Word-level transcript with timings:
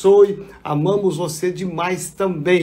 abençoe. 0.00 0.46
Amamos 0.64 1.16
você 1.16 1.52
demais 1.52 2.10
também. 2.10 2.62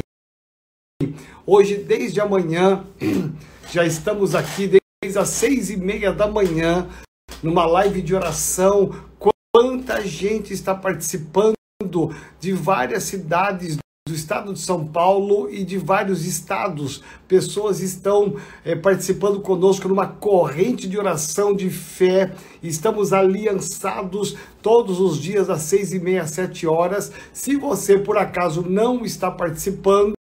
Hoje, 1.45 1.77
desde 1.77 2.19
amanhã, 2.19 2.85
já 3.71 3.85
estamos 3.85 4.33
aqui 4.33 4.79
desde 5.03 5.19
as 5.19 5.29
seis 5.29 5.69
e 5.69 5.77
meia 5.77 6.11
da 6.11 6.27
manhã, 6.27 6.89
numa 7.43 7.65
live 7.65 8.01
de 8.01 8.15
oração. 8.15 8.91
Quanta 9.53 10.05
gente 10.05 10.53
está 10.53 10.73
participando 10.73 11.55
de 12.39 12.53
várias 12.53 13.03
cidades 13.03 13.77
do 14.07 14.13
estado 14.13 14.53
de 14.53 14.59
São 14.59 14.85
Paulo 14.85 15.49
e 15.49 15.63
de 15.63 15.77
vários 15.77 16.25
estados. 16.25 17.03
Pessoas 17.27 17.81
estão 17.81 18.35
é, 18.63 18.75
participando 18.75 19.41
conosco 19.41 19.87
numa 19.87 20.07
corrente 20.07 20.87
de 20.87 20.97
oração 20.97 21.53
de 21.53 21.69
fé. 21.69 22.31
Estamos 22.63 23.11
aliançados 23.11 24.37
todos 24.61 24.99
os 24.99 25.19
dias 25.19 25.49
às 25.49 25.63
seis 25.63 25.93
e 25.93 25.99
meia, 25.99 26.25
sete 26.25 26.65
horas. 26.65 27.11
Se 27.33 27.55
você 27.57 27.99
por 27.99 28.17
acaso 28.17 28.61
não 28.67 29.03
está 29.03 29.29
participando, 29.29 30.13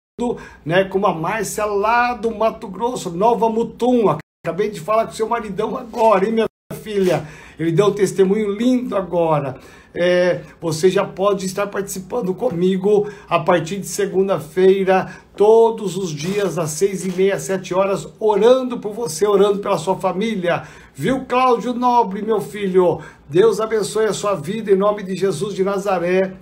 né, 0.65 0.83
como 0.85 1.07
a 1.07 1.13
Márcia 1.13 1.65
lá 1.65 2.13
do 2.13 2.35
Mato 2.35 2.67
Grosso, 2.67 3.09
Nova 3.09 3.49
Mutum, 3.49 4.17
acabei 4.45 4.69
de 4.69 4.79
falar 4.79 5.05
com 5.05 5.13
seu 5.13 5.29
maridão 5.29 5.77
agora, 5.77 6.25
hein, 6.25 6.33
minha 6.33 6.47
filha? 6.81 7.25
Ele 7.59 7.71
deu 7.71 7.87
um 7.87 7.93
testemunho 7.93 8.51
lindo 8.51 8.95
agora 8.95 9.59
é, 9.97 10.41
você 10.61 10.89
já 10.89 11.03
pode 11.03 11.45
estar 11.45 11.67
participando 11.67 12.33
comigo 12.33 13.09
a 13.27 13.39
partir 13.39 13.79
de 13.79 13.87
segunda-feira, 13.87 15.11
todos 15.35 15.97
os 15.97 16.11
dias, 16.11 16.57
às 16.57 16.71
seis 16.71 17.05
e 17.05 17.11
meia, 17.11 17.39
sete 17.39 17.73
horas, 17.73 18.07
orando 18.19 18.79
por 18.79 18.93
você, 18.93 19.25
orando 19.25 19.59
pela 19.59 19.77
sua 19.77 19.97
família. 19.97 20.63
Viu, 20.93 21.25
Cláudio 21.25 21.73
Nobre, 21.73 22.21
meu 22.21 22.39
filho? 22.39 23.01
Deus 23.27 23.59
abençoe 23.59 24.05
a 24.05 24.13
sua 24.13 24.35
vida 24.35 24.71
em 24.71 24.75
nome 24.75 25.03
de 25.03 25.15
Jesus 25.15 25.55
de 25.55 25.63
Nazaré. 25.63 26.33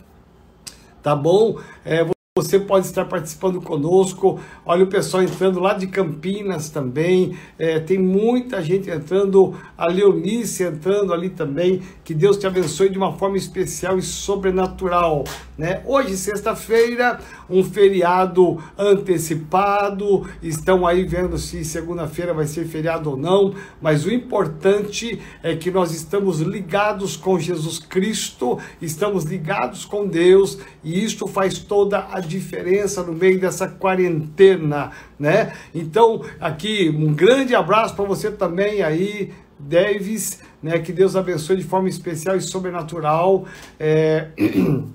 Tá 1.02 1.16
bom? 1.16 1.59
É, 1.86 2.15
você 2.38 2.59
pode 2.59 2.85
estar 2.85 3.05
participando 3.05 3.62
conosco. 3.62 4.41
Olha 4.66 4.83
o 4.83 4.88
pessoal 4.88 5.23
entrando 5.23 5.58
lá 5.58 5.73
de 5.73 5.88
Campinas 5.88 6.69
também. 6.69 7.38
É, 7.58 7.80
tem 7.80 7.97
muita 7.97 8.61
gente 8.61 8.89
entrando. 8.89 9.58
A 9.77 9.88
Leonice 9.88 10.64
entrando 10.64 11.14
ali 11.14 11.30
também. 11.30 11.81
Que 12.03 12.14
Deus 12.14 12.36
te 12.36 12.45
abençoe 12.45 12.89
de 12.89 12.97
uma 12.97 13.14
forma 13.14 13.38
especial 13.38 13.97
e 13.97 14.02
sobrenatural. 14.02 15.23
Né? 15.58 15.81
Hoje, 15.86 16.17
sexta-feira, 16.17 17.22
um 17.50 17.64
feriado 17.64 18.62
antecipado. 18.78 20.28
Estão 20.42 20.86
aí 20.86 21.04
vendo 21.04 21.38
se 21.38 21.64
segunda-feira 21.64 22.34
vai 22.34 22.46
ser 22.46 22.66
feriado 22.66 23.12
ou 23.12 23.18
não. 23.18 23.54
Mas 23.82 24.06
o 24.06 24.12
importante 24.12 25.20
é 25.44 25.56
que 25.56 25.72
nós 25.72 25.94
estamos 25.94 26.40
ligados 26.40 27.16
com 27.16 27.40
Jesus 27.40 27.80
Cristo, 27.80 28.60
estamos 28.82 29.23
ligados 29.26 29.86
com 29.86 30.08
Deus 30.08 30.60
e 30.84 31.04
isto 31.04 31.28
faz 31.28 31.60
toda 31.60 32.08
a 32.12 32.20
diferença 32.20 33.04
no 33.04 33.14
meio 33.14 33.40
dessa 33.40 33.68
quarentena, 33.68 34.92
né? 35.20 35.54
Então, 35.73 36.22
aqui 36.40 36.90
um 36.90 37.14
grande 37.14 37.56
abraço 37.56 37.96
para 37.96 38.06
você 38.06 38.32
também 38.32 38.82
aí, 38.82 39.34
Davis, 39.60 40.42
né? 40.62 40.80
Que 40.80 40.92
Deus 40.92 41.16
abençoe 41.16 41.58
de 41.58 41.64
forma 41.64 41.90
especial 41.90 42.36
e 42.36 42.42
sobrenatural. 42.42 43.46
É... 43.80 44.30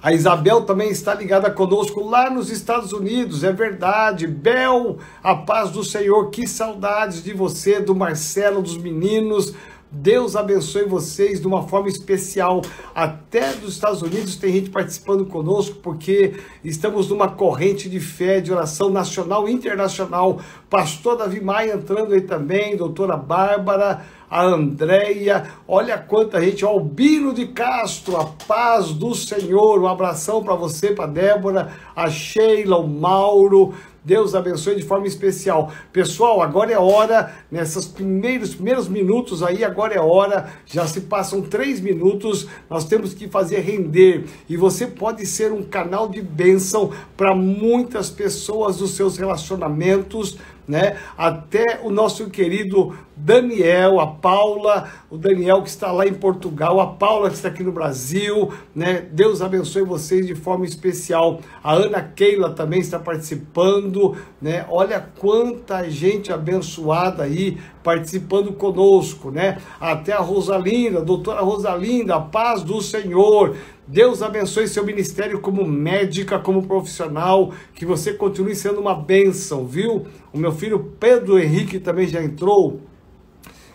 A 0.00 0.12
Isabel 0.12 0.62
também 0.62 0.90
está 0.90 1.12
ligada 1.12 1.50
conosco 1.50 2.08
lá 2.08 2.30
nos 2.30 2.50
Estados 2.50 2.92
Unidos, 2.92 3.42
é 3.42 3.52
verdade. 3.52 4.28
Bel, 4.28 4.98
a 5.20 5.34
paz 5.34 5.70
do 5.72 5.82
Senhor, 5.82 6.30
que 6.30 6.46
saudades 6.46 7.20
de 7.20 7.32
você, 7.32 7.80
do 7.80 7.96
Marcelo, 7.96 8.62
dos 8.62 8.76
meninos. 8.76 9.54
Deus 9.90 10.36
abençoe 10.36 10.84
vocês 10.84 11.40
de 11.40 11.46
uma 11.46 11.66
forma 11.66 11.88
especial. 11.88 12.60
Até 12.94 13.54
dos 13.54 13.72
Estados 13.72 14.02
Unidos 14.02 14.36
tem 14.36 14.52
gente 14.52 14.68
participando 14.68 15.24
conosco, 15.24 15.76
porque 15.76 16.34
estamos 16.62 17.08
numa 17.08 17.28
corrente 17.28 17.88
de 17.88 17.98
fé, 17.98 18.38
de 18.38 18.52
oração 18.52 18.90
nacional 18.90 19.48
e 19.48 19.52
internacional. 19.52 20.40
Pastor 20.68 21.16
Davi 21.16 21.40
Maia 21.40 21.74
entrando 21.74 22.12
aí 22.12 22.20
também, 22.20 22.76
doutora 22.76 23.16
Bárbara, 23.16 24.04
a 24.30 24.44
Andréia, 24.44 25.44
olha 25.66 25.96
quanta 25.96 26.38
gente, 26.38 26.62
o 26.62 26.68
Albino 26.68 27.32
de 27.32 27.46
Castro, 27.46 28.18
a 28.18 28.26
paz 28.46 28.92
do 28.92 29.14
Senhor, 29.14 29.80
um 29.80 29.88
abração 29.88 30.42
para 30.44 30.54
você, 30.54 30.88
para 30.88 31.06
Débora, 31.06 31.72
a 31.96 32.10
Sheila, 32.10 32.76
o 32.76 32.86
Mauro, 32.86 33.72
Deus 34.08 34.34
abençoe 34.34 34.74
de 34.74 34.82
forma 34.82 35.06
especial. 35.06 35.70
Pessoal, 35.92 36.40
agora 36.40 36.72
é 36.72 36.78
hora, 36.78 37.30
nesses 37.50 37.84
primeiros, 37.84 38.54
primeiros 38.54 38.88
minutos 38.88 39.42
aí, 39.42 39.62
agora 39.62 39.94
é 39.94 40.00
hora, 40.00 40.50
já 40.64 40.86
se 40.86 41.02
passam 41.02 41.42
três 41.42 41.78
minutos, 41.78 42.48
nós 42.70 42.86
temos 42.86 43.12
que 43.12 43.28
fazer 43.28 43.58
render. 43.58 44.24
E 44.48 44.56
você 44.56 44.86
pode 44.86 45.26
ser 45.26 45.52
um 45.52 45.62
canal 45.62 46.08
de 46.08 46.22
bênção 46.22 46.90
para 47.18 47.34
muitas 47.34 48.08
pessoas 48.08 48.78
dos 48.78 48.92
seus 48.92 49.18
relacionamentos, 49.18 50.38
né? 50.68 50.98
Até 51.16 51.80
o 51.82 51.90
nosso 51.90 52.28
querido 52.28 52.94
Daniel, 53.16 53.98
a 53.98 54.06
Paula, 54.06 54.88
o 55.10 55.16
Daniel 55.16 55.62
que 55.62 55.70
está 55.70 55.90
lá 55.90 56.06
em 56.06 56.14
Portugal, 56.14 56.78
a 56.78 56.86
Paula 56.86 57.30
que 57.30 57.36
está 57.36 57.48
aqui 57.48 57.64
no 57.64 57.72
Brasil, 57.72 58.52
né? 58.74 59.06
Deus 59.10 59.40
abençoe 59.40 59.82
vocês 59.82 60.26
de 60.26 60.34
forma 60.34 60.66
especial. 60.66 61.40
A 61.64 61.72
Ana 61.72 62.02
Keila 62.02 62.50
também 62.50 62.80
está 62.80 62.98
participando, 62.98 64.16
né? 64.40 64.66
Olha 64.68 65.00
quanta 65.18 65.88
gente 65.90 66.32
abençoada 66.32 67.24
aí 67.24 67.58
participando 67.82 68.52
conosco, 68.52 69.30
né? 69.30 69.58
Até 69.80 70.12
a 70.12 70.20
Rosalinda, 70.20 71.00
doutora 71.00 71.40
Rosalinda, 71.40 72.16
a 72.16 72.20
paz 72.20 72.62
do 72.62 72.82
Senhor. 72.82 73.56
Deus 73.88 74.20
abençoe 74.20 74.68
seu 74.68 74.84
ministério 74.84 75.40
como 75.40 75.66
médica, 75.66 76.38
como 76.38 76.66
profissional, 76.66 77.54
que 77.74 77.86
você 77.86 78.12
continue 78.12 78.54
sendo 78.54 78.82
uma 78.82 78.94
bênção, 78.94 79.66
viu? 79.66 80.06
O 80.30 80.36
meu 80.36 80.52
filho 80.52 80.92
Pedro 81.00 81.38
Henrique 81.38 81.80
também 81.80 82.06
já 82.06 82.22
entrou. 82.22 82.82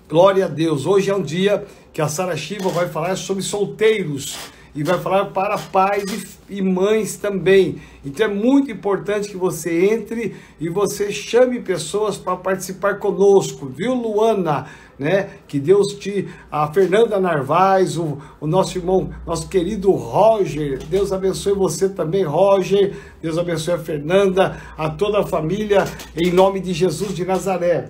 Glória 0.07 0.45
a 0.45 0.47
Deus. 0.47 0.85
Hoje 0.85 1.09
é 1.09 1.15
um 1.15 1.23
dia 1.23 1.65
que 1.91 1.99
a 1.99 2.07
Sara 2.07 2.37
Shiva 2.37 2.69
vai 2.69 2.87
falar 2.89 3.15
sobre 3.15 3.41
solteiros 3.41 4.37
e 4.75 4.83
vai 4.83 4.99
falar 4.99 5.25
para 5.25 5.57
pais 5.57 6.37
e 6.47 6.61
mães 6.61 7.17
também. 7.17 7.81
Então 8.05 8.27
é 8.27 8.29
muito 8.29 8.71
importante 8.71 9.29
que 9.29 9.37
você 9.37 9.87
entre 9.93 10.35
e 10.59 10.69
você 10.69 11.11
chame 11.11 11.59
pessoas 11.59 12.17
para 12.17 12.35
participar 12.35 12.99
conosco, 12.99 13.65
viu, 13.65 13.95
Luana? 13.95 14.67
Né? 14.97 15.29
Que 15.47 15.59
Deus 15.59 15.93
te. 15.93 16.27
A 16.51 16.71
Fernanda 16.71 17.19
Narvaz, 17.19 17.97
o, 17.97 18.19
o 18.39 18.47
nosso 18.47 18.77
irmão, 18.77 19.09
nosso 19.25 19.47
querido 19.49 19.91
Roger, 19.91 20.79
Deus 20.85 21.11
abençoe 21.11 21.53
você 21.53 21.89
também, 21.89 22.23
Roger. 22.23 22.95
Deus 23.21 23.37
abençoe 23.37 23.73
a 23.73 23.79
Fernanda, 23.79 24.61
a 24.77 24.89
toda 24.89 25.19
a 25.21 25.25
família, 25.25 25.85
em 26.15 26.31
nome 26.31 26.59
de 26.59 26.73
Jesus 26.73 27.13
de 27.15 27.25
Nazaré. 27.25 27.89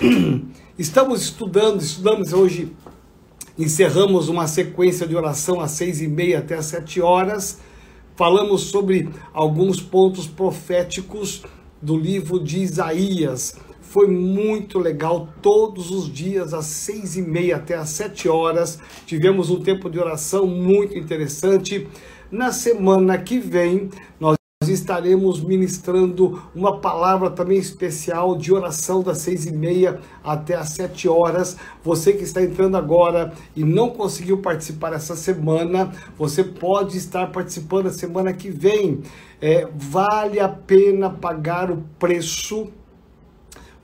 Estamos 0.78 1.22
estudando, 1.22 1.80
estudamos 1.80 2.32
hoje 2.32 2.72
Encerramos 3.56 4.28
uma 4.28 4.48
sequência 4.48 5.06
de 5.06 5.14
oração 5.14 5.60
às 5.60 5.70
seis 5.70 6.02
e 6.02 6.08
meia 6.08 6.40
até 6.40 6.56
às 6.56 6.66
sete 6.66 7.00
horas. 7.00 7.60
Falamos 8.16 8.62
sobre 8.62 9.08
alguns 9.32 9.80
pontos 9.80 10.26
proféticos 10.26 11.44
do 11.80 11.96
livro 11.96 12.42
de 12.42 12.58
Isaías. 12.58 13.54
Foi 13.94 14.08
muito 14.08 14.80
legal, 14.80 15.28
todos 15.40 15.92
os 15.92 16.12
dias, 16.12 16.52
às 16.52 16.66
seis 16.66 17.16
e 17.16 17.22
meia 17.22 17.54
até 17.54 17.76
às 17.76 17.90
sete 17.90 18.28
horas. 18.28 18.76
Tivemos 19.06 19.50
um 19.50 19.62
tempo 19.62 19.88
de 19.88 20.00
oração 20.00 20.48
muito 20.48 20.98
interessante. 20.98 21.86
Na 22.28 22.50
semana 22.50 23.16
que 23.16 23.38
vem, 23.38 23.88
nós 24.18 24.34
estaremos 24.66 25.40
ministrando 25.40 26.42
uma 26.52 26.80
palavra 26.80 27.30
também 27.30 27.56
especial 27.56 28.36
de 28.36 28.52
oração 28.52 29.00
das 29.00 29.18
seis 29.18 29.46
e 29.46 29.52
meia 29.52 30.00
até 30.24 30.56
às 30.56 30.70
sete 30.70 31.06
horas. 31.06 31.56
Você 31.84 32.14
que 32.14 32.24
está 32.24 32.42
entrando 32.42 32.76
agora 32.76 33.32
e 33.54 33.62
não 33.62 33.90
conseguiu 33.90 34.38
participar 34.38 34.92
essa 34.92 35.14
semana, 35.14 35.92
você 36.18 36.42
pode 36.42 36.98
estar 36.98 37.30
participando 37.30 37.86
a 37.86 37.92
semana 37.92 38.32
que 38.32 38.50
vem. 38.50 39.02
É, 39.40 39.68
vale 39.72 40.40
a 40.40 40.48
pena 40.48 41.08
pagar 41.10 41.70
o 41.70 41.84
preço 41.96 42.72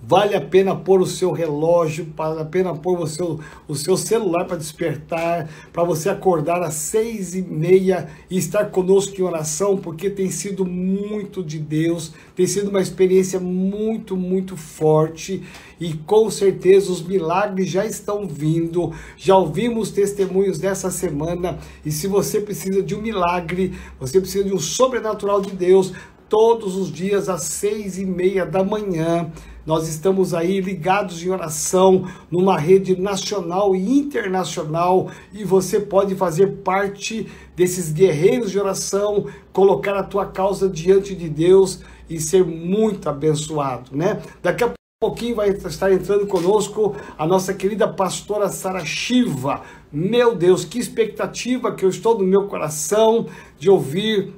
Vale 0.03 0.35
a 0.35 0.41
pena 0.41 0.75
pôr 0.75 1.03
o 1.03 1.07
seu 1.07 1.31
relógio, 1.31 2.09
vale 2.17 2.41
a 2.41 2.45
pena 2.45 2.75
pôr 2.75 2.99
o 3.01 3.07
seu, 3.07 3.39
o 3.69 3.75
seu 3.75 3.99
celular 3.99 4.47
para 4.47 4.57
despertar, 4.57 5.49
para 5.71 5.85
você 5.85 6.09
acordar 6.09 6.63
às 6.63 6.73
seis 6.75 7.35
e 7.35 7.43
meia 7.43 8.09
e 8.31 8.39
estar 8.39 8.71
conosco 8.71 9.21
em 9.21 9.25
oração, 9.25 9.77
porque 9.77 10.09
tem 10.09 10.31
sido 10.31 10.65
muito 10.65 11.45
de 11.45 11.59
Deus, 11.59 12.13
tem 12.35 12.47
sido 12.47 12.71
uma 12.71 12.81
experiência 12.81 13.39
muito, 13.39 14.17
muito 14.17 14.57
forte 14.57 15.43
e 15.79 15.93
com 15.93 16.31
certeza 16.31 16.91
os 16.91 17.03
milagres 17.03 17.69
já 17.69 17.85
estão 17.85 18.27
vindo. 18.27 18.93
Já 19.19 19.37
ouvimos 19.37 19.91
testemunhos 19.91 20.59
dessa 20.59 20.91
semana 20.91 21.59
e 21.85 21.91
se 21.91 22.07
você 22.07 22.41
precisa 22.41 22.83
de 22.83 22.95
um 22.95 23.03
milagre, 23.03 23.75
você 23.99 24.19
precisa 24.19 24.45
de 24.45 24.55
um 24.55 24.59
sobrenatural 24.59 25.43
de 25.43 25.51
Deus, 25.51 25.93
todos 26.31 26.77
os 26.77 26.91
dias 26.91 27.29
às 27.29 27.43
seis 27.43 27.99
e 27.99 28.07
meia 28.07 28.47
da 28.47 28.63
manhã. 28.63 29.31
Nós 29.67 29.89
estamos 29.89 30.35
aí 30.35 30.61
ligados 30.61 31.23
em 31.23 31.31
oração 31.31 32.07
numa 32.31 32.59
rede 32.59 33.01
nacional 33.01 33.75
e 33.77 33.99
internacional 33.99 35.11
e 35.33 35.45
você 35.45 35.79
pode 35.79 36.15
fazer 36.15 36.59
parte 36.63 37.27
desses 37.55 37.93
guerreiros 37.93 38.51
de 38.51 38.59
oração, 38.59 39.27
colocar 39.53 39.97
a 39.97 40.03
tua 40.03 40.27
causa 40.27 40.69
diante 40.69 41.15
de 41.15 41.29
Deus 41.29 41.81
e 42.09 42.19
ser 42.19 42.45
muito 42.45 43.09
abençoado, 43.09 43.97
né? 43.97 44.21
Daqui 44.43 44.65
a 44.65 44.73
pouquinho 45.01 45.37
vai 45.37 45.49
estar 45.49 45.91
entrando 45.91 46.27
conosco 46.27 46.95
a 47.17 47.27
nossa 47.27 47.55
querida 47.55 47.89
pastora 47.89 48.49
Sara 48.49 48.85
Shiva. 48.85 49.63
Meu 49.91 50.35
Deus, 50.35 50.65
que 50.65 50.79
expectativa 50.79 51.75
que 51.75 51.85
eu 51.85 51.89
estou 51.89 52.19
no 52.19 52.25
meu 52.27 52.47
coração 52.47 53.27
de 53.59 53.71
ouvir 53.71 54.35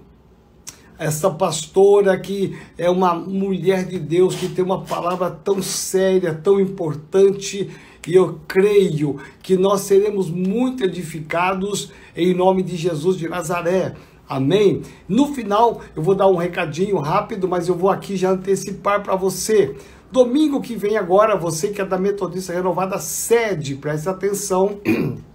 essa 1.02 1.30
pastora 1.30 2.18
que 2.18 2.56
é 2.78 2.88
uma 2.88 3.14
mulher 3.14 3.84
de 3.84 3.98
Deus, 3.98 4.34
que 4.34 4.48
tem 4.48 4.64
uma 4.64 4.82
palavra 4.82 5.30
tão 5.30 5.60
séria, 5.60 6.32
tão 6.32 6.60
importante, 6.60 7.70
e 8.06 8.14
eu 8.14 8.40
creio 8.46 9.18
que 9.42 9.56
nós 9.56 9.82
seremos 9.82 10.30
muito 10.30 10.84
edificados 10.84 11.92
em 12.16 12.34
nome 12.34 12.62
de 12.62 12.76
Jesus 12.76 13.16
de 13.16 13.28
Nazaré. 13.28 13.94
Amém? 14.28 14.82
No 15.08 15.34
final, 15.34 15.80
eu 15.94 16.02
vou 16.02 16.14
dar 16.14 16.28
um 16.28 16.36
recadinho 16.36 16.98
rápido, 16.98 17.48
mas 17.48 17.68
eu 17.68 17.74
vou 17.74 17.90
aqui 17.90 18.16
já 18.16 18.30
antecipar 18.30 19.02
para 19.02 19.14
você. 19.14 19.76
Domingo 20.10 20.60
que 20.60 20.76
vem 20.76 20.96
agora, 20.96 21.36
você 21.36 21.68
que 21.68 21.80
é 21.80 21.84
da 21.84 21.98
Metodista 21.98 22.52
Renovada, 22.52 22.98
sede, 22.98 23.74
preste 23.74 24.08
atenção. 24.08 24.78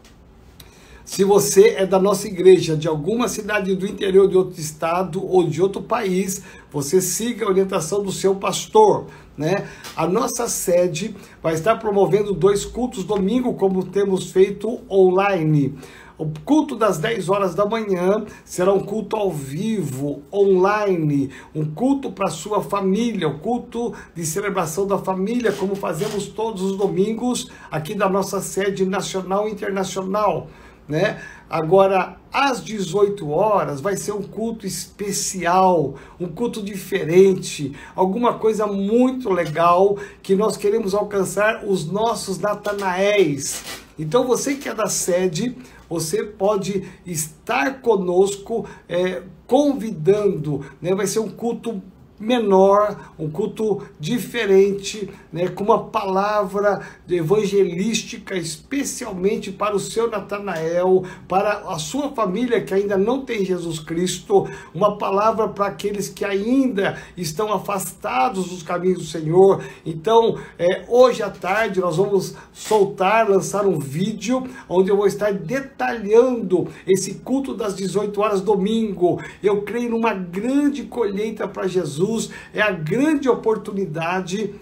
Se 1.08 1.24
você 1.24 1.70
é 1.70 1.86
da 1.86 1.98
nossa 1.98 2.28
igreja, 2.28 2.76
de 2.76 2.86
alguma 2.86 3.30
cidade 3.30 3.74
do 3.74 3.88
interior 3.88 4.28
de 4.28 4.36
outro 4.36 4.60
estado 4.60 5.26
ou 5.26 5.48
de 5.48 5.62
outro 5.62 5.82
país, 5.82 6.44
você 6.70 7.00
siga 7.00 7.46
a 7.46 7.50
orientação 7.50 8.04
do 8.04 8.12
seu 8.12 8.36
pastor. 8.36 9.06
Né? 9.38 9.70
A 9.96 10.06
nossa 10.06 10.50
sede 10.50 11.16
vai 11.42 11.54
estar 11.54 11.78
promovendo 11.78 12.34
dois 12.34 12.66
cultos 12.66 13.06
domingo, 13.06 13.54
como 13.54 13.86
temos 13.86 14.32
feito 14.32 14.82
online. 14.92 15.76
O 16.18 16.28
culto 16.44 16.76
das 16.76 16.98
10 16.98 17.30
horas 17.30 17.56
da 17.56 17.66
manhã 17.66 18.26
será 18.44 18.74
um 18.74 18.82
culto 18.82 19.16
ao 19.16 19.32
vivo, 19.32 20.24
online, 20.34 21.30
um 21.56 21.64
culto 21.64 22.12
para 22.12 22.28
sua 22.28 22.62
família, 22.62 23.30
um 23.30 23.40
culto 23.40 23.94
de 24.14 24.26
celebração 24.26 24.86
da 24.86 24.98
família, 24.98 25.54
como 25.54 25.74
fazemos 25.74 26.28
todos 26.28 26.64
os 26.64 26.76
domingos 26.76 27.50
aqui 27.72 27.96
da 27.96 28.10
nossa 28.10 28.42
sede 28.42 28.86
nacional 28.86 29.48
e 29.48 29.52
internacional 29.52 30.48
né? 30.88 31.22
Agora, 31.50 32.18
às 32.32 32.64
18 32.64 33.30
horas, 33.30 33.82
vai 33.82 33.96
ser 33.96 34.12
um 34.12 34.22
culto 34.22 34.66
especial, 34.66 35.96
um 36.20 36.28
culto 36.28 36.62
diferente, 36.62 37.76
alguma 37.96 38.36
coisa 38.38 38.68
muito 38.68 39.30
legal 39.30 39.98
que 40.22 40.36
nós 40.36 40.58
queremos 40.58 40.94
alcançar 40.94 41.64
os 41.66 41.86
nossos 41.90 42.40
Natanaéis. 42.40 43.64
Então, 43.98 44.26
você 44.26 44.56
que 44.56 44.70
é 44.70 44.74
da 44.74 44.88
sede, 44.88 45.58
você 45.90 46.24
pode 46.24 46.88
estar 47.06 47.82
conosco, 47.82 48.68
é, 48.88 49.24
convidando, 49.48 50.66
né? 50.82 50.94
Vai 50.94 51.08
ser 51.08 51.20
um 51.20 51.30
culto 51.30 51.82
menor, 52.20 53.12
um 53.18 53.30
culto 53.30 53.84
diferente, 54.00 55.10
né, 55.32 55.48
com 55.48 55.64
uma 55.64 55.86
palavra 55.86 56.82
evangelística 57.08 58.36
especialmente 58.36 59.52
para 59.52 59.76
o 59.76 59.80
seu 59.80 60.10
Natanael, 60.10 61.04
para 61.28 61.60
a 61.68 61.78
sua 61.78 62.10
família 62.12 62.62
que 62.62 62.74
ainda 62.74 62.98
não 62.98 63.24
tem 63.24 63.46
Jesus 63.46 63.80
Cristo, 63.80 64.48
uma 64.74 64.98
palavra 64.98 65.48
para 65.48 65.68
aqueles 65.68 66.10
que 66.10 66.26
ainda 66.26 66.98
estão 67.16 67.54
afastados 67.54 68.50
dos 68.50 68.64
caminhos 68.64 69.00
do 69.00 69.06
Senhor. 69.06 69.64
Então, 69.86 70.40
é, 70.58 70.86
hoje 70.88 71.22
à 71.22 71.30
tarde 71.30 71.80
nós 71.80 71.98
vamos 71.98 72.36
soltar, 72.52 73.30
lançar 73.30 73.66
um 73.66 73.78
vídeo 73.78 74.44
onde 74.68 74.90
eu 74.90 74.98
vou 74.98 75.08
estar 75.08 75.32
detalhando 75.34 76.68
esse 76.88 77.16
culto 77.16 77.54
das 77.54 77.76
18 77.76 78.20
horas 78.20 78.42
domingo. 78.42 79.22
Eu 79.44 79.62
creio 79.62 79.92
numa 79.92 80.14
grande 80.14 80.84
colheita 80.84 81.48
para 81.48 81.68
Jesus 81.68 82.07
Jesus 82.08 82.30
é 82.54 82.62
a 82.62 82.72
grande 82.72 83.28
oportunidade 83.28 84.56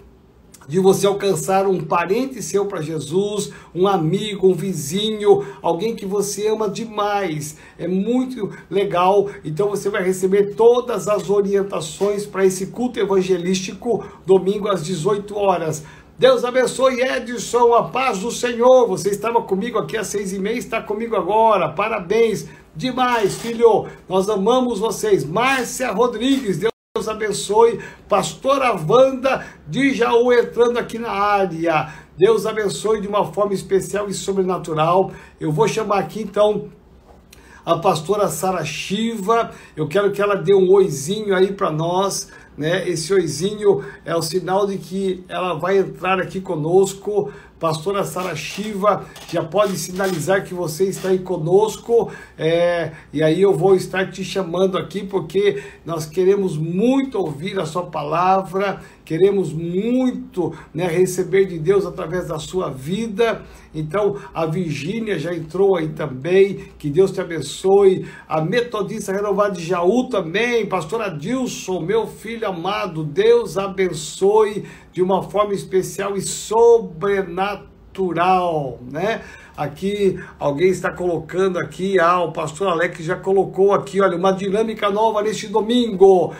de 0.68 0.80
você 0.80 1.06
alcançar 1.06 1.64
um 1.64 1.80
parente 1.80 2.42
seu 2.42 2.66
para 2.66 2.82
Jesus, 2.82 3.52
um 3.72 3.86
amigo, 3.86 4.48
um 4.48 4.52
vizinho, 4.54 5.46
alguém 5.62 5.94
que 5.94 6.04
você 6.04 6.48
ama 6.48 6.68
demais. 6.68 7.56
É 7.78 7.86
muito 7.86 8.50
legal. 8.68 9.30
Então 9.44 9.68
você 9.68 9.88
vai 9.88 10.02
receber 10.02 10.56
todas 10.56 11.06
as 11.06 11.30
orientações 11.30 12.26
para 12.26 12.44
esse 12.44 12.66
culto 12.66 12.98
evangelístico 12.98 14.04
domingo 14.26 14.66
às 14.66 14.84
18 14.84 15.36
horas. 15.36 15.84
Deus 16.18 16.44
abençoe 16.44 17.00
Edson, 17.00 17.72
a 17.74 17.84
paz 17.84 18.18
do 18.18 18.32
Senhor. 18.32 18.88
Você 18.88 19.10
estava 19.10 19.40
comigo 19.42 19.78
aqui 19.78 19.96
às 19.96 20.08
seis 20.08 20.32
e 20.32 20.38
meia, 20.40 20.58
está 20.58 20.82
comigo 20.82 21.14
agora. 21.14 21.68
Parabéns. 21.68 22.46
Demais, 22.74 23.36
filho. 23.36 23.86
Nós 24.08 24.28
amamos 24.28 24.80
vocês. 24.80 25.24
Márcia 25.24 25.92
Rodrigues, 25.92 26.58
Deus 26.58 26.75
Deus 27.06 27.08
abençoe. 27.08 27.80
Pastora 28.08 28.74
Wanda 28.74 29.46
de 29.68 29.94
Jaú 29.94 30.32
entrando 30.32 30.78
aqui 30.78 30.98
na 30.98 31.10
área. 31.10 31.92
Deus 32.18 32.46
abençoe 32.46 33.00
de 33.00 33.06
uma 33.06 33.32
forma 33.32 33.54
especial 33.54 34.08
e 34.08 34.14
sobrenatural. 34.14 35.12
Eu 35.38 35.52
vou 35.52 35.68
chamar 35.68 35.98
aqui 35.98 36.22
então 36.22 36.68
a 37.64 37.78
pastora 37.78 38.28
Sara 38.28 38.64
Shiva. 38.64 39.52
Eu 39.76 39.86
quero 39.86 40.10
que 40.10 40.20
ela 40.20 40.34
dê 40.34 40.52
um 40.52 40.68
oizinho 40.70 41.34
aí 41.34 41.52
para 41.52 41.70
nós. 41.70 42.30
Né? 42.56 42.88
Esse 42.88 43.12
oizinho 43.14 43.84
é 44.04 44.16
o 44.16 44.22
sinal 44.22 44.66
de 44.66 44.78
que 44.78 45.24
ela 45.28 45.54
vai 45.54 45.78
entrar 45.78 46.18
aqui 46.18 46.40
conosco 46.40 47.30
pastora 47.58 48.04
Sara 48.04 48.36
Shiva 48.36 49.06
já 49.30 49.42
pode 49.42 49.76
sinalizar 49.78 50.44
que 50.44 50.52
você 50.52 50.84
está 50.84 51.08
aí 51.08 51.18
conosco, 51.18 52.10
é, 52.38 52.92
e 53.12 53.22
aí 53.22 53.40
eu 53.40 53.54
vou 53.56 53.74
estar 53.74 54.10
te 54.10 54.22
chamando 54.22 54.76
aqui 54.76 55.04
porque 55.04 55.62
nós 55.84 56.06
queremos 56.06 56.56
muito 56.56 57.18
ouvir 57.18 57.58
a 57.58 57.66
sua 57.66 57.84
palavra, 57.84 58.80
queremos 59.06 59.52
muito 59.52 60.52
né, 60.74 60.88
receber 60.88 61.44
de 61.46 61.60
Deus 61.60 61.86
através 61.86 62.26
da 62.26 62.40
sua 62.40 62.68
vida. 62.68 63.42
Então, 63.72 64.16
a 64.34 64.46
Virgínia 64.46 65.16
já 65.18 65.32
entrou 65.32 65.76
aí 65.76 65.90
também, 65.90 66.64
que 66.76 66.90
Deus 66.90 67.12
te 67.12 67.20
abençoe. 67.20 68.04
A 68.28 68.42
Metodista 68.42 69.12
Renovada 69.12 69.54
de 69.54 69.64
Jaú 69.64 70.08
também, 70.08 70.66
pastora 70.66 71.08
Dilson, 71.08 71.78
meu 71.80 72.08
filho 72.08 72.48
amado, 72.48 73.04
Deus 73.04 73.56
abençoe 73.56 74.64
de 74.92 75.00
uma 75.00 75.22
forma 75.22 75.54
especial 75.54 76.16
e 76.16 76.20
sobrenatural, 76.20 78.80
né? 78.90 79.22
Aqui 79.56 80.20
alguém 80.38 80.68
está 80.68 80.92
colocando 80.92 81.58
aqui, 81.58 81.98
ah, 81.98 82.22
o 82.22 82.30
pastor 82.32 82.68
Alex 82.68 83.02
já 83.04 83.16
colocou 83.16 83.72
aqui, 83.72 84.02
olha, 84.02 84.16
uma 84.16 84.32
dinâmica 84.32 84.90
nova 84.90 85.22
neste 85.22 85.48
domingo. 85.48 86.34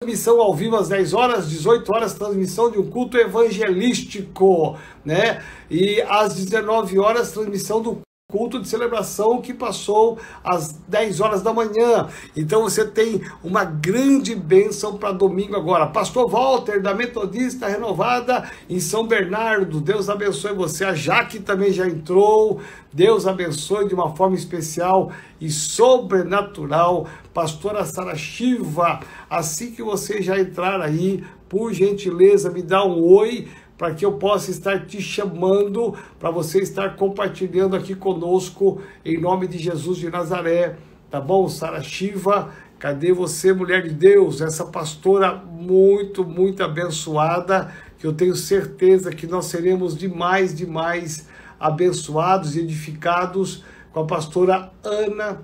Transmissão 0.00 0.40
ao 0.40 0.54
vivo 0.54 0.76
às 0.76 0.88
10 0.88 1.12
horas, 1.12 1.50
18 1.50 1.92
horas, 1.92 2.14
transmissão 2.14 2.70
de 2.70 2.78
um 2.78 2.88
culto 2.88 3.18
evangelístico, 3.18 4.78
né? 5.04 5.42
E 5.68 6.00
às 6.02 6.36
19 6.36 7.00
horas, 7.00 7.32
transmissão 7.32 7.82
do 7.82 8.00
culto 8.30 8.60
de 8.60 8.68
celebração 8.68 9.40
que 9.40 9.54
passou 9.54 10.18
às 10.44 10.72
10 10.86 11.18
horas 11.22 11.40
da 11.40 11.50
manhã. 11.50 12.08
Então 12.36 12.60
você 12.60 12.84
tem 12.84 13.22
uma 13.42 13.64
grande 13.64 14.34
bênção 14.34 14.98
para 14.98 15.12
domingo 15.12 15.56
agora. 15.56 15.86
Pastor 15.86 16.28
Walter, 16.28 16.82
da 16.82 16.92
Metodista 16.92 17.66
Renovada 17.66 18.46
em 18.68 18.80
São 18.80 19.06
Bernardo, 19.06 19.80
Deus 19.80 20.10
abençoe 20.10 20.52
você. 20.52 20.84
A 20.84 20.92
Jaque 20.92 21.38
também 21.40 21.72
já 21.72 21.88
entrou. 21.88 22.60
Deus 22.92 23.26
abençoe 23.26 23.88
de 23.88 23.94
uma 23.94 24.14
forma 24.14 24.36
especial 24.36 25.10
e 25.40 25.48
sobrenatural. 25.48 27.06
Pastora 27.32 27.82
Sara 27.86 28.14
Shiva, 28.14 29.00
assim 29.30 29.70
que 29.70 29.82
você 29.82 30.20
já 30.20 30.38
entrar 30.38 30.82
aí, 30.82 31.24
por 31.48 31.72
gentileza, 31.72 32.50
me 32.50 32.60
dá 32.60 32.84
um 32.84 33.02
oi 33.02 33.48
para 33.78 33.94
que 33.94 34.04
eu 34.04 34.14
possa 34.14 34.50
estar 34.50 34.84
te 34.84 35.00
chamando, 35.00 35.94
para 36.18 36.30
você 36.30 36.58
estar 36.58 36.96
compartilhando 36.96 37.76
aqui 37.76 37.94
conosco, 37.94 38.82
em 39.04 39.18
nome 39.18 39.46
de 39.46 39.56
Jesus 39.56 39.98
de 39.98 40.10
Nazaré, 40.10 40.76
tá 41.08 41.20
bom? 41.20 41.48
Sara 41.48 41.80
Shiva, 41.80 42.52
cadê 42.76 43.12
você, 43.12 43.52
mulher 43.52 43.84
de 43.84 43.94
Deus? 43.94 44.40
Essa 44.40 44.64
pastora 44.64 45.32
muito, 45.32 46.24
muito 46.24 46.64
abençoada, 46.64 47.72
que 47.96 48.06
eu 48.06 48.12
tenho 48.12 48.34
certeza 48.34 49.12
que 49.12 49.28
nós 49.28 49.46
seremos 49.46 49.96
demais, 49.96 50.52
demais 50.52 51.28
abençoados 51.58 52.56
e 52.56 52.60
edificados 52.60 53.64
com 53.92 54.00
a 54.00 54.06
pastora 54.06 54.72
Ana 54.82 55.40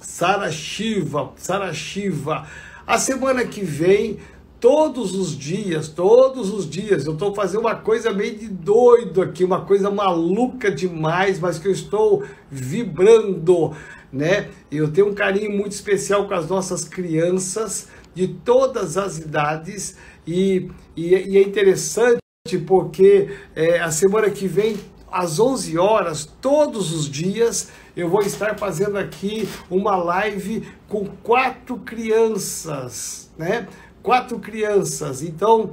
Sara 0.00 0.52
Shiva, 0.52 1.32
Sara 1.36 1.72
Shiva. 1.74 2.46
A 2.86 2.98
semana 2.98 3.44
que 3.44 3.64
vem 3.64 4.18
todos 4.66 5.14
os 5.14 5.38
dias, 5.38 5.86
todos 5.86 6.52
os 6.52 6.68
dias, 6.68 7.06
eu 7.06 7.12
estou 7.12 7.32
fazendo 7.32 7.60
uma 7.60 7.76
coisa 7.76 8.12
meio 8.12 8.36
de 8.36 8.48
doido 8.48 9.22
aqui, 9.22 9.44
uma 9.44 9.60
coisa 9.60 9.92
maluca 9.92 10.72
demais, 10.72 11.38
mas 11.38 11.56
que 11.56 11.68
eu 11.68 11.72
estou 11.72 12.24
vibrando, 12.50 13.76
né? 14.12 14.48
Eu 14.68 14.90
tenho 14.90 15.06
um 15.10 15.14
carinho 15.14 15.56
muito 15.56 15.70
especial 15.70 16.26
com 16.26 16.34
as 16.34 16.48
nossas 16.48 16.82
crianças, 16.82 17.86
de 18.12 18.26
todas 18.26 18.96
as 18.96 19.18
idades 19.18 19.98
e, 20.26 20.68
e, 20.96 21.14
e 21.14 21.38
é 21.38 21.42
interessante 21.42 22.18
porque 22.66 23.30
é, 23.54 23.78
a 23.78 23.92
semana 23.92 24.28
que 24.30 24.48
vem 24.48 24.76
às 25.12 25.38
11 25.38 25.78
horas, 25.78 26.26
todos 26.40 26.92
os 26.92 27.08
dias, 27.08 27.70
eu 27.96 28.08
vou 28.08 28.20
estar 28.22 28.58
fazendo 28.58 28.98
aqui 28.98 29.48
uma 29.70 29.94
live 29.96 30.68
com 30.88 31.06
quatro 31.22 31.78
crianças, 31.78 33.30
né? 33.38 33.68
Quatro 34.06 34.38
crianças. 34.38 35.20
Então, 35.20 35.70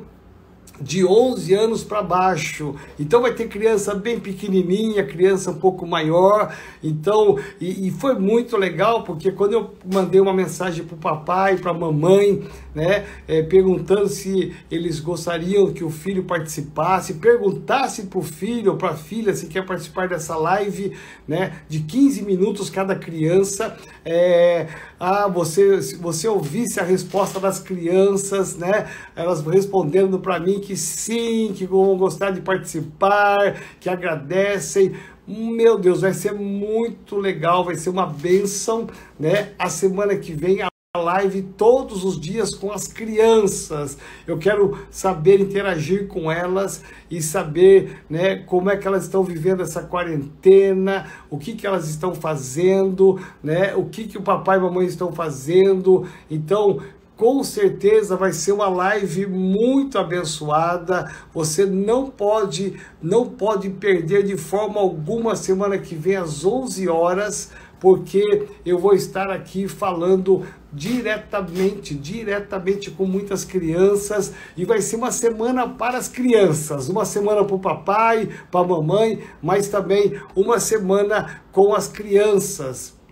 de 0.82 1.06
11 1.06 1.54
anos 1.54 1.84
para 1.84 2.02
baixo. 2.02 2.76
Então 3.00 3.22
vai 3.22 3.34
ter 3.34 3.48
criança 3.48 3.94
bem 3.94 4.20
pequenininha, 4.20 5.06
criança 5.06 5.52
um 5.52 5.60
pouco 5.60 5.86
maior. 5.86 6.56
Então, 6.84 7.38
e, 7.60 7.88
e 7.88 7.92
foi 7.92 8.16
muito 8.16 8.58
legal 8.58 9.04
porque 9.04 9.32
quando 9.32 9.54
eu 9.54 9.74
mandei 9.92 10.20
uma 10.20 10.34
mensagem 10.34 10.84
para 10.84 10.96
o 10.96 10.98
papai, 10.98 11.58
para 11.58 11.72
a 11.72 11.74
mamãe, 11.74 12.44
né, 12.74 13.06
é, 13.28 13.42
perguntando 13.44 14.08
se 14.08 14.54
eles 14.70 15.00
gostariam 15.00 15.72
que 15.72 15.84
o 15.84 15.90
filho 15.90 16.24
participasse, 16.24 17.16
perguntasse 17.16 18.04
para 18.04 18.20
o 18.20 18.24
filho 18.24 18.72
ou 18.72 18.78
para 18.78 18.90
a 18.90 18.96
filha 18.96 19.34
se 19.34 19.46
quer 19.46 19.66
participar 19.66 20.08
dessa 20.08 20.36
live, 20.36 20.94
né, 21.28 21.60
de 21.70 21.82
15 21.82 22.24
minutos 22.24 22.70
cada 22.70 22.96
criança. 22.96 23.78
É, 24.04 24.68
ah, 25.00 25.28
você, 25.28 25.82
se 25.82 25.96
você 25.98 26.28
ouvisse 26.28 26.80
a 26.80 26.84
resposta 26.84 27.40
das 27.40 27.60
crianças, 27.60 28.56
né, 28.56 28.90
elas 29.16 29.46
respondendo 29.46 30.20
para 30.20 30.40
mim 30.40 30.63
que 30.64 30.76
sim, 30.76 31.54
que 31.56 31.66
vão 31.66 31.98
gostar 31.98 32.32
de 32.32 32.42
participar, 32.42 33.62
que 33.80 33.90
agradecem. 33.90 34.94
Meu 35.28 35.78
Deus, 35.80 36.02
vai 36.02 36.14
ser 36.14 36.34
muito 36.34 37.16
legal, 37.16 37.64
vai 37.64 37.76
ser 37.76 37.90
uma 37.90 38.06
benção, 38.06 38.88
né? 39.20 39.54
A 39.58 39.70
semana 39.70 40.16
que 40.18 40.34
vem 40.34 40.62
a 40.62 40.68
live 40.96 41.42
todos 41.42 42.04
os 42.04 42.22
dias 42.22 42.54
com 42.54 42.72
as 42.72 42.88
crianças. 42.88 43.98
Eu 44.28 44.38
quero 44.38 44.78
saber 44.92 45.40
interagir 45.40 46.08
com 46.08 46.32
elas 46.32 46.84
e 47.10 47.20
saber, 47.20 48.04
né, 48.08 48.36
como 48.36 48.70
é 48.70 48.78
que 48.78 48.88
elas 48.88 49.06
estão 49.06 49.24
vivendo 49.24 49.64
essa 49.64 49.82
quarentena, 49.82 51.08
o 51.32 51.40
que 51.40 51.56
que 51.56 51.66
elas 51.66 51.90
estão 51.90 52.14
fazendo, 52.14 53.20
né? 53.42 53.74
O 53.76 53.86
que 53.86 54.04
que 54.04 54.20
o 54.20 54.22
papai 54.22 54.58
e 54.58 54.60
a 54.60 54.64
mamãe 54.64 54.86
estão 54.86 55.12
fazendo. 55.12 56.06
Então, 56.30 56.80
com 57.16 57.44
certeza 57.44 58.16
vai 58.16 58.34
ser 58.34 58.52
uma 58.52 58.68
live 58.68 59.28
muito 59.28 59.98
abençoada. 59.98 61.12
Você 61.34 61.66
não 61.66 62.10
pode, 62.10 62.80
não 63.02 63.28
pode 63.30 63.70
perder 63.70 64.24
de 64.24 64.38
forma 64.38 64.80
alguma 64.80 65.36
semana 65.36 65.78
que 65.78 65.96
vem 65.96 66.16
às 66.16 66.44
11 66.44 66.88
horas, 66.90 67.52
porque 67.80 68.48
eu 68.66 68.80
vou 68.80 68.94
estar 68.94 69.30
aqui 69.30 69.68
falando 69.68 70.44
diretamente, 70.72 71.94
diretamente 71.94 72.90
com 72.90 73.06
muitas 73.06 73.46
crianças 73.46 74.34
e 74.58 74.66
vai 74.66 74.82
ser 74.82 74.96
uma 74.96 75.12
semana 75.12 75.68
para 75.68 75.98
as 75.98 76.08
crianças, 76.08 76.90
uma 76.90 77.06
semana 77.06 77.44
para 77.44 77.56
o 77.56 77.60
papai, 77.60 78.30
para 78.50 78.62
a 78.62 78.68
mamãe, 78.68 79.22
mas 79.42 79.68
também 79.68 80.20
uma 80.36 80.60
semana 80.60 81.42
com 81.52 81.76
as 81.76 81.88
crianças. 81.88 83.03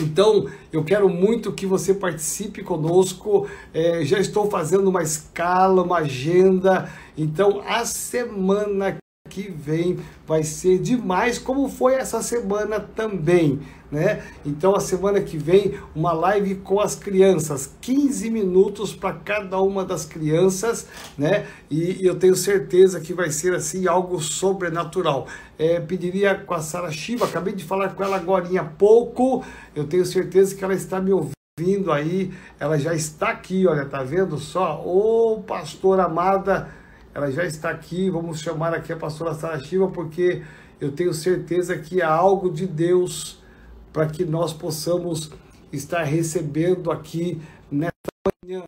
Então, 0.00 0.46
eu 0.72 0.82
quero 0.84 1.08
muito 1.08 1.52
que 1.52 1.66
você 1.66 1.94
participe 1.94 2.62
conosco. 2.62 3.46
É, 3.72 4.04
já 4.04 4.18
estou 4.18 4.50
fazendo 4.50 4.88
uma 4.88 5.02
escala, 5.02 5.82
uma 5.82 5.98
agenda. 5.98 6.90
Então, 7.16 7.62
a 7.66 7.84
semana 7.84 8.96
que 9.34 9.50
vem 9.50 9.98
vai 10.24 10.44
ser 10.44 10.78
demais, 10.78 11.40
como 11.40 11.68
foi 11.68 11.94
essa 11.94 12.22
semana 12.22 12.78
também, 12.78 13.58
né? 13.90 14.22
Então 14.46 14.76
a 14.76 14.80
semana 14.80 15.20
que 15.20 15.36
vem 15.36 15.74
uma 15.92 16.12
live 16.12 16.54
com 16.56 16.78
as 16.78 16.94
crianças, 16.94 17.74
15 17.80 18.30
minutos 18.30 18.94
para 18.94 19.12
cada 19.12 19.60
uma 19.60 19.84
das 19.84 20.04
crianças, 20.04 20.86
né? 21.18 21.48
E, 21.68 22.02
e, 22.02 22.06
eu 22.06 22.14
tenho 22.14 22.36
certeza 22.36 23.00
que 23.00 23.12
vai 23.12 23.28
ser 23.30 23.54
assim 23.54 23.88
algo 23.88 24.20
sobrenatural. 24.20 25.26
É, 25.58 25.80
pediria 25.80 26.36
com 26.36 26.54
a 26.54 26.60
Sara 26.60 26.92
Shiva, 26.92 27.24
acabei 27.24 27.54
de 27.54 27.64
falar 27.64 27.88
com 27.88 28.04
ela 28.04 28.16
agora 28.16 28.48
há 28.60 28.64
pouco, 28.64 29.44
eu 29.74 29.84
tenho 29.84 30.04
certeza 30.04 30.54
que 30.54 30.62
ela 30.62 30.74
está 30.74 31.00
me 31.00 31.12
ouvindo 31.12 31.90
aí, 31.90 32.32
ela 32.60 32.78
já 32.78 32.94
está 32.94 33.30
aqui, 33.30 33.66
olha, 33.66 33.84
tá 33.84 34.04
vendo 34.04 34.38
só? 34.38 34.80
Ô, 34.86 35.42
pastor 35.42 35.98
amada, 35.98 36.68
ela 37.14 37.30
já 37.30 37.44
está 37.44 37.70
aqui. 37.70 38.10
Vamos 38.10 38.40
chamar 38.40 38.74
aqui 38.74 38.92
a 38.92 38.96
pastora 38.96 39.34
Sara 39.34 39.58
Shiva, 39.60 39.88
porque 39.90 40.42
eu 40.80 40.92
tenho 40.92 41.14
certeza 41.14 41.78
que 41.78 42.02
há 42.02 42.10
algo 42.10 42.50
de 42.50 42.66
Deus 42.66 43.38
para 43.92 44.08
que 44.08 44.24
nós 44.24 44.52
possamos 44.52 45.30
estar 45.72 46.02
recebendo 46.02 46.90
aqui 46.90 47.40
nesta 47.70 47.92
manhã. 48.42 48.64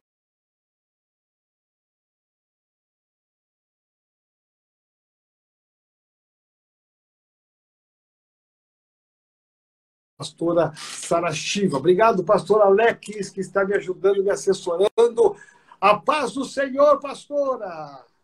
pastora 10.18 10.72
Sara 10.76 11.32
Shiva. 11.32 11.76
Obrigado, 11.76 12.24
pastor 12.24 12.62
Alex, 12.62 13.28
que 13.30 13.40
está 13.40 13.64
me 13.64 13.74
ajudando, 13.74 14.22
me 14.22 14.30
assessorando. 14.30 15.36
A 15.80 15.98
paz 15.98 16.32
do 16.32 16.44
Senhor, 16.44 16.98
pastora! 17.00 18.15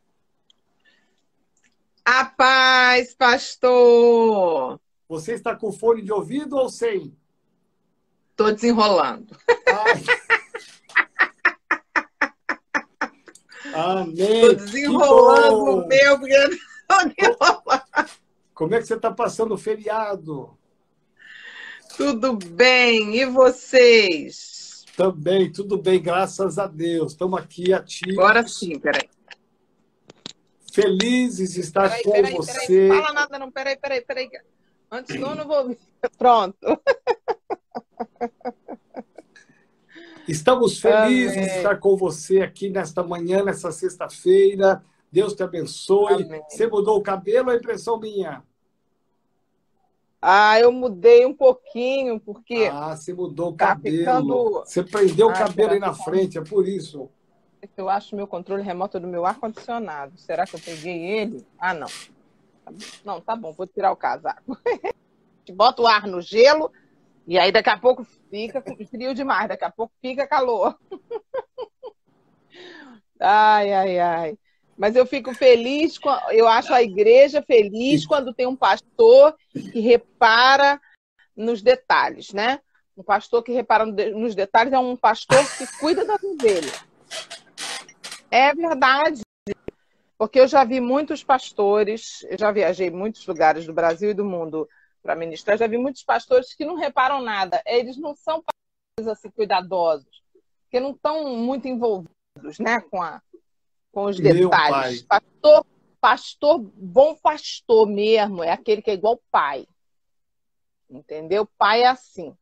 A 2.05 2.25
paz, 2.25 3.15
pastor! 3.15 4.81
Você 5.09 5.35
está 5.35 5.55
com 5.55 5.71
fone 5.71 6.03
de 6.03 6.13
ouvido 6.13 6.57
ou 6.57 6.69
sem? 6.69 7.17
Estou 8.31 8.53
desenrolando. 8.53 9.37
Amém. 13.73 14.17
Estou 14.19 14.55
desenrolando 14.57 15.85
o 15.85 15.87
meu, 15.87 16.19
porque 16.19 16.35
Como 18.53 18.75
é 18.75 18.81
que 18.81 18.87
você 18.87 18.95
está 18.95 19.13
passando 19.13 19.55
o 19.55 19.59
feriado? 19.59 20.59
Tudo 21.97 22.33
bem. 22.33 23.17
E 23.17 23.25
vocês? 23.27 24.85
Também, 24.97 25.53
tudo 25.53 25.79
bem, 25.79 26.03
graças 26.03 26.59
a 26.59 26.67
Deus. 26.67 27.13
Estamos 27.13 27.39
aqui 27.39 27.73
ativos. 27.73 28.19
Agora 28.19 28.45
sim, 28.47 28.79
peraí. 28.79 29.09
Felizes 30.73 31.53
de 31.53 31.61
estar 31.61 31.91
peraí, 31.91 32.03
com 32.03 32.13
peraí, 32.13 32.35
você. 32.35 32.67
Peraí, 32.67 32.89
não 32.89 32.97
fala 32.97 33.13
nada, 33.13 33.39
não. 33.39 33.51
Peraí, 33.51 33.77
peraí, 33.77 34.01
peraí. 34.01 34.31
Antes 34.91 35.21
não, 35.21 35.35
não 35.35 35.47
vou. 35.47 35.77
Pronto. 36.17 36.81
Estamos 40.27 40.81
felizes 40.81 41.37
Amém. 41.37 41.49
de 41.49 41.57
estar 41.57 41.79
com 41.79 41.95
você 41.95 42.41
aqui 42.41 42.71
nesta 42.71 43.03
manhã, 43.03 43.45
nesta 43.45 43.71
sexta-feira. 43.71 44.83
Deus 45.11 45.35
te 45.35 45.43
abençoe. 45.43 46.25
Amém. 46.25 46.43
Você 46.49 46.67
mudou 46.67 46.97
o 46.97 47.03
cabelo 47.03 47.49
ou 47.49 47.55
é 47.55 47.59
impressão 47.59 48.01
minha? 48.01 48.43
Ah, 50.23 50.59
eu 50.59 50.73
mudei 50.73 51.27
um 51.27 51.35
pouquinho, 51.35 52.19
porque. 52.19 52.71
Ah, 52.73 52.97
você 52.97 53.13
mudou 53.13 53.51
o 53.51 53.53
tá 53.53 53.69
cabelo. 53.69 53.99
Ficando... 53.99 54.53
Você 54.65 54.83
prendeu 54.83 55.29
ah, 55.29 55.33
o 55.33 55.35
cabelo 55.35 55.73
aí 55.73 55.79
na 55.79 55.93
frente, 55.93 56.39
é 56.39 56.43
por 56.43 56.67
isso 56.67 57.11
eu 57.77 57.89
acho 57.89 58.17
meu 58.17 58.27
controle 58.27 58.63
remoto 58.63 58.99
do 58.99 59.07
meu 59.07 59.25
ar-condicionado. 59.25 60.19
Será 60.19 60.47
que 60.47 60.55
eu 60.55 60.61
peguei 60.61 61.01
ele? 61.03 61.47
Ah, 61.59 61.75
não. 61.75 61.89
Não, 63.05 63.21
tá 63.21 63.37
bom, 63.37 63.53
vou 63.53 63.67
tirar 63.67 63.93
o 63.93 63.97
casaco. 63.97 64.59
Bota 65.53 65.83
o 65.83 65.87
ar 65.87 66.07
no 66.07 66.21
gelo 66.21 66.73
e 67.27 67.39
aí 67.39 67.53
daqui 67.53 67.71
a 67.71 67.79
pouco 67.79 68.05
fica 68.31 68.63
frio 68.91 69.15
demais, 69.15 69.49
daqui 69.49 69.65
a 69.65 69.71
pouco 69.71 69.93
fica 70.01 70.27
calor. 70.27 70.79
Ai, 73.25 73.73
ai, 73.73 73.99
ai. 74.01 74.39
Mas 74.77 74.97
eu 74.97 75.07
fico 75.07 75.33
feliz, 75.33 75.97
eu 76.33 76.49
acho 76.49 76.75
a 76.75 76.83
igreja 76.83 77.41
feliz 77.41 78.05
quando 78.05 78.35
tem 78.35 78.49
um 78.49 78.57
pastor 78.57 79.37
que 79.53 79.79
repara 79.79 80.81
nos 81.37 81.63
detalhes, 81.63 82.33
né? 82.33 82.59
Um 82.97 83.03
pastor 83.05 83.43
que 83.45 83.53
repara 83.53 83.87
nos 83.87 84.35
detalhes 84.35 84.73
é 84.73 84.79
um 84.79 84.97
pastor 84.97 85.39
que 85.57 85.67
cuida 85.79 86.05
das 86.05 86.21
ovelhas. 86.23 86.85
É 88.33 88.55
verdade. 88.55 89.21
Porque 90.17 90.41
eu 90.41 90.49
já 90.49 90.65
vi 90.65 90.81
muitos 90.81 91.23
pastores, 91.23 92.23
eu 92.31 92.39
já 92.39 92.51
viajei 92.51 92.91
muitos 92.91 93.27
lugares 93.27 93.67
do 93.67 93.75
Brasil 93.75 94.11
e 94.11 94.15
do 94.15 94.25
mundo 94.25 94.67
para 95.03 95.15
ministrar, 95.15 95.59
já 95.59 95.67
vi 95.67 95.77
muitos 95.77 96.03
pastores 96.03 96.55
que 96.55 96.65
não 96.65 96.77
reparam 96.77 97.21
nada. 97.21 97.63
Eles 97.67 97.99
não 97.99 98.15
são 98.15 98.43
pastores 98.43 99.19
assim 99.19 99.31
cuidadosos, 99.31 100.23
porque 100.63 100.81
não 100.81 100.93
estão 100.93 101.37
muito 101.37 101.69
envolvidos, 101.69 102.59
né, 102.59 102.81
com 102.81 103.03
a 103.03 103.21
com 103.93 104.05
os 104.05 104.19
detalhes. 104.19 105.03
Pastor, 105.03 105.67
pastor, 106.01 106.59
bom 106.59 107.15
pastor 107.17 107.87
mesmo, 107.87 108.43
é 108.43 108.51
aquele 108.51 108.81
que 108.81 108.91
é 108.91 108.95
igual 108.95 109.21
pai. 109.31 109.67
Entendeu? 110.89 111.47
Pai 111.59 111.83
é 111.83 111.89
assim. 111.89 112.35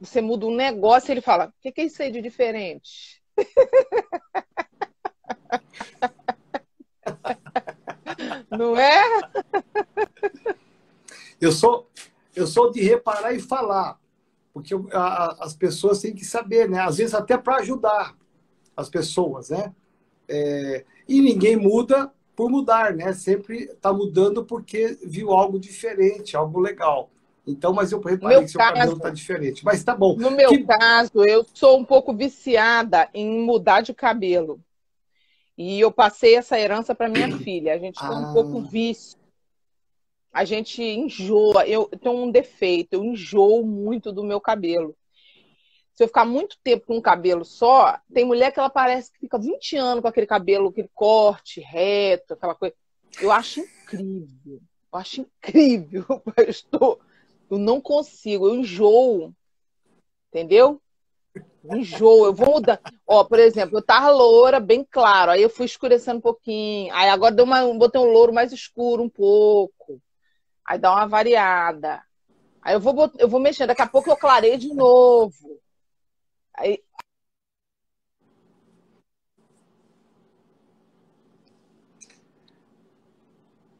Você 0.00 0.20
muda 0.20 0.46
um 0.46 0.54
negócio, 0.54 1.10
ele 1.10 1.20
fala: 1.20 1.46
"O 1.48 1.72
que 1.72 1.80
é 1.80 1.84
isso 1.84 2.00
aí 2.02 2.12
de 2.12 2.22
diferente?" 2.22 3.20
Não 8.50 8.76
é? 8.76 9.02
Eu 11.40 11.50
sou, 11.52 11.88
eu 12.34 12.46
sou 12.46 12.70
de 12.70 12.80
reparar 12.80 13.32
e 13.32 13.40
falar, 13.40 13.98
porque 14.52 14.74
a, 14.92 15.44
as 15.44 15.54
pessoas 15.54 16.00
têm 16.00 16.14
que 16.14 16.24
saber, 16.24 16.68
né? 16.68 16.80
Às 16.80 16.98
vezes 16.98 17.14
até 17.14 17.36
para 17.36 17.56
ajudar, 17.56 18.16
as 18.76 18.88
pessoas, 18.88 19.50
né? 19.50 19.74
É, 20.28 20.84
e 21.08 21.20
ninguém 21.20 21.56
muda 21.56 22.12
por 22.34 22.50
mudar, 22.50 22.94
né? 22.94 23.12
Sempre 23.12 23.64
está 23.64 23.92
mudando 23.92 24.44
porque 24.44 24.98
viu 25.04 25.32
algo 25.32 25.58
diferente, 25.58 26.36
algo 26.36 26.60
legal. 26.60 27.10
Então, 27.46 27.72
mas 27.72 27.90
eu 27.90 28.00
reparei 28.00 28.36
meu 28.36 28.44
que 28.44 28.52
seu 28.52 28.58
caso, 28.58 28.74
cabelo 28.74 28.96
está 28.96 29.10
diferente. 29.10 29.64
Mas 29.64 29.82
tá 29.82 29.94
bom. 29.94 30.16
No 30.16 30.30
meu 30.30 30.50
que... 30.50 30.64
caso, 30.64 31.24
eu 31.24 31.44
sou 31.52 31.78
um 31.78 31.84
pouco 31.84 32.14
viciada 32.14 33.08
em 33.12 33.40
mudar 33.40 33.80
de 33.80 33.92
cabelo. 33.92 34.60
E 35.56 35.80
eu 35.80 35.92
passei 35.92 36.36
essa 36.36 36.58
herança 36.58 36.94
para 36.94 37.08
minha 37.08 37.36
filha. 37.38 37.74
A 37.74 37.78
gente 37.78 37.98
tem 37.98 38.08
ah. 38.08 38.30
um 38.30 38.32
pouco 38.32 38.60
vício. 38.62 39.18
A 40.32 40.44
gente 40.44 40.82
enjoa. 40.82 41.66
Eu 41.66 41.86
tenho 41.86 42.16
um 42.16 42.30
defeito, 42.30 42.94
eu 42.94 43.04
enjoo 43.04 43.64
muito 43.64 44.10
do 44.10 44.24
meu 44.24 44.40
cabelo. 44.40 44.96
Se 45.94 46.02
eu 46.02 46.08
ficar 46.08 46.24
muito 46.24 46.56
tempo 46.64 46.86
com 46.86 46.96
um 46.96 47.02
cabelo 47.02 47.44
só, 47.44 47.98
tem 48.12 48.24
mulher 48.24 48.50
que 48.50 48.58
ela 48.58 48.70
parece 48.70 49.12
que 49.12 49.20
fica 49.20 49.38
20 49.38 49.76
anos 49.76 50.02
com 50.02 50.08
aquele 50.08 50.26
cabelo, 50.26 50.70
aquele 50.70 50.90
corte 50.94 51.60
reto, 51.60 52.32
aquela 52.32 52.54
coisa. 52.54 52.74
Eu 53.20 53.30
acho 53.30 53.60
incrível. 53.60 54.60
Eu 54.92 54.98
acho 54.98 55.20
incrível. 55.20 56.06
Eu, 56.36 56.44
estou... 56.48 57.00
eu 57.50 57.58
não 57.58 57.80
consigo, 57.80 58.48
eu 58.48 58.54
enjoo. 58.56 59.34
Entendeu? 60.28 60.81
Enjoo, 61.64 62.26
eu 62.26 62.34
vou 62.34 62.54
mudar. 62.54 62.80
Ó, 63.06 63.24
por 63.24 63.38
exemplo, 63.38 63.78
eu 63.78 63.82
tava 63.82 64.10
loura, 64.10 64.58
bem 64.58 64.86
claro, 64.88 65.30
aí 65.30 65.42
eu 65.42 65.50
fui 65.50 65.64
escurecendo 65.64 66.18
um 66.18 66.22
pouquinho. 66.22 66.92
Aí 66.94 67.08
agora 67.08 67.34
deu 67.34 67.44
uma, 67.44 67.62
botei 67.74 68.00
um 68.00 68.10
louro 68.10 68.32
mais 68.32 68.52
escuro 68.52 69.02
um 69.02 69.08
pouco. 69.08 70.00
Aí 70.66 70.78
dá 70.78 70.90
uma 70.92 71.06
variada. 71.06 72.02
Aí 72.60 72.74
eu 72.74 72.80
vou, 72.80 73.10
eu 73.18 73.28
vou 73.28 73.40
mexendo, 73.40 73.68
daqui 73.68 73.82
a 73.82 73.86
pouco 73.86 74.10
eu 74.10 74.16
clarei 74.16 74.56
de 74.56 74.74
novo. 74.74 75.60
Aí... 76.54 76.82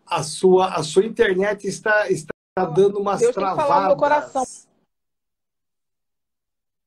A 0.06 0.22
sua, 0.22 0.74
a 0.74 0.82
sua 0.82 1.06
internet 1.06 1.66
está, 1.66 2.10
está 2.10 2.32
dando 2.66 3.00
umas 3.00 3.20
Deus 3.20 3.32
travadas. 3.32 3.56
Tem 3.56 3.64
que 3.64 3.72
falar 3.72 3.86
meu 3.88 3.96
coração 3.96 4.44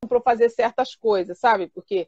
para 0.07 0.21
fazer 0.21 0.49
certas 0.49 0.95
coisas, 0.95 1.37
sabe? 1.37 1.67
Porque 1.67 2.07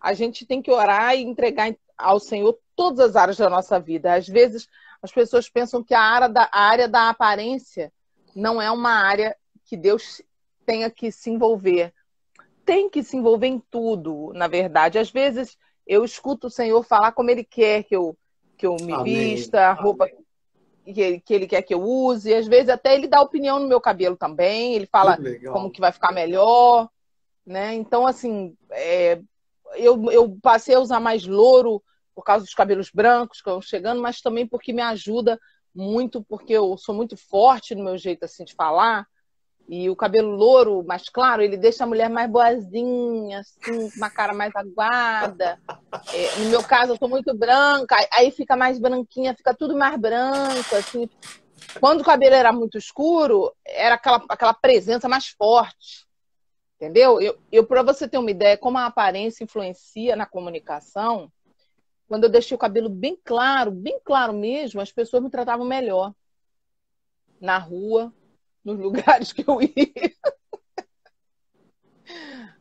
a 0.00 0.12
gente 0.12 0.46
tem 0.46 0.62
que 0.62 0.70
orar 0.70 1.16
e 1.16 1.22
entregar 1.22 1.74
ao 1.96 2.20
Senhor 2.20 2.58
todas 2.76 3.10
as 3.10 3.16
áreas 3.16 3.36
da 3.36 3.50
nossa 3.50 3.78
vida. 3.80 4.14
Às 4.14 4.28
vezes 4.28 4.68
as 5.02 5.12
pessoas 5.12 5.48
pensam 5.48 5.82
que 5.82 5.94
a 5.94 6.00
área 6.00 6.28
da, 6.28 6.48
a 6.52 6.60
área 6.60 6.88
da 6.88 7.08
aparência 7.08 7.92
não 8.34 8.60
é 8.60 8.70
uma 8.70 8.92
área 8.92 9.36
que 9.64 9.76
Deus 9.76 10.22
tenha 10.64 10.90
que 10.90 11.10
se 11.10 11.30
envolver 11.30 11.92
tem 12.68 12.90
que 12.90 13.02
se 13.02 13.16
envolver 13.16 13.46
em 13.46 13.58
tudo, 13.70 14.30
na 14.34 14.46
verdade. 14.46 14.98
Às 14.98 15.10
vezes 15.10 15.56
eu 15.86 16.04
escuto 16.04 16.48
o 16.48 16.50
Senhor 16.50 16.82
falar 16.82 17.12
como 17.12 17.30
Ele 17.30 17.42
quer 17.42 17.82
que 17.82 17.96
eu, 17.96 18.14
que 18.58 18.66
eu 18.66 18.76
me 18.82 18.92
Amém. 18.92 19.04
vista, 19.04 19.70
a 19.70 19.72
roupa 19.72 20.06
que 20.84 21.00
ele, 21.00 21.20
que 21.20 21.32
ele 21.32 21.46
quer 21.46 21.62
que 21.62 21.72
eu 21.72 21.80
use. 21.80 22.34
Às 22.34 22.46
vezes 22.46 22.68
até 22.68 22.94
Ele 22.94 23.06
dá 23.06 23.22
opinião 23.22 23.58
no 23.58 23.66
meu 23.66 23.80
cabelo 23.80 24.18
também. 24.18 24.74
Ele 24.74 24.84
fala 24.84 25.16
que 25.16 25.46
como 25.46 25.70
que 25.70 25.80
vai 25.80 25.92
ficar 25.92 26.12
melhor. 26.12 26.90
Né? 27.48 27.74
Então, 27.76 28.06
assim, 28.06 28.54
é, 28.70 29.18
eu, 29.74 30.12
eu 30.12 30.38
passei 30.42 30.74
a 30.74 30.80
usar 30.80 31.00
mais 31.00 31.26
louro 31.26 31.82
por 32.14 32.22
causa 32.22 32.44
dos 32.44 32.52
cabelos 32.52 32.90
brancos 32.92 33.40
que 33.40 33.48
estão 33.48 33.62
chegando, 33.62 34.02
mas 34.02 34.20
também 34.20 34.46
porque 34.46 34.70
me 34.70 34.82
ajuda 34.82 35.40
muito, 35.74 36.22
porque 36.28 36.52
eu 36.52 36.76
sou 36.76 36.94
muito 36.94 37.16
forte 37.16 37.74
no 37.74 37.82
meu 37.82 37.96
jeito 37.96 38.24
assim 38.24 38.44
de 38.44 38.52
falar. 38.54 39.06
E 39.66 39.88
o 39.88 39.96
cabelo 39.96 40.28
louro, 40.28 40.84
mais 40.86 41.08
claro, 41.08 41.40
ele 41.40 41.56
deixa 41.56 41.84
a 41.84 41.86
mulher 41.86 42.10
mais 42.10 42.30
boazinha, 42.30 43.40
assim, 43.40 43.60
com 43.64 43.90
uma 43.96 44.10
cara 44.10 44.34
mais 44.34 44.54
aguada. 44.54 45.58
É, 46.12 46.36
no 46.40 46.50
meu 46.50 46.62
caso, 46.62 46.92
eu 46.92 46.98
sou 46.98 47.08
muito 47.08 47.34
branca, 47.34 47.96
aí 48.12 48.30
fica 48.30 48.56
mais 48.56 48.78
branquinha, 48.78 49.34
fica 49.34 49.54
tudo 49.54 49.74
mais 49.74 49.98
branco, 49.98 50.74
assim. 50.76 51.08
Quando 51.80 52.02
o 52.02 52.04
cabelo 52.04 52.34
era 52.34 52.52
muito 52.52 52.76
escuro, 52.76 53.54
era 53.64 53.94
aquela, 53.94 54.22
aquela 54.28 54.52
presença 54.52 55.08
mais 55.08 55.28
forte. 55.28 56.07
Entendeu? 56.78 57.20
Eu, 57.20 57.36
eu 57.50 57.66
para 57.66 57.82
você 57.82 58.08
ter 58.08 58.18
uma 58.18 58.30
ideia 58.30 58.56
como 58.56 58.78
a 58.78 58.86
aparência 58.86 59.42
influencia 59.42 60.14
na 60.14 60.24
comunicação, 60.24 61.30
quando 62.06 62.22
eu 62.22 62.30
deixei 62.30 62.54
o 62.54 62.58
cabelo 62.58 62.88
bem 62.88 63.18
claro, 63.24 63.72
bem 63.72 64.00
claro 64.04 64.32
mesmo, 64.32 64.80
as 64.80 64.92
pessoas 64.92 65.20
me 65.20 65.28
tratavam 65.28 65.66
melhor. 65.66 66.14
Na 67.40 67.58
rua, 67.58 68.14
nos 68.64 68.78
lugares 68.80 69.32
que 69.32 69.44
eu 69.44 69.60
ia. 69.60 70.14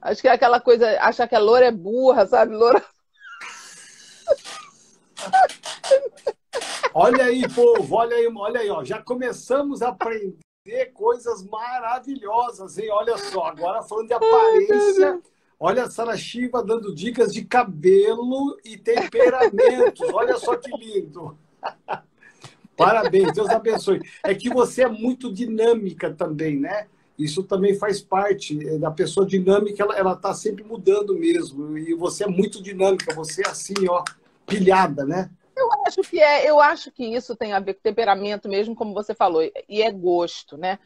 Acho 0.01 0.21
que 0.21 0.27
é 0.27 0.31
aquela 0.31 0.59
coisa, 0.59 0.99
achar 0.99 1.27
que 1.27 1.35
a 1.35 1.39
loura 1.39 1.67
é 1.67 1.71
burra, 1.71 2.25
sabe? 2.25 2.55
Loura. 2.55 2.83
Olha 6.91 7.25
aí, 7.25 7.47
povo, 7.53 7.95
olha 7.95 8.15
aí, 8.15 8.27
olha 8.35 8.59
aí, 8.61 8.69
ó. 8.71 8.83
Já 8.83 8.99
começamos 8.99 9.83
a 9.83 9.89
aprender 9.89 10.39
coisas 10.93 11.43
maravilhosas, 11.43 12.77
hein? 12.77 12.89
Olha 12.91 13.17
só, 13.17 13.45
agora 13.45 13.83
falando 13.83 14.07
de 14.07 14.13
aparência. 14.13 15.21
Olha 15.59 15.83
a 15.85 15.89
Sara 15.89 16.15
Shiva 16.15 16.63
dando 16.63 16.93
dicas 16.93 17.33
de 17.33 17.43
cabelo 17.43 18.57
e 18.63 18.77
temperamentos. 18.77 20.07
Olha 20.13 20.37
só 20.37 20.55
que 20.55 20.69
lindo. 20.77 21.37
Parabéns, 22.75 23.33
Deus 23.33 23.49
abençoe. 23.49 24.01
É 24.23 24.35
que 24.35 24.49
você 24.49 24.83
é 24.83 24.87
muito 24.87 25.33
dinâmica 25.33 26.13
também, 26.13 26.59
né? 26.59 26.87
Isso 27.17 27.41
também 27.41 27.75
faz 27.75 27.99
parte 27.99 28.59
é, 28.67 28.77
da 28.77 28.91
pessoa 28.91 29.25
dinâmica, 29.25 29.81
ela, 29.81 29.97
ela 29.97 30.15
tá 30.15 30.35
sempre 30.35 30.63
mudando 30.63 31.17
mesmo. 31.17 31.75
E 31.75 31.95
você 31.95 32.25
é 32.25 32.27
muito 32.27 32.61
dinâmica, 32.61 33.15
você 33.15 33.41
é 33.41 33.49
assim, 33.49 33.73
ó, 33.89 34.03
pilhada, 34.45 35.03
né? 35.03 35.31
Eu 35.57 35.69
acho 35.87 36.01
que 36.01 36.19
é, 36.19 36.47
eu 36.47 36.59
acho 36.59 36.91
que 36.91 37.03
isso 37.03 37.35
tem 37.35 37.51
a 37.51 37.59
ver 37.59 37.73
com 37.73 37.81
temperamento 37.81 38.47
mesmo, 38.47 38.75
como 38.75 38.93
você 38.93 39.15
falou, 39.15 39.41
e 39.67 39.81
é 39.81 39.91
gosto, 39.91 40.55
né? 40.55 40.77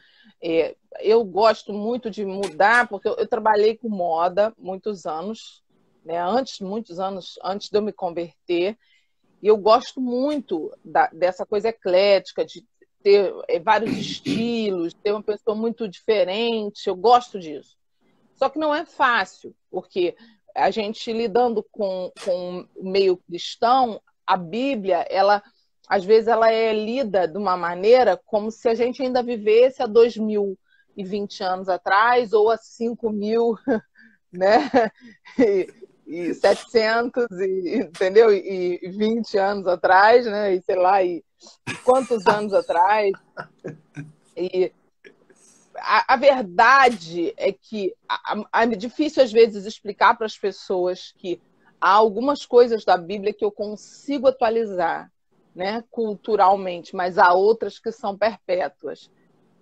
É, 0.42 0.74
eu 1.00 1.22
gosto 1.24 1.74
muito 1.74 2.10
de 2.10 2.24
mudar, 2.24 2.88
porque 2.88 3.06
eu, 3.06 3.14
eu, 3.16 3.28
trabalhei 3.28 3.76
com 3.76 3.90
moda 3.90 4.52
muitos 4.58 5.04
anos, 5.04 5.62
né? 6.02 6.18
Antes, 6.18 6.60
muitos 6.60 6.98
anos 6.98 7.38
antes 7.44 7.68
de 7.68 7.76
eu 7.76 7.82
me 7.82 7.92
converter, 7.92 8.78
e 9.42 9.46
eu 9.46 9.58
gosto 9.58 10.00
muito 10.00 10.74
da, 10.82 11.08
dessa 11.08 11.44
coisa 11.44 11.68
eclética, 11.68 12.42
de 12.42 12.64
ter 13.02 13.34
é, 13.48 13.58
vários 13.58 13.92
estilos, 13.98 14.94
ter 14.94 15.12
uma 15.12 15.22
pessoa 15.22 15.54
muito 15.54 15.86
diferente. 15.86 16.86
Eu 16.88 16.96
gosto 16.96 17.38
disso. 17.38 17.76
Só 18.36 18.48
que 18.48 18.58
não 18.58 18.74
é 18.74 18.86
fácil, 18.86 19.54
porque 19.70 20.16
a 20.54 20.70
gente 20.70 21.12
lidando 21.12 21.62
com, 21.70 22.10
com 22.24 22.66
o 22.74 22.90
meio 22.90 23.16
cristão, 23.16 24.00
a 24.26 24.36
Bíblia, 24.36 25.06
ela 25.08 25.42
às 25.88 26.04
vezes 26.04 26.28
ela 26.28 26.50
é 26.50 26.72
lida 26.72 27.28
de 27.28 27.36
uma 27.36 27.56
maneira 27.56 28.18
como 28.24 28.50
se 28.50 28.68
a 28.68 28.74
gente 28.74 29.02
ainda 29.02 29.22
vivesse 29.22 29.82
há 29.82 29.86
2020 29.86 31.42
anos 31.42 31.68
atrás 31.68 32.32
ou 32.32 32.50
há 32.50 32.56
5 32.56 33.10
mil, 33.10 33.58
né? 34.32 34.70
e 36.06 36.34
700 36.34 37.26
e 37.40 37.76
entendeu? 37.76 38.32
E 38.32 38.78
20 38.90 39.38
anos 39.38 39.66
atrás 39.66 40.26
né? 40.26 40.54
E 40.54 40.62
sei 40.62 40.76
lá 40.76 41.02
e 41.02 41.24
quantos 41.84 42.26
anos 42.26 42.52
atrás? 42.54 43.12
E 44.36 44.72
a, 45.76 46.14
a 46.14 46.16
verdade 46.16 47.34
é 47.36 47.52
que 47.52 47.94
é 48.52 48.66
difícil 48.76 49.22
às 49.22 49.32
vezes 49.32 49.64
explicar 49.66 50.16
para 50.16 50.26
as 50.26 50.38
pessoas 50.38 51.12
que 51.18 51.40
há 51.82 51.90
algumas 51.90 52.46
coisas 52.46 52.84
da 52.84 52.96
Bíblia 52.96 53.32
que 53.32 53.44
eu 53.44 53.50
consigo 53.50 54.28
atualizar 54.28 55.10
né 55.54 55.84
culturalmente 55.90 56.94
mas 56.94 57.18
há 57.18 57.34
outras 57.34 57.78
que 57.78 57.90
são 57.90 58.16
perpétuas 58.16 59.10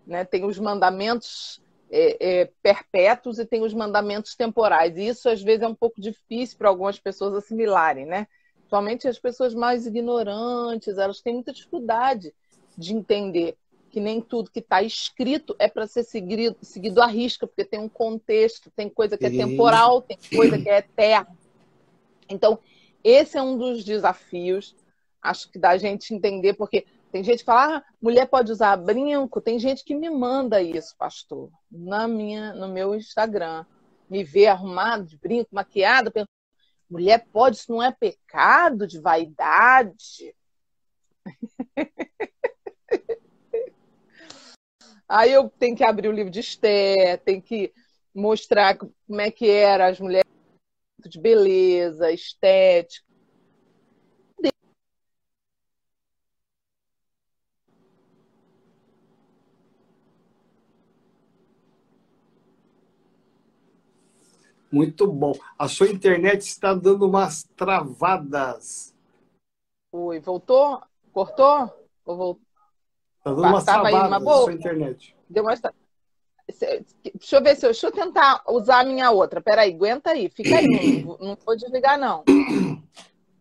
né 0.07 0.25
tem 0.25 0.45
os 0.45 0.59
mandamentos 0.59 1.61
é, 1.91 2.17
é, 2.21 2.51
perpétuos 2.63 3.39
e 3.39 3.45
tem 3.45 3.63
os 3.63 3.75
mandamentos 3.75 4.37
temporais. 4.37 4.97
E 4.97 5.09
isso, 5.09 5.29
às 5.29 5.43
vezes, 5.43 5.63
é 5.63 5.67
um 5.67 5.75
pouco 5.75 6.01
difícil 6.01 6.57
para 6.57 6.69
algumas 6.69 7.01
pessoas 7.01 7.35
assimilarem, 7.35 8.07
né? 8.07 8.29
Somente 8.69 9.09
as 9.09 9.19
pessoas 9.19 9.53
mais 9.55 9.87
ignorantes, 9.87 10.97
elas 10.97 11.21
têm 11.21 11.35
muita 11.35 11.53
dificuldade 11.53 12.33
de 12.79 12.95
entender 12.95 13.57
que 13.91 13.99
nem 13.99 14.21
tudo 14.21 14.53
que 14.53 14.61
está 14.61 14.81
escrito 14.81 15.57
é 15.59 15.67
para 15.67 15.85
ser 15.89 16.05
seguido, 16.05 16.57
seguido 16.63 17.03
à 17.03 17.07
risca, 17.07 17.45
porque 17.45 17.65
tem 17.65 17.81
um 17.81 17.89
contexto, 17.89 18.71
tem 18.71 18.89
coisa 18.89 19.19
que 19.19 19.27
é 19.27 19.31
temporal, 19.31 20.01
tem 20.01 20.17
coisa 20.33 20.57
que 20.57 20.69
é 20.69 20.79
eterna. 20.79 21.37
Então, 22.31 22.59
esse 23.03 23.37
é 23.37 23.43
um 23.43 23.59
dos 23.59 23.85
desafios, 23.85 24.77
acho 25.21 25.51
que 25.51 25.59
da 25.59 25.77
gente 25.77 26.15
entender, 26.15 26.55
porque 26.55 26.87
tem 27.11 27.25
gente 27.25 27.41
que 27.41 27.45
fala, 27.45 27.79
ah, 27.79 27.85
mulher 28.01 28.27
pode 28.27 28.53
usar 28.53 28.77
brinco. 28.77 29.41
Tem 29.41 29.59
gente 29.59 29.83
que 29.85 29.97
me 29.97 30.09
manda 30.09 30.63
isso, 30.63 30.97
pastor, 30.97 31.51
na 31.71 32.07
minha, 32.07 32.55
no 32.55 32.69
meu 32.69 32.95
Instagram. 32.95 33.67
Me 34.09 34.23
vê 34.23 34.47
arrumado 34.47 35.05
de 35.05 35.19
brinco, 35.19 35.49
maquiada. 35.53 36.13
Mulher 36.89 37.27
pode, 37.33 37.57
isso 37.57 37.73
não 37.73 37.83
é 37.83 37.91
pecado 37.91 38.87
de 38.87 39.01
vaidade. 39.01 40.37
Aí 45.09 45.33
eu 45.33 45.51
tenho 45.51 45.77
que 45.77 45.83
abrir 45.83 46.07
o 46.09 46.13
livro 46.13 46.31
de 46.31 46.39
Esté, 46.39 47.17
tenho 47.17 47.43
que 47.43 47.73
mostrar 48.15 48.77
como 48.77 49.21
é 49.21 49.29
que 49.29 49.51
era 49.51 49.89
as 49.89 49.99
mulheres 49.99 50.30
de 51.09 51.21
beleza, 51.21 52.11
estética. 52.13 53.11
Muito 64.71 65.07
bom. 65.11 65.33
A 65.59 65.67
sua 65.67 65.89
internet 65.89 66.43
está 66.43 66.73
dando 66.73 67.09
umas 67.09 67.43
travadas. 67.57 68.95
Oi, 69.91 70.21
voltou? 70.21 70.81
Cortou? 71.13 71.69
Ou 72.05 72.17
voltou? 72.17 72.43
Está 73.19 73.31
dando 73.31 73.49
umas 73.49 73.65
travadas 73.65 74.09
uma 74.09 74.21
boa. 74.21 74.45
sua 74.45 74.53
internet. 74.53 75.17
Deu 75.29 75.43
uma... 75.43 75.55
Deixa 76.53 77.37
eu 77.37 77.43
ver 77.43 77.57
se 77.57 77.67
eu. 77.67 77.71
Deixa 77.71 77.87
eu 77.87 77.93
tentar 77.93 78.43
usar 78.49 78.81
a 78.81 78.85
minha 78.85 79.11
outra. 79.11 79.41
Peraí, 79.41 79.73
aguenta 79.73 80.11
aí. 80.11 80.29
Fica 80.29 80.57
aí. 80.57 81.05
não, 81.05 81.19
não 81.19 81.39
vou 81.45 81.57
desligar, 81.57 81.99
não. 81.99 82.25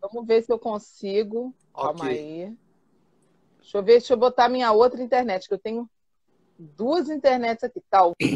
Vamos 0.00 0.26
ver 0.26 0.42
se 0.42 0.52
eu 0.52 0.58
consigo. 0.58 1.54
Okay. 1.74 1.84
Calma 1.84 2.04
aí. 2.06 2.56
Deixa 3.60 3.78
eu 3.78 3.82
ver, 3.82 3.92
deixa 3.92 4.12
eu 4.14 4.16
botar 4.16 4.46
a 4.46 4.48
minha 4.48 4.72
outra 4.72 5.02
internet, 5.02 5.46
que 5.46 5.54
eu 5.54 5.58
tenho 5.58 5.88
duas 6.58 7.08
internets 7.08 7.62
aqui. 7.62 7.80
Tal. 7.88 8.12
Tá, 8.12 8.26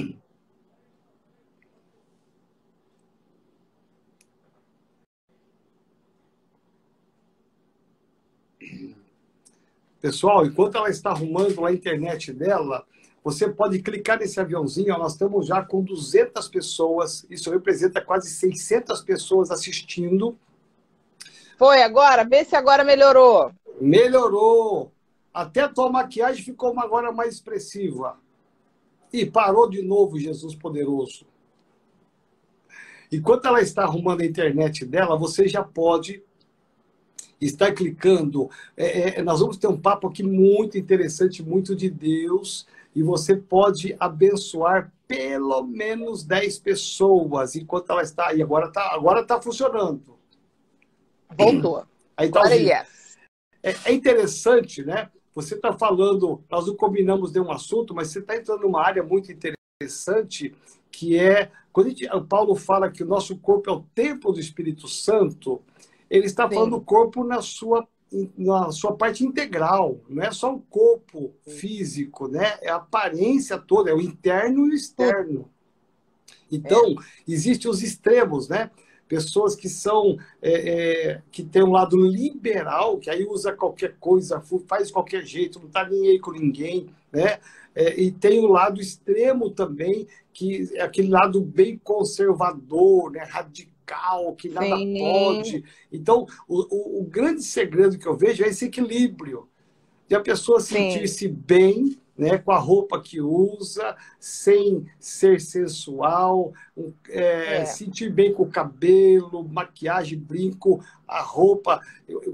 Pessoal, 10.00 10.44
enquanto 10.44 10.76
ela 10.76 10.90
está 10.90 11.10
arrumando 11.10 11.64
a 11.64 11.72
internet 11.72 12.30
dela, 12.30 12.86
você 13.24 13.48
pode 13.48 13.80
clicar 13.80 14.18
nesse 14.18 14.38
aviãozinho. 14.38 14.98
Nós 14.98 15.12
estamos 15.12 15.46
já 15.46 15.64
com 15.64 15.82
200 15.82 16.46
pessoas. 16.48 17.26
Isso 17.30 17.50
representa 17.50 18.02
quase 18.02 18.28
600 18.28 19.00
pessoas 19.00 19.50
assistindo. 19.50 20.38
Foi 21.56 21.82
agora? 21.82 22.22
Vê 22.22 22.44
se 22.44 22.54
agora 22.54 22.84
melhorou. 22.84 23.50
Melhorou. 23.80 24.92
Até 25.32 25.62
a 25.62 25.68
tua 25.70 25.90
maquiagem 25.90 26.44
ficou 26.44 26.78
agora 26.78 27.10
mais 27.10 27.32
expressiva. 27.32 28.18
E 29.10 29.24
parou 29.24 29.70
de 29.70 29.80
novo, 29.80 30.18
Jesus 30.18 30.54
poderoso. 30.54 31.26
Enquanto 33.10 33.46
ela 33.46 33.62
está 33.62 33.84
arrumando 33.84 34.20
a 34.20 34.26
internet 34.26 34.84
dela, 34.84 35.16
você 35.16 35.48
já 35.48 35.62
pode 35.62 36.22
está 37.40 37.72
clicando. 37.72 38.48
É, 38.76 39.18
é, 39.18 39.22
nós 39.22 39.40
vamos 39.40 39.56
ter 39.56 39.66
um 39.66 39.78
papo 39.78 40.08
aqui 40.08 40.22
muito 40.22 40.78
interessante, 40.78 41.42
muito 41.42 41.74
de 41.74 41.90
Deus, 41.90 42.66
e 42.94 43.02
você 43.02 43.36
pode 43.36 43.96
abençoar 43.98 44.92
pelo 45.06 45.62
menos 45.64 46.24
10 46.24 46.58
pessoas 46.60 47.56
enquanto 47.56 47.90
ela 47.90 48.02
está. 48.02 48.32
E 48.32 48.42
agora 48.42 48.66
está 48.68 48.94
agora 48.94 49.24
tá 49.24 49.40
funcionando. 49.40 50.18
Voltou. 51.36 51.86
Aí 52.16 52.30
tá 52.30 52.44
yes. 52.50 53.18
é, 53.62 53.74
é 53.86 53.92
interessante, 53.92 54.84
né? 54.84 55.10
Você 55.34 55.56
está 55.56 55.72
falando, 55.72 56.44
nós 56.48 56.66
não 56.66 56.76
combinamos 56.76 57.32
nenhum 57.32 57.50
assunto, 57.50 57.92
mas 57.92 58.08
você 58.08 58.20
está 58.20 58.36
entrando 58.36 58.62
numa 58.62 58.80
área 58.80 59.02
muito 59.02 59.32
interessante, 59.32 60.54
que 60.92 61.18
é 61.18 61.50
quando 61.74 61.88
gente, 61.88 62.06
o 62.06 62.24
Paulo 62.24 62.54
fala 62.54 62.88
que 62.88 63.02
o 63.02 63.06
nosso 63.06 63.36
corpo 63.38 63.68
é 63.68 63.72
o 63.72 63.84
templo 63.92 64.32
do 64.32 64.38
Espírito 64.38 64.86
Santo, 64.86 65.60
ele 66.08 66.26
está 66.26 66.48
Sim. 66.48 66.54
falando 66.54 66.78
do 66.78 66.80
corpo 66.80 67.24
na 67.24 67.42
sua, 67.42 67.84
na 68.36 68.70
sua 68.70 68.94
parte 68.96 69.24
integral, 69.24 70.00
não 70.08 70.22
é 70.22 70.30
só 70.30 70.54
o 70.54 70.60
corpo 70.60 71.32
físico, 71.46 72.28
né? 72.28 72.58
É 72.60 72.70
a 72.70 72.76
aparência 72.76 73.58
toda, 73.58 73.90
é 73.90 73.94
o 73.94 74.00
interno 74.00 74.66
e 74.66 74.70
o 74.70 74.74
externo. 74.74 75.50
Então, 76.50 76.92
é. 76.92 76.94
existem 77.26 77.70
os 77.70 77.82
extremos, 77.82 78.48
né? 78.48 78.70
Pessoas 79.08 79.54
que 79.54 79.68
são 79.68 80.16
é, 80.40 80.52
é, 80.52 81.22
que 81.30 81.42
tem 81.42 81.62
um 81.62 81.72
lado 81.72 81.96
liberal, 81.96 82.98
que 82.98 83.10
aí 83.10 83.24
usa 83.24 83.52
qualquer 83.52 83.96
coisa, 83.98 84.42
faz 84.66 84.90
qualquer 84.90 85.24
jeito, 85.24 85.58
não 85.58 85.66
está 85.66 85.88
nem 85.88 86.08
aí 86.08 86.18
com 86.18 86.32
ninguém, 86.32 86.88
né? 87.12 87.38
É, 87.74 88.00
e 88.00 88.12
tem 88.12 88.38
o 88.38 88.46
lado 88.46 88.80
extremo 88.80 89.50
também, 89.50 90.06
que 90.32 90.70
é 90.74 90.82
aquele 90.82 91.08
lado 91.08 91.40
bem 91.40 91.76
conservador, 91.82 93.10
né? 93.10 93.24
radical 93.24 93.73
radical, 93.84 94.34
que 94.34 94.48
nada 94.48 94.76
Sim. 94.76 94.98
pode. 94.98 95.64
Então, 95.92 96.26
o, 96.48 96.62
o, 96.74 97.00
o, 97.00 97.04
grande 97.04 97.42
segredo 97.42 97.98
que 97.98 98.06
eu 98.06 98.16
vejo 98.16 98.42
é 98.42 98.48
esse 98.48 98.66
equilíbrio. 98.66 99.48
De 100.08 100.14
a 100.14 100.20
pessoa 100.20 100.60
sentir-se 100.60 101.28
bem 101.28 101.98
né, 102.16 102.36
com 102.38 102.52
a 102.52 102.58
roupa 102.58 103.00
que 103.00 103.20
usa, 103.20 103.96
sem 104.20 104.86
ser 104.98 105.40
sensual, 105.40 106.52
é, 107.08 107.62
é. 107.62 107.64
sentir 107.64 108.12
bem 108.12 108.32
com 108.32 108.44
o 108.44 108.50
cabelo, 108.50 109.48
maquiagem, 109.48 110.18
brinco, 110.18 110.84
a 111.08 111.22
roupa. 111.22 111.80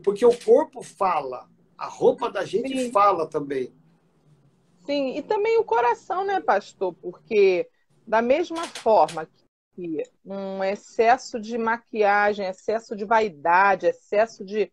Porque 0.02 0.26
o 0.26 0.36
corpo 0.36 0.82
fala, 0.82 1.48
a 1.78 1.86
roupa 1.86 2.30
da 2.30 2.44
gente 2.44 2.76
Sim. 2.76 2.90
fala 2.90 3.26
também. 3.26 3.72
Sim, 4.84 5.16
e 5.16 5.22
também 5.22 5.58
o 5.58 5.64
coração, 5.64 6.24
né, 6.24 6.40
pastor? 6.40 6.92
Porque 6.94 7.68
da 8.04 8.20
mesma 8.20 8.66
forma 8.66 9.28
que 9.74 10.02
um 10.24 10.62
excesso 10.62 11.40
de 11.40 11.56
maquiagem, 11.56 12.46
excesso 12.46 12.96
de 12.96 13.04
vaidade, 13.04 13.86
excesso 13.86 14.44
de, 14.44 14.70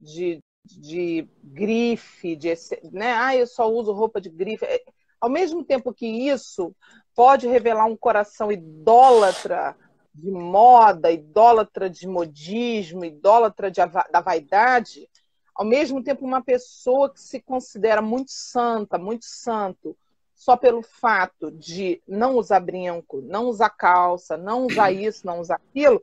de, 0.00 0.40
de 0.64 1.28
grife, 1.42 2.36
de, 2.36 2.54
né? 2.92 3.12
Ah, 3.12 3.36
eu 3.36 3.46
só 3.46 3.70
uso 3.70 3.92
roupa 3.92 4.20
de 4.20 4.30
grife. 4.30 4.64
É, 4.64 4.82
ao 5.20 5.30
mesmo 5.30 5.64
tempo 5.64 5.92
que 5.92 6.06
isso 6.06 6.74
pode 7.14 7.46
revelar 7.46 7.86
um 7.86 7.96
coração 7.96 8.52
idólatra 8.52 9.76
de 10.14 10.30
moda, 10.30 11.10
idólatra 11.10 11.90
de 11.90 12.06
modismo, 12.06 13.04
idólatra 13.04 13.70
de, 13.70 13.80
da 14.10 14.20
vaidade, 14.20 15.08
ao 15.54 15.64
mesmo 15.64 16.02
tempo 16.02 16.24
uma 16.24 16.42
pessoa 16.42 17.12
que 17.12 17.20
se 17.20 17.40
considera 17.40 18.02
muito 18.02 18.30
santa, 18.30 18.98
muito 18.98 19.24
santo, 19.24 19.96
só 20.44 20.58
pelo 20.58 20.82
fato 20.82 21.50
de 21.50 22.02
não 22.06 22.36
usar 22.36 22.60
brinco, 22.60 23.22
não 23.22 23.46
usar 23.46 23.70
calça, 23.70 24.36
não 24.36 24.66
usar 24.66 24.92
isso, 24.92 25.26
não 25.26 25.40
usar 25.40 25.54
aquilo, 25.54 26.02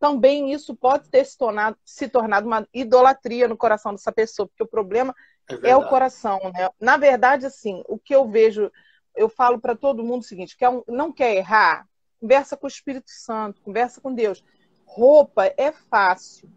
também 0.00 0.50
isso 0.50 0.74
pode 0.74 1.10
ter 1.10 1.26
se 1.26 1.36
tornado, 1.36 1.76
se 1.84 2.08
tornado 2.08 2.46
uma 2.46 2.66
idolatria 2.72 3.46
no 3.46 3.56
coração 3.56 3.92
dessa 3.92 4.10
pessoa, 4.10 4.48
porque 4.48 4.62
o 4.62 4.66
problema 4.66 5.14
é, 5.46 5.72
é 5.72 5.76
o 5.76 5.86
coração, 5.86 6.40
né? 6.54 6.70
Na 6.80 6.96
verdade, 6.96 7.44
assim, 7.44 7.84
o 7.86 7.98
que 7.98 8.14
eu 8.14 8.26
vejo, 8.26 8.72
eu 9.14 9.28
falo 9.28 9.60
para 9.60 9.76
todo 9.76 10.02
mundo 10.02 10.22
o 10.22 10.26
seguinte: 10.26 10.56
quer 10.56 10.70
um, 10.70 10.82
não 10.88 11.12
quer 11.12 11.36
errar, 11.36 11.86
conversa 12.18 12.56
com 12.56 12.66
o 12.66 12.70
Espírito 12.70 13.10
Santo, 13.10 13.60
conversa 13.60 14.00
com 14.00 14.14
Deus. 14.14 14.42
Roupa 14.86 15.52
é 15.54 15.70
fácil. 15.70 16.50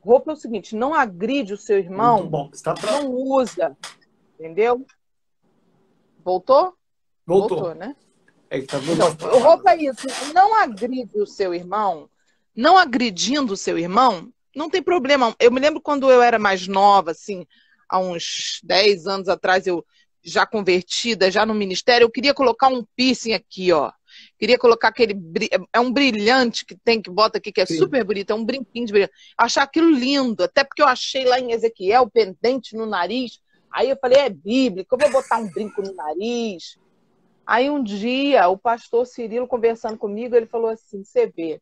Roupa 0.00 0.32
é 0.32 0.34
o 0.34 0.36
seguinte: 0.36 0.74
não 0.74 0.92
agride 0.92 1.54
o 1.54 1.58
seu 1.58 1.78
irmão, 1.78 2.28
não 2.82 3.14
usa, 3.14 3.76
entendeu? 4.34 4.84
Voltou? 6.24 6.74
Voltou, 7.26 7.58
Voltou 7.58 7.74
né? 7.74 7.96
É 8.50 8.60
que 8.60 8.66
tá 8.66 8.78
então, 8.78 9.40
roupa 9.40 9.72
é 9.72 9.84
isso. 9.84 10.06
Não 10.34 10.54
agride 10.60 11.18
o 11.18 11.26
seu 11.26 11.54
irmão. 11.54 12.08
Não 12.54 12.76
agredindo 12.76 13.54
o 13.54 13.56
seu 13.56 13.78
irmão, 13.78 14.30
não 14.54 14.68
tem 14.68 14.82
problema. 14.82 15.34
Eu 15.40 15.50
me 15.50 15.58
lembro 15.58 15.80
quando 15.80 16.10
eu 16.10 16.20
era 16.20 16.38
mais 16.38 16.68
nova, 16.68 17.12
assim, 17.12 17.46
há 17.88 17.98
uns 17.98 18.60
10 18.62 19.06
anos 19.06 19.28
atrás, 19.28 19.66
eu 19.66 19.84
já 20.22 20.46
convertida, 20.46 21.30
já 21.30 21.44
no 21.44 21.54
ministério, 21.54 22.04
eu 22.04 22.10
queria 22.10 22.34
colocar 22.34 22.68
um 22.68 22.84
piercing 22.94 23.32
aqui, 23.32 23.72
ó. 23.72 23.90
Queria 24.38 24.58
colocar 24.58 24.88
aquele. 24.88 25.14
É 25.72 25.80
um 25.80 25.90
brilhante 25.90 26.66
que 26.66 26.76
tem, 26.76 27.00
que 27.00 27.10
bota 27.10 27.38
aqui, 27.38 27.50
que 27.50 27.60
é 27.62 27.66
Sim. 27.66 27.78
super 27.78 28.04
bonito, 28.04 28.30
é 28.30 28.34
um 28.34 28.44
brinquinho 28.44 28.86
de 28.86 28.92
brilhante. 28.92 29.14
Achar 29.36 29.62
aquilo 29.62 29.90
lindo, 29.90 30.44
até 30.44 30.62
porque 30.62 30.82
eu 30.82 30.86
achei 30.86 31.24
lá 31.24 31.40
em 31.40 31.52
Ezequiel 31.52 32.08
pendente 32.10 32.76
no 32.76 32.84
nariz. 32.84 33.40
Aí 33.72 33.88
eu 33.88 33.96
falei, 33.96 34.18
é 34.18 34.28
bíblico, 34.28 34.94
eu 34.94 34.98
vou 34.98 35.10
botar 35.10 35.38
um 35.38 35.50
brinco 35.50 35.80
no 35.80 35.94
nariz. 35.94 36.78
Aí 37.46 37.70
um 37.70 37.82
dia, 37.82 38.48
o 38.48 38.56
pastor 38.56 39.06
Cirilo 39.06 39.48
conversando 39.48 39.98
comigo, 39.98 40.36
ele 40.36 40.46
falou 40.46 40.70
assim: 40.70 41.02
você 41.02 41.26
vê, 41.26 41.60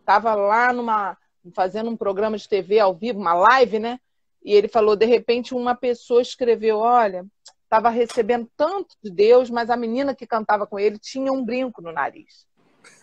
estava 0.00 0.34
lá 0.34 0.72
numa 0.72 1.16
fazendo 1.54 1.90
um 1.90 1.96
programa 1.96 2.38
de 2.38 2.48
TV 2.48 2.78
ao 2.78 2.94
vivo, 2.94 3.18
uma 3.18 3.34
live, 3.34 3.78
né? 3.78 3.98
E 4.44 4.52
ele 4.52 4.68
falou: 4.68 4.94
de 4.94 5.06
repente, 5.06 5.54
uma 5.54 5.74
pessoa 5.74 6.22
escreveu: 6.22 6.78
olha, 6.78 7.26
estava 7.64 7.88
recebendo 7.88 8.48
tanto 8.56 8.94
de 9.02 9.10
Deus, 9.10 9.50
mas 9.50 9.70
a 9.70 9.76
menina 9.76 10.14
que 10.14 10.26
cantava 10.26 10.66
com 10.66 10.78
ele 10.78 10.98
tinha 10.98 11.32
um 11.32 11.44
brinco 11.44 11.82
no 11.82 11.92
nariz. 11.92 12.46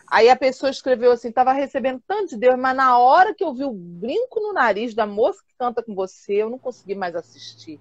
Aí 0.10 0.30
a 0.30 0.36
pessoa 0.36 0.70
escreveu 0.70 1.12
assim: 1.12 1.30
estava 1.30 1.52
recebendo 1.52 2.02
tanto 2.08 2.30
de 2.30 2.38
Deus, 2.38 2.58
mas 2.58 2.76
na 2.76 2.98
hora 2.98 3.36
que 3.36 3.44
eu 3.44 3.54
vi 3.54 3.66
o 3.66 3.74
brinco 3.74 4.40
no 4.40 4.54
nariz 4.54 4.94
da 4.94 5.06
moça 5.06 5.44
que 5.46 5.54
canta 5.58 5.84
com 5.84 5.94
você, 5.94 6.36
eu 6.36 6.50
não 6.50 6.58
consegui 6.58 6.96
mais 6.96 7.16
assistir. 7.16 7.80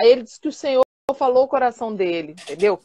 Aí 0.00 0.10
ele 0.10 0.22
disse 0.22 0.40
que 0.40 0.48
o 0.48 0.52
Senhor 0.52 0.82
falou 1.14 1.44
o 1.44 1.48
coração 1.48 1.94
dele, 1.94 2.32
entendeu? 2.32 2.80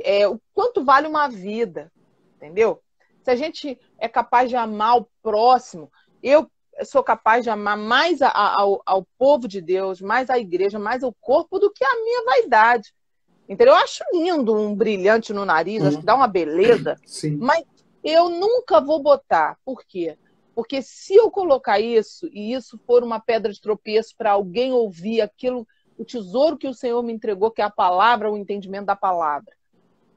É, 0.00 0.26
o 0.26 0.40
quanto 0.54 0.82
vale 0.82 1.06
uma 1.06 1.28
vida, 1.28 1.92
entendeu? 2.36 2.80
Se 3.22 3.30
a 3.30 3.36
gente 3.36 3.78
é 3.98 4.08
capaz 4.08 4.48
de 4.48 4.56
amar 4.56 4.96
o 4.96 5.08
próximo, 5.22 5.92
eu 6.22 6.50
sou 6.84 7.02
capaz 7.02 7.44
de 7.44 7.50
amar 7.50 7.76
mais 7.76 8.22
a, 8.22 8.28
a, 8.28 8.62
ao, 8.62 8.80
ao, 8.86 9.06
povo 9.18 9.46
de 9.46 9.60
Deus, 9.60 10.00
mais 10.00 10.30
a 10.30 10.38
igreja, 10.38 10.78
mais 10.78 11.02
o 11.02 11.12
corpo 11.20 11.58
do 11.58 11.70
que 11.70 11.84
a 11.84 11.96
minha 11.96 12.24
vaidade. 12.24 12.94
Entendeu? 13.46 13.74
Eu 13.74 13.80
acho 13.80 14.02
lindo 14.14 14.54
um 14.54 14.74
brilhante 14.74 15.32
no 15.34 15.44
nariz, 15.44 15.82
uhum. 15.82 15.88
acho 15.88 15.98
que 15.98 16.06
dá 16.06 16.14
uma 16.14 16.28
beleza. 16.28 16.96
Sim. 17.04 17.36
Mas 17.36 17.64
eu 18.02 18.30
nunca 18.30 18.80
vou 18.80 19.02
botar. 19.02 19.58
Por 19.64 19.84
quê? 19.84 20.16
Porque 20.54 20.80
se 20.80 21.14
eu 21.14 21.30
colocar 21.30 21.78
isso 21.78 22.28
e 22.32 22.54
isso 22.54 22.80
for 22.86 23.02
uma 23.04 23.20
pedra 23.20 23.52
de 23.52 23.60
tropeço 23.60 24.14
para 24.16 24.32
alguém 24.32 24.72
ouvir 24.72 25.20
aquilo, 25.20 25.66
o 25.98 26.04
tesouro 26.04 26.56
que 26.56 26.68
o 26.68 26.74
Senhor 26.74 27.02
me 27.02 27.12
entregou, 27.12 27.50
que 27.50 27.60
é 27.60 27.64
a 27.64 27.70
palavra, 27.70 28.30
o 28.30 28.36
entendimento 28.36 28.86
da 28.86 28.96
palavra. 28.96 29.52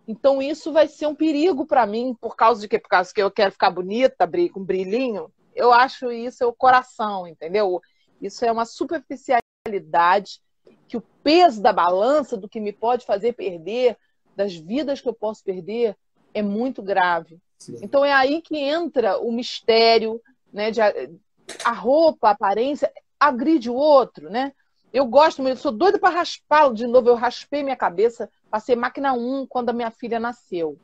Então 0.08 0.42
isso 0.42 0.72
vai 0.72 0.88
ser 0.88 1.08
um 1.08 1.16
perigo 1.16 1.66
para 1.66 1.86
mim, 1.86 2.16
por 2.20 2.36
causa 2.36 2.62
de 2.62 2.68
quê? 2.68 2.78
Por 2.78 2.90
causa 2.90 3.14
que 3.14 3.22
eu 3.22 3.32
quero 3.32 3.52
ficar 3.52 3.72
bonita, 3.72 4.30
com 4.54 4.64
brilhinho. 4.64 5.32
Eu 5.56 5.74
acho 5.74 6.12
isso 6.12 6.44
é 6.44 6.48
o 6.48 6.54
coração, 6.54 7.28
entendeu? 7.28 7.82
Isso 8.22 8.46
é 8.46 8.52
uma 8.52 8.66
superficialidade 8.66 10.42
que 10.88 10.98
o 10.98 11.04
peso 11.24 11.62
da 11.62 11.74
balança 11.74 12.38
do 12.38 12.48
que 12.48 12.60
me 12.60 12.72
pode 12.72 13.06
fazer 13.06 13.34
perder, 13.34 13.98
das 14.36 14.56
vidas 14.56 15.02
que 15.02 15.10
eu 15.10 15.14
posso 15.14 15.44
perder, 15.44 15.96
é 16.34 16.42
muito 16.42 16.82
grave. 16.82 17.40
Sim. 17.58 17.78
Então 17.82 18.04
é 18.06 18.14
aí 18.14 18.42
que 18.42 18.58
entra 18.58 19.18
o 19.20 19.32
mistério, 19.32 20.22
né? 20.52 20.72
De, 20.72 20.82
a 20.82 21.72
roupa, 21.72 22.30
a 22.30 22.32
aparência, 22.32 22.92
agride 23.20 23.70
o 23.70 23.76
outro, 23.76 24.30
né? 24.30 24.54
Eu 24.94 25.06
gosto, 25.06 25.42
eu 25.48 25.56
sou 25.56 25.72
doida 25.72 25.98
para 25.98 26.16
raspá-lo 26.16 26.74
de 26.74 26.86
novo. 26.86 27.10
Eu 27.10 27.16
raspei 27.16 27.64
minha 27.64 27.76
cabeça, 27.76 28.30
passei 28.50 28.76
máquina 28.76 29.14
1 29.14 29.48
quando 29.48 29.70
a 29.70 29.74
minha 29.74 29.92
filha 29.92 30.20
nasceu. 30.20 30.78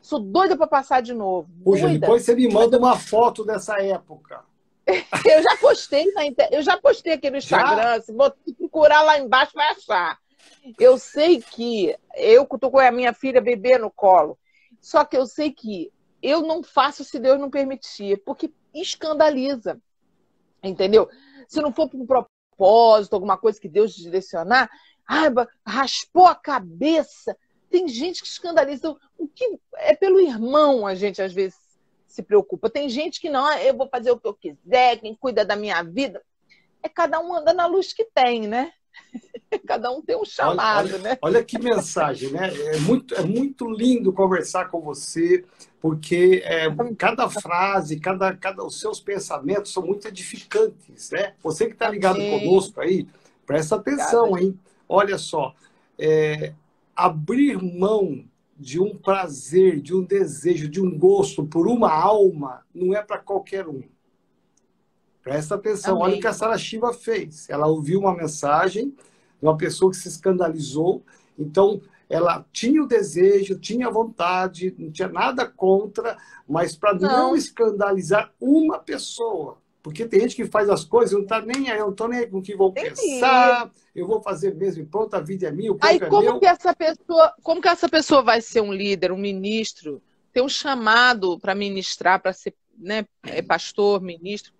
Sou 0.00 0.18
doida 0.18 0.56
para 0.56 0.66
passar 0.66 1.02
de 1.02 1.12
novo. 1.12 1.48
Puxa, 1.62 1.88
depois 1.88 2.22
você 2.22 2.34
me 2.34 2.48
manda 2.48 2.78
uma 2.78 2.96
foto 2.96 3.44
dessa 3.44 3.80
época. 3.82 4.42
eu 4.86 5.42
já 5.42 5.56
postei 5.58 6.10
na 6.12 6.24
inter... 6.24 6.48
eu 6.50 6.62
já 6.62 6.76
postei 6.78 7.12
aqui 7.12 7.30
no 7.30 7.36
Instagram. 7.36 7.82
Já? 7.82 8.00
Se 8.00 8.12
você 8.12 8.34
procurar 8.58 9.02
lá 9.02 9.18
embaixo, 9.18 9.52
vai 9.54 9.68
achar. 9.68 10.18
Eu 10.78 10.98
sei 10.98 11.40
que 11.42 11.94
eu 12.16 12.46
tô 12.46 12.70
com 12.70 12.78
a 12.78 12.90
minha 12.90 13.12
filha 13.12 13.40
bebê 13.40 13.76
no 13.76 13.90
colo. 13.90 14.38
Só 14.80 15.04
que 15.04 15.16
eu 15.16 15.26
sei 15.26 15.52
que 15.52 15.92
eu 16.22 16.42
não 16.42 16.62
faço 16.62 17.04
se 17.04 17.18
Deus 17.18 17.38
não 17.38 17.50
permitir, 17.50 18.22
porque 18.24 18.50
escandaliza. 18.74 19.78
Entendeu? 20.62 21.08
Se 21.46 21.60
não 21.60 21.72
for 21.72 21.88
por 21.88 22.00
um 22.00 22.06
propósito, 22.60 23.14
alguma 23.14 23.38
coisa 23.38 23.58
que 23.58 23.68
Deus 23.68 23.94
direcionar, 23.94 24.70
ah, 25.08 25.24
raspou 25.66 26.26
a 26.26 26.34
cabeça. 26.34 27.34
Tem 27.70 27.88
gente 27.88 28.20
que 28.20 28.28
escandaliza. 28.28 28.94
O 29.16 29.26
que 29.26 29.58
é 29.76 29.96
pelo 29.96 30.20
irmão 30.20 30.86
a 30.86 30.94
gente 30.94 31.22
às 31.22 31.32
vezes 31.32 31.58
se 32.06 32.22
preocupa. 32.22 32.68
Tem 32.68 32.88
gente 32.88 33.18
que 33.20 33.30
não, 33.30 33.44
ah, 33.46 33.62
eu 33.62 33.74
vou 33.74 33.88
fazer 33.88 34.10
o 34.10 34.20
que 34.20 34.28
eu 34.28 34.34
quiser, 34.34 34.98
quem 34.98 35.14
cuida 35.14 35.44
da 35.44 35.56
minha 35.56 35.82
vida. 35.82 36.22
É 36.82 36.88
cada 36.88 37.18
um 37.18 37.34
anda 37.34 37.52
na 37.54 37.66
luz 37.66 37.92
que 37.92 38.04
tem, 38.04 38.46
né? 38.46 38.72
Cada 39.66 39.90
um 39.90 40.00
tem 40.00 40.16
um 40.16 40.24
chamado, 40.24 40.86
olha, 40.86 40.94
olha, 40.94 40.98
né? 40.98 41.18
Olha 41.20 41.44
que 41.44 41.58
mensagem, 41.58 42.30
né? 42.30 42.52
É 42.54 42.78
muito, 42.78 43.14
é 43.14 43.22
muito 43.22 43.68
lindo 43.68 44.12
conversar 44.12 44.66
com 44.68 44.80
você, 44.80 45.44
porque 45.80 46.42
é, 46.44 46.66
cada 46.96 47.28
frase, 47.28 47.98
cada, 47.98 48.36
cada, 48.36 48.64
os 48.64 48.78
seus 48.78 49.00
pensamentos 49.00 49.72
são 49.72 49.84
muito 49.84 50.06
edificantes, 50.06 51.10
né? 51.10 51.34
Você 51.42 51.66
que 51.66 51.72
está 51.72 51.88
ligado 51.88 52.16
Sim. 52.16 52.30
conosco 52.30 52.80
aí, 52.80 53.08
presta 53.46 53.76
atenção, 53.76 54.38
hein? 54.38 54.58
Olha 54.88 55.18
só, 55.18 55.54
é, 55.98 56.52
abrir 56.94 57.60
mão 57.62 58.24
de 58.56 58.78
um 58.78 58.94
prazer, 58.94 59.80
de 59.80 59.94
um 59.94 60.02
desejo, 60.02 60.68
de 60.68 60.80
um 60.82 60.96
gosto 60.98 61.46
por 61.46 61.66
uma 61.66 61.90
alma, 61.90 62.62
não 62.74 62.94
é 62.94 63.02
para 63.02 63.18
qualquer 63.18 63.66
um. 63.66 63.82
Presta 65.22 65.54
atenção, 65.54 65.96
Amém. 65.96 66.04
olha 66.04 66.16
o 66.16 66.20
que 66.20 66.26
a 66.26 66.32
Sara 66.32 66.56
Shiva 66.56 66.92
fez. 66.92 67.48
Ela 67.48 67.66
ouviu 67.66 68.00
uma 68.00 68.14
mensagem 68.14 68.88
de 68.88 68.96
uma 69.42 69.56
pessoa 69.56 69.90
que 69.90 69.96
se 69.96 70.08
escandalizou, 70.08 71.02
então 71.38 71.80
ela 72.08 72.44
tinha 72.52 72.82
o 72.82 72.86
desejo, 72.86 73.58
tinha 73.58 73.86
a 73.86 73.90
vontade, 73.90 74.74
não 74.76 74.90
tinha 74.90 75.08
nada 75.08 75.46
contra, 75.46 76.18
mas 76.48 76.74
para 76.74 76.94
não. 76.94 77.08
não. 77.08 77.36
escandalizar 77.36 78.32
uma 78.40 78.78
pessoa. 78.78 79.58
Porque 79.82 80.04
tem 80.04 80.20
gente 80.20 80.36
que 80.36 80.44
faz 80.44 80.68
as 80.68 80.84
coisas, 80.84 81.12
não 81.14 81.22
está 81.22 81.40
nem 81.40 81.70
aí, 81.70 81.78
eu 81.78 81.86
não 81.86 81.92
estou 81.92 82.08
nem 82.08 82.18
aí 82.18 82.26
com 82.26 82.38
o 82.38 82.42
que 82.42 82.54
vão 82.54 82.68
Entendi. 82.68 82.88
pensar, 82.90 83.70
eu 83.94 84.06
vou 84.06 84.20
fazer 84.20 84.54
mesmo 84.54 84.82
e 84.82 84.86
pronto, 84.86 85.14
a 85.14 85.20
vida 85.20 85.46
é 85.46 85.50
minha, 85.50 85.72
o 85.72 85.78
aí, 85.80 85.96
é 85.96 86.06
como 86.06 86.22
meu. 86.22 86.38
Que 86.38 86.46
essa 86.46 86.74
pessoa, 86.74 87.32
como 87.42 87.62
que 87.62 87.68
essa 87.68 87.88
pessoa 87.88 88.22
vai 88.22 88.42
ser 88.42 88.60
um 88.60 88.72
líder, 88.72 89.12
um 89.12 89.16
ministro, 89.16 90.02
ter 90.32 90.42
um 90.42 90.48
chamado 90.48 91.38
para 91.38 91.54
ministrar, 91.54 92.20
para 92.20 92.32
ser 92.32 92.54
né, 92.76 93.06
é 93.24 93.40
pastor, 93.40 94.02
ministro? 94.02 94.52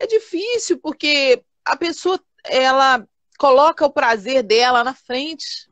É 0.00 0.06
difícil, 0.06 0.78
porque 0.80 1.44
a 1.62 1.76
pessoa, 1.76 2.18
ela 2.42 3.06
coloca 3.38 3.84
o 3.84 3.92
prazer 3.92 4.42
dela 4.42 4.82
na 4.82 4.94
frente, 4.94 5.70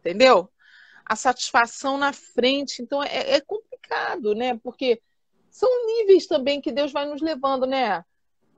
entendeu? 0.00 0.50
A 1.04 1.16
satisfação 1.16 1.96
na 1.96 2.12
frente. 2.12 2.82
Então, 2.82 3.02
é, 3.02 3.36
é 3.36 3.40
complicado, 3.40 4.34
né? 4.34 4.60
Porque 4.62 5.00
são 5.50 5.70
níveis 5.86 6.26
também 6.26 6.60
que 6.60 6.70
Deus 6.70 6.92
vai 6.92 7.06
nos 7.06 7.22
levando, 7.22 7.66
né? 7.66 8.04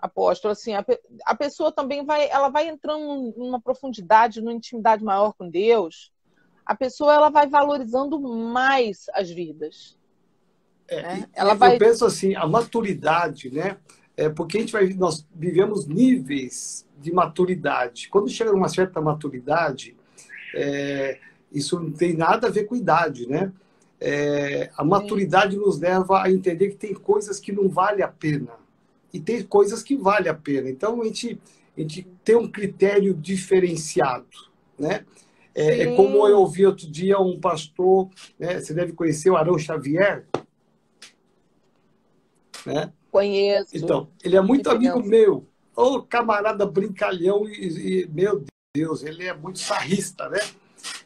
apóstolo, 0.00 0.52
assim, 0.52 0.74
a, 0.74 0.84
a, 1.24 1.34
pessoa 1.34 1.72
também 1.72 2.04
vai, 2.04 2.28
ela 2.28 2.48
vai 2.48 2.68
entrando 2.68 3.34
numa 3.36 3.60
profundidade, 3.60 4.40
numa 4.40 4.52
intimidade 4.52 5.02
maior 5.02 5.32
com 5.32 5.48
Deus, 5.48 6.12
a 6.64 6.74
pessoa 6.74 7.12
ela 7.12 7.30
vai 7.30 7.48
valorizando 7.48 8.20
mais 8.20 9.06
as 9.12 9.28
vidas. 9.28 9.98
É, 10.86 11.02
né? 11.02 11.28
ela 11.34 11.52
eu 11.52 11.58
vai... 11.58 11.78
penso 11.78 12.04
assim, 12.04 12.34
a 12.34 12.46
maturidade, 12.46 13.50
né? 13.50 13.76
É, 14.18 14.28
porque 14.28 14.56
a 14.58 14.60
gente 14.60 14.72
vai, 14.72 14.88
nós 14.94 15.24
vivemos 15.32 15.86
níveis 15.86 16.84
de 17.00 17.12
maturidade. 17.12 18.08
Quando 18.08 18.28
chega 18.28 18.50
numa 18.50 18.68
certa 18.68 19.00
maturidade, 19.00 19.94
é, 20.56 21.20
isso 21.52 21.78
não 21.78 21.92
tem 21.92 22.16
nada 22.16 22.48
a 22.48 22.50
ver 22.50 22.64
com 22.64 22.74
idade, 22.74 23.28
né? 23.28 23.52
É, 24.00 24.70
a 24.76 24.82
maturidade 24.82 25.56
nos 25.56 25.78
leva 25.78 26.20
a 26.20 26.32
entender 26.32 26.70
que 26.70 26.76
tem 26.76 26.94
coisas 26.94 27.38
que 27.38 27.52
não 27.52 27.68
vale 27.68 28.02
a 28.02 28.08
pena 28.08 28.54
e 29.12 29.20
tem 29.20 29.40
coisas 29.44 29.84
que 29.84 29.96
vale 29.96 30.28
a 30.28 30.34
pena. 30.34 30.68
Então 30.68 31.00
a 31.00 31.04
gente, 31.04 31.40
a 31.76 31.80
gente 31.80 32.04
tem 32.24 32.34
um 32.34 32.50
critério 32.50 33.14
diferenciado, 33.14 34.26
né? 34.76 35.04
É, 35.54 35.82
é, 35.82 35.94
como 35.94 36.26
eu 36.26 36.38
ouvi 36.38 36.66
outro 36.66 36.90
dia 36.90 37.20
um 37.20 37.38
pastor, 37.38 38.08
né? 38.36 38.58
Você 38.58 38.74
deve 38.74 38.94
conhecer 38.94 39.30
o 39.30 39.36
Arão 39.36 39.56
Xavier, 39.56 40.26
né? 42.66 42.92
Conheço. 43.18 43.76
Então, 43.76 44.08
ele 44.22 44.36
é 44.36 44.40
muito 44.40 44.70
amigo 44.70 45.02
meu. 45.02 45.44
Ô, 45.74 45.82
oh, 45.82 46.02
camarada 46.02 46.64
brincalhão 46.64 47.48
e, 47.48 48.02
e, 48.02 48.06
meu 48.06 48.44
Deus, 48.72 49.02
ele 49.02 49.24
é 49.24 49.34
muito 49.34 49.58
sarrista, 49.58 50.28
né? 50.28 50.38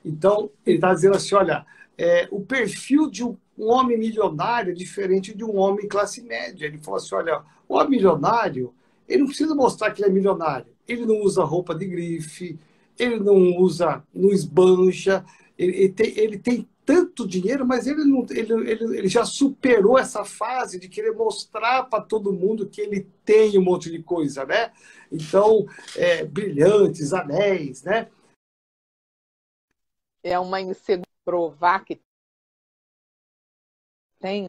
Então, 0.05 0.51
ele 0.67 0.77
está 0.77 0.93
dizendo 0.93 1.17
assim, 1.17 1.35
olha, 1.35 1.65
é, 1.97 2.29
o 2.31 2.41
perfil 2.41 3.09
de 3.11 3.25
um, 3.25 3.35
homem 3.57 3.97
milionário 3.97 4.73
é 4.73 4.75
diferente 4.75 5.35
de 5.35 5.43
um 5.43 5.57
homem 5.57 5.89
classe 5.89 6.21
média. 6.21 6.67
Ele 6.67 6.77
falou 6.77 6.99
assim, 6.99 7.15
olha, 7.15 7.43
o 7.67 7.77
homem 7.77 7.93
milionário, 7.93 8.75
ele 9.09 9.21
não 9.21 9.29
precisa 9.29 9.55
mostrar 9.55 9.91
que 9.91 10.03
ele 10.03 10.11
é 10.11 10.13
milionário. 10.13 10.75
Ele 10.87 11.07
não 11.07 11.19
usa 11.23 11.43
roupa 11.45 11.75
de 11.75 11.87
grife, 11.87 12.59
ele 12.99 13.21
não 13.21 13.57
usa, 13.57 14.03
não 14.15 14.31
esbanja, 14.31 15.25
ele, 15.59 15.77
ele, 15.77 15.89
tem, 15.89 16.19
ele 16.19 16.39
tem 16.39 16.69
tanto 16.85 17.27
dinheiro, 17.27 17.67
mas 17.67 17.87
ele, 17.87 18.05
não, 18.05 18.27
ele, 18.31 18.71
ele, 18.71 18.99
ele 18.99 19.09
já 19.09 19.25
superou 19.25 19.99
essa 19.99 20.25
fase 20.25 20.79
de 20.79 20.89
querer 20.89 21.13
mostrar 21.13 21.85
para 21.85 22.03
todo 22.03 22.33
mundo 22.33 22.69
que 22.69 22.81
ele 22.81 23.09
tem 23.25 23.59
um 23.59 23.63
monte 23.63 23.91
de 23.91 24.03
coisa, 24.03 24.45
né? 24.45 24.73
Então, 25.11 25.67
é, 25.97 26.25
brilhantes, 26.25 27.13
anéis, 27.13 27.83
né? 27.83 28.11
É 30.25 30.39
uma 30.39 30.61
insegurança 30.61 31.13
provar 31.25 31.85
que 31.85 32.01
tem. 34.21 34.47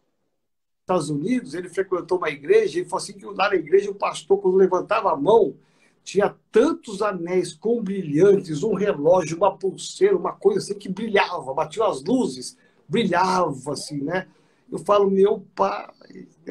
Estados 0.82 1.10
Unidos, 1.10 1.54
ele 1.54 1.69
frequentou 1.69 2.17
uma 2.17 2.30
igreja 2.30 2.80
e 2.80 2.86
falou 2.86 3.02
assim 3.02 3.17
que 3.17 3.26
lá 3.26 3.50
na 3.50 3.56
igreja 3.56 3.89
o 3.89 3.96
pastor, 3.96 4.41
quando 4.41 4.58
levantava 4.58 5.12
a 5.12 5.15
mão, 5.15 5.58
tinha 6.03 6.35
tantos 6.51 7.01
anéis 7.01 7.53
com 7.53 7.81
brilhantes, 7.81 8.61
um 8.61 8.73
relógio, 8.73 9.37
uma 9.37 9.57
pulseira, 9.57 10.17
uma 10.17 10.33
coisa 10.33 10.59
assim 10.59 10.77
que 10.77 10.89
brilhava, 10.89 11.53
batiam 11.53 11.87
as 11.87 12.03
luzes, 12.03 12.57
brilhava 12.87 13.71
assim, 13.71 14.01
né? 14.01 14.27
Eu 14.71 14.79
falo, 14.79 15.09
meu 15.09 15.45
pai, 15.55 15.87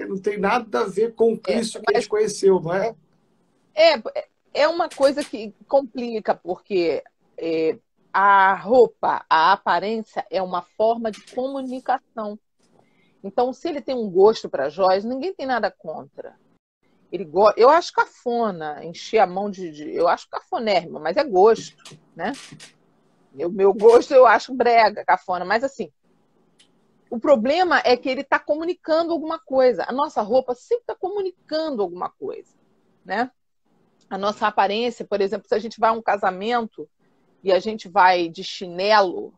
não 0.08 0.18
tem 0.18 0.38
nada 0.38 0.80
a 0.80 0.86
ver 0.86 1.14
com 1.14 1.32
o 1.32 1.34
é, 1.34 1.38
Cristo 1.38 1.78
é, 1.78 1.80
que 1.80 1.96
a 1.96 2.00
gente 2.00 2.08
conheceu, 2.08 2.60
não 2.60 2.72
é? 2.72 2.94
é? 3.74 4.02
É, 4.54 4.68
uma 4.68 4.88
coisa 4.88 5.24
que 5.24 5.54
complica, 5.66 6.34
porque 6.34 7.02
é, 7.36 7.78
a 8.12 8.54
roupa, 8.54 9.24
a 9.28 9.52
aparência 9.52 10.24
é 10.30 10.42
uma 10.42 10.62
forma 10.62 11.10
de 11.10 11.20
comunicação. 11.34 12.38
Então, 13.24 13.52
se 13.52 13.68
ele 13.68 13.80
tem 13.80 13.94
um 13.94 14.10
gosto 14.10 14.48
para 14.48 14.68
joias, 14.68 15.04
ninguém 15.04 15.34
tem 15.34 15.46
nada 15.46 15.70
contra. 15.70 16.34
Ele 17.12 17.24
go... 17.26 17.52
Eu 17.58 17.68
acho 17.68 17.92
cafona, 17.92 18.82
encher 18.82 19.18
a 19.18 19.26
mão 19.26 19.50
de, 19.50 19.70
de. 19.70 19.94
Eu 19.94 20.08
acho 20.08 20.26
cafonérrimo, 20.30 20.98
mas 20.98 21.18
é 21.18 21.22
gosto, 21.22 21.76
né? 22.16 22.32
O 23.34 23.50
meu 23.50 23.74
gosto 23.74 24.14
eu 24.14 24.26
acho 24.26 24.54
brega, 24.54 25.04
cafona, 25.04 25.44
mas 25.44 25.62
assim. 25.62 25.92
O 27.10 27.20
problema 27.20 27.82
é 27.84 27.94
que 27.94 28.08
ele 28.08 28.22
está 28.22 28.38
comunicando 28.38 29.12
alguma 29.12 29.38
coisa. 29.38 29.84
A 29.86 29.92
nossa 29.92 30.22
roupa 30.22 30.54
sempre 30.54 30.84
está 30.84 30.94
comunicando 30.94 31.82
alguma 31.82 32.08
coisa, 32.08 32.54
né? 33.04 33.30
A 34.08 34.16
nossa 34.16 34.46
aparência, 34.46 35.04
por 35.04 35.20
exemplo, 35.20 35.46
se 35.46 35.54
a 35.54 35.58
gente 35.58 35.78
vai 35.78 35.90
a 35.90 35.92
um 35.92 36.02
casamento 36.02 36.88
e 37.44 37.52
a 37.52 37.58
gente 37.58 37.88
vai 37.88 38.30
de 38.30 38.42
chinelo, 38.42 39.34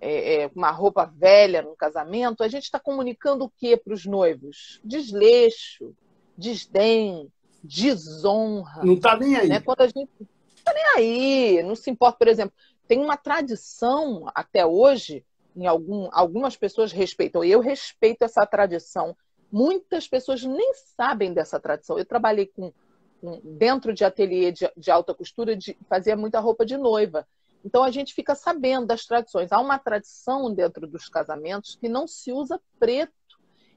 é, 0.00 0.42
é, 0.42 0.50
uma 0.52 0.72
roupa 0.72 1.04
velha 1.04 1.62
no 1.62 1.76
casamento, 1.76 2.42
a 2.42 2.48
gente 2.48 2.64
está 2.64 2.80
comunicando 2.80 3.44
o 3.44 3.50
que 3.50 3.76
para 3.76 3.94
os 3.94 4.04
noivos? 4.04 4.80
Desleixo, 4.82 5.94
desdém, 6.36 7.30
desonra. 7.62 8.82
Não 8.84 8.94
está 8.94 9.16
nem 9.16 9.36
aí. 9.36 9.48
Né? 9.48 9.60
Quando 9.60 9.82
a 9.82 9.86
gente 9.86 10.10
não 10.18 10.28
está 10.56 10.72
nem 10.72 10.84
aí, 10.96 11.62
não 11.62 11.74
se 11.74 11.90
importa, 11.90 12.18
por 12.18 12.28
exemplo, 12.28 12.54
tem 12.86 13.00
uma 13.00 13.16
tradição 13.16 14.24
até 14.34 14.66
hoje, 14.66 15.24
em 15.56 15.66
algum, 15.66 16.08
algumas 16.12 16.56
pessoas 16.56 16.92
respeitam, 16.92 17.44
eu 17.44 17.60
respeito 17.60 18.22
essa 18.22 18.44
tradição. 18.46 19.16
Muitas 19.50 20.08
pessoas 20.08 20.42
nem 20.42 20.72
sabem 20.96 21.32
dessa 21.32 21.60
tradição. 21.60 21.98
Eu 21.98 22.06
trabalhei 22.06 22.46
com, 22.46 22.72
com 23.20 23.40
dentro 23.44 23.92
de 23.92 24.04
ateliê 24.04 24.50
de, 24.50 24.70
de 24.76 24.90
alta 24.90 25.14
costura, 25.14 25.54
de, 25.54 25.76
fazia 25.88 26.16
muita 26.16 26.40
roupa 26.40 26.64
de 26.64 26.76
noiva. 26.76 27.26
Então 27.64 27.82
a 27.82 27.90
gente 27.90 28.14
fica 28.14 28.34
sabendo 28.34 28.86
das 28.86 29.04
tradições. 29.04 29.52
Há 29.52 29.60
uma 29.60 29.78
tradição 29.78 30.52
dentro 30.52 30.86
dos 30.86 31.08
casamentos 31.08 31.76
que 31.76 31.88
não 31.88 32.06
se 32.08 32.32
usa 32.32 32.60
preto 32.78 33.12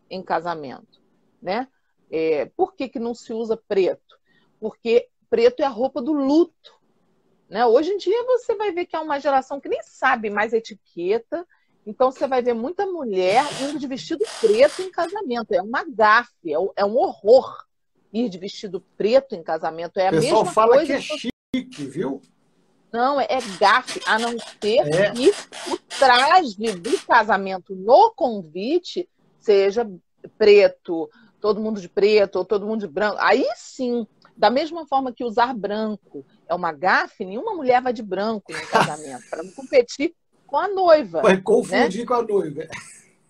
em 0.10 0.24
casamento, 0.24 1.02
né? 1.42 1.68
É, 2.12 2.46
por 2.56 2.74
que, 2.76 2.88
que 2.88 3.00
não 3.00 3.14
se 3.14 3.34
usa 3.34 3.58
preto? 3.68 4.18
Porque 4.60 5.08
preto 5.30 5.62
é 5.62 5.66
a 5.66 5.70
roupa 5.70 6.02
do 6.02 6.14
luto. 6.14 6.74
Né? 7.50 7.66
Hoje 7.66 7.92
em 7.92 7.98
dia 7.98 8.24
você 8.24 8.56
vai 8.56 8.72
ver 8.72 8.86
que 8.86 8.96
há 8.96 9.02
uma 9.02 9.20
geração 9.20 9.60
que 9.60 9.70
nem 9.70 9.82
sabe 9.84 10.30
mais 10.30 10.54
etiqueta, 10.54 11.46
então 11.86 12.12
você 12.12 12.28
vai 12.28 12.42
ver 12.42 12.54
muita 12.54 12.86
mulher 12.86 13.44
indo 13.62 13.78
de 13.78 13.88
vestido 13.88 14.26
preto 14.42 14.82
em 14.82 14.90
casamento. 14.90 15.52
É 15.54 15.62
uma 15.62 15.84
gafe, 15.84 16.54
é, 16.54 16.58
é 16.78 16.86
um 16.86 16.98
horror 16.98 17.66
ir 18.12 18.30
de 18.30 18.38
vestido 18.38 18.84
preto 18.98 19.36
em 19.36 19.44
casamento. 19.44 20.00
É 20.00 20.08
a 20.08 20.12
pessoal 20.12 20.44
mesma 20.44 20.54
fala 20.54 20.76
coisa 20.78 20.86
que 20.86 20.94
é 20.94 21.02
chique, 21.02 21.86
viu? 21.86 22.22
Não, 22.92 23.20
é 23.20 23.40
gafe, 23.60 24.02
a 24.08 24.18
não 24.18 24.38
ser 24.62 24.88
é. 24.88 25.12
que 25.12 25.30
o 25.70 25.78
traje 26.00 26.72
do 26.76 26.98
casamento 27.06 27.76
no 27.76 28.12
convite 28.12 29.08
seja 29.38 29.86
preto, 30.38 31.10
todo 31.46 31.62
mundo 31.62 31.80
de 31.80 31.88
preto, 31.88 32.38
ou 32.38 32.44
todo 32.44 32.66
mundo 32.66 32.80
de 32.80 32.88
branco. 32.88 33.18
Aí 33.20 33.48
sim, 33.56 34.08
da 34.36 34.50
mesma 34.50 34.88
forma 34.88 35.14
que 35.14 35.24
usar 35.24 35.54
branco 35.54 36.26
é 36.50 36.56
uma 36.56 36.72
gafe, 36.72 37.24
nenhuma 37.24 37.54
mulher 37.54 37.84
vai 37.84 37.94
de 37.94 38.02
branco 38.02 38.52
no 38.52 38.68
casamento, 38.68 39.30
para 39.30 39.44
não 39.44 39.52
competir 39.52 40.16
com 40.48 40.58
a 40.58 40.68
noiva. 40.68 41.22
Vai 41.22 41.40
confundir 41.40 42.00
né? 42.00 42.06
com 42.08 42.14
a 42.16 42.24
noiva. 42.24 42.64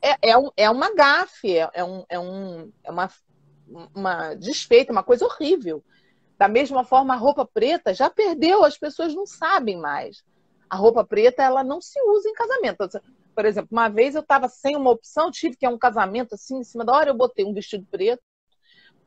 É, 0.02 0.30
é, 0.30 0.38
um, 0.38 0.50
é 0.56 0.70
uma 0.70 0.96
gafe, 0.96 1.58
é, 1.58 1.70
é, 1.74 1.84
um, 1.84 2.06
é, 2.08 2.18
um, 2.18 2.72
é 2.86 2.90
uma, 2.90 3.12
uma 3.94 4.34
desfeita, 4.36 4.94
uma 4.94 5.04
coisa 5.04 5.26
horrível. 5.26 5.84
Da 6.38 6.48
mesma 6.48 6.86
forma, 6.86 7.14
a 7.14 7.18
roupa 7.18 7.46
preta 7.46 7.94
já 7.94 8.10
perdeu, 8.10 8.64
as 8.64 8.78
pessoas 8.78 9.14
não 9.14 9.26
sabem 9.26 9.78
mais. 9.78 10.24
A 10.70 10.78
roupa 10.78 11.04
preta, 11.04 11.44
ela 11.44 11.66
não 11.66 11.82
se 11.82 12.00
usa 12.02 12.30
em 12.30 12.34
casamento. 12.34 13.02
Por 13.36 13.46
exemplo, 13.46 13.70
uma 13.72 13.90
vez 13.90 14.16
eu 14.16 14.22
estava 14.22 14.48
sem 14.48 14.76
uma 14.76 14.92
opção, 14.92 15.30
tive 15.30 15.58
que 15.58 15.66
a 15.66 15.70
um 15.70 15.78
casamento 15.78 16.36
assim, 16.36 16.58
em 16.60 16.64
cima 16.64 16.86
da 16.86 16.94
hora 16.94 17.10
eu 17.10 17.16
botei 17.16 17.46
um 17.46 17.54
vestido 17.54 17.86
preto. 17.90 18.24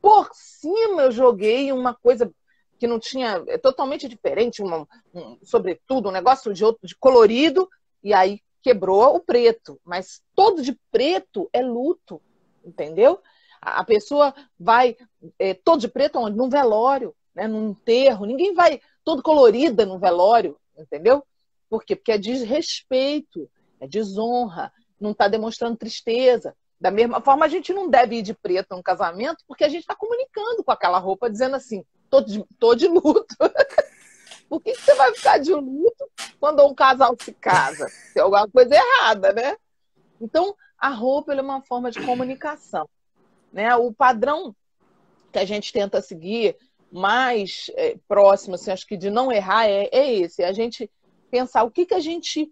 Por 0.01 0.29
cima 0.33 1.03
eu 1.03 1.11
joguei 1.11 1.71
uma 1.71 1.93
coisa 1.93 2.31
que 2.77 2.87
não 2.87 2.99
tinha, 2.99 3.43
é 3.47 3.57
totalmente 3.57 4.07
diferente, 4.07 4.61
uma, 4.61 4.87
um, 5.13 5.37
sobretudo 5.43 6.07
um 6.07 6.13
negócio 6.13 6.53
de 6.53 6.63
outro, 6.63 6.87
de 6.87 6.95
colorido, 6.95 7.67
e 8.01 8.13
aí 8.13 8.39
quebrou 8.61 9.15
o 9.15 9.19
preto. 9.19 9.79
Mas 9.83 10.21
todo 10.33 10.61
de 10.61 10.79
preto 10.89 11.49
é 11.51 11.61
luto, 11.61 12.21
entendeu? 12.63 13.19
A, 13.61 13.81
a 13.81 13.83
pessoa 13.83 14.33
vai 14.57 14.95
é, 15.37 15.53
todo 15.53 15.81
de 15.81 15.89
preto 15.89 16.19
onde? 16.19 16.37
Num 16.37 16.49
velório 16.49 17.13
né, 17.39 17.47
num 17.47 17.69
enterro, 17.69 18.25
ninguém 18.25 18.53
vai 18.53 18.81
todo 19.03 19.23
colorida 19.23 19.85
no 19.85 19.97
velório, 19.97 20.57
entendeu? 20.77 21.23
Por 21.69 21.83
quê? 21.83 21.95
Porque 21.95 22.11
é 22.11 22.17
desrespeito, 22.17 23.49
é 23.79 23.87
desonra, 23.87 24.71
não 24.99 25.11
está 25.11 25.27
demonstrando 25.27 25.77
tristeza. 25.77 26.55
Da 26.79 26.91
mesma 26.91 27.21
forma, 27.21 27.45
a 27.45 27.49
gente 27.49 27.73
não 27.73 27.89
deve 27.89 28.17
ir 28.17 28.21
de 28.21 28.33
preto 28.33 28.75
num 28.75 28.81
casamento, 28.81 29.43
porque 29.47 29.63
a 29.63 29.69
gente 29.69 29.81
está 29.81 29.95
comunicando 29.95 30.63
com 30.63 30.71
aquela 30.71 30.97
roupa, 30.97 31.29
dizendo 31.29 31.55
assim: 31.55 31.83
tô 32.09 32.21
de, 32.21 32.43
tô 32.57 32.75
de 32.75 32.87
luto. 32.87 33.35
Por 34.49 34.61
que, 34.61 34.71
que 34.71 34.81
você 34.81 34.95
vai 34.95 35.13
ficar 35.13 35.37
de 35.37 35.53
luto 35.53 36.09
quando 36.39 36.65
um 36.65 36.73
casal 36.73 37.15
se 37.21 37.31
casa? 37.33 37.87
Tem 38.13 38.23
alguma 38.23 38.47
coisa 38.49 38.73
errada, 38.73 39.31
né? 39.31 39.55
Então, 40.19 40.55
a 40.77 40.89
roupa 40.89 41.33
é 41.33 41.41
uma 41.41 41.61
forma 41.61 41.91
de 41.91 42.03
comunicação. 42.03 42.89
Né? 43.53 43.75
O 43.75 43.93
padrão 43.93 44.55
que 45.31 45.37
a 45.37 45.45
gente 45.45 45.71
tenta 45.71 46.01
seguir 46.01 46.57
mais 46.91 47.69
é, 47.75 47.95
próximo, 48.07 48.55
assim, 48.55 48.71
acho 48.71 48.87
que 48.87 48.97
de 48.97 49.11
não 49.11 49.31
errar 49.31 49.67
é, 49.67 49.87
é 49.91 50.13
esse, 50.15 50.41
é 50.41 50.47
a 50.47 50.51
gente 50.51 50.89
pensar 51.29 51.63
o 51.63 51.69
que, 51.69 51.85
que 51.85 51.93
a 51.93 51.99
gente 51.99 52.51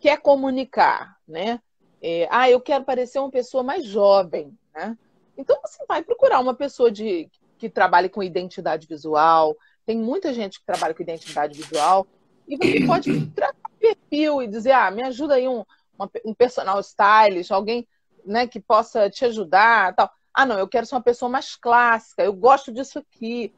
quer 0.00 0.20
comunicar, 0.20 1.16
né? 1.28 1.60
É, 2.02 2.26
ah, 2.30 2.48
eu 2.50 2.60
quero 2.60 2.84
parecer 2.84 3.18
uma 3.18 3.30
pessoa 3.30 3.62
mais 3.62 3.84
jovem, 3.84 4.56
né? 4.74 4.96
Então 5.36 5.58
você 5.64 5.84
vai 5.86 6.02
procurar 6.02 6.40
uma 6.40 6.54
pessoa 6.54 6.90
de, 6.90 7.30
que 7.58 7.68
trabalhe 7.68 8.08
com 8.08 8.22
identidade 8.22 8.86
visual. 8.86 9.56
Tem 9.84 9.98
muita 9.98 10.32
gente 10.32 10.58
que 10.58 10.66
trabalha 10.66 10.94
com 10.94 11.02
identidade 11.02 11.60
visual 11.60 12.06
e 12.48 12.56
você 12.56 12.84
pode 12.86 13.26
tratar 13.28 13.70
perfil 13.78 14.42
e 14.42 14.48
dizer, 14.48 14.72
ah, 14.72 14.90
me 14.90 15.02
ajuda 15.02 15.34
aí 15.34 15.46
um, 15.46 15.64
uma, 15.98 16.10
um 16.24 16.34
personal 16.34 16.80
stylist, 16.80 17.50
alguém 17.50 17.86
né, 18.24 18.46
que 18.46 18.60
possa 18.60 19.08
te 19.10 19.24
ajudar, 19.24 19.94
tal. 19.94 20.10
Ah, 20.32 20.46
não, 20.46 20.58
eu 20.58 20.68
quero 20.68 20.86
ser 20.86 20.94
uma 20.94 21.02
pessoa 21.02 21.28
mais 21.28 21.56
clássica, 21.56 22.22
eu 22.22 22.32
gosto 22.32 22.72
disso 22.72 22.98
aqui. 22.98 23.52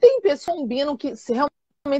Tem 0.00 0.20
pessoas 0.20 0.58
combinam 0.58 0.96
que 0.96 1.16
se 1.16 1.32
realmente 1.32 1.52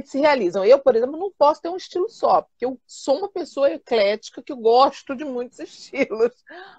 se 0.05 0.19
realizam. 0.19 0.65
Eu, 0.65 0.79
por 0.79 0.95
exemplo, 0.95 1.15
não 1.15 1.31
posso 1.37 1.61
ter 1.61 1.69
um 1.69 1.77
estilo 1.77 2.09
só, 2.09 2.41
porque 2.41 2.65
eu 2.65 2.79
sou 2.87 3.19
uma 3.19 3.29
pessoa 3.29 3.69
eclética 3.69 4.41
que 4.41 4.53
gosto 4.55 5.15
de 5.15 5.23
muitos 5.23 5.59
estilos, 5.61 6.31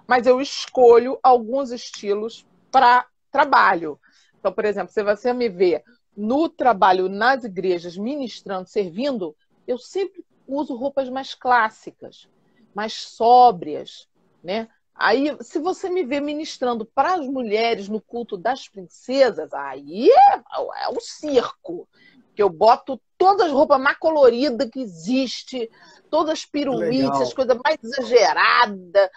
mas 0.05 0.27
eu 0.27 0.41
escolho 0.41 1.17
alguns 1.23 1.71
estilos 1.71 2.45
para 2.69 3.07
trabalho. 3.31 3.97
Então, 4.37 4.51
por 4.51 4.65
exemplo, 4.65 4.91
se 4.91 5.01
você 5.03 5.31
me 5.31 5.47
vê 5.47 5.81
no 6.17 6.49
trabalho 6.49 7.07
nas 7.07 7.45
igrejas, 7.45 7.95
ministrando, 7.95 8.67
servindo, 8.67 9.33
eu 9.65 9.77
sempre 9.77 10.25
uso 10.45 10.75
roupas 10.75 11.07
mais 11.07 11.33
clássicas, 11.33 12.27
mais 12.75 12.91
sóbrias, 12.91 14.05
né? 14.43 14.67
Aí, 14.93 15.37
se 15.41 15.59
você 15.59 15.89
me 15.89 16.03
vê 16.03 16.19
ministrando 16.19 16.83
para 16.83 17.13
as 17.13 17.27
mulheres 17.27 17.87
no 17.87 18.01
culto 18.01 18.35
das 18.35 18.67
princesas, 18.67 19.53
aí 19.53 20.09
é, 20.09 20.33
é 20.83 20.89
um 20.89 20.99
circo. 20.99 21.87
Que 22.37 22.43
eu 22.43 22.49
boto 22.51 23.01
todas 23.17 23.47
as 23.47 23.51
roupas 23.51 23.81
mais 23.81 23.97
coloridas 23.97 24.69
que 24.69 24.79
existe, 24.79 25.69
todas 26.11 26.33
as 26.33 26.45
piruítes, 26.45 27.19
as 27.19 27.33
coisas 27.33 27.57
mais 27.65 27.79
exageradas, 27.83 29.09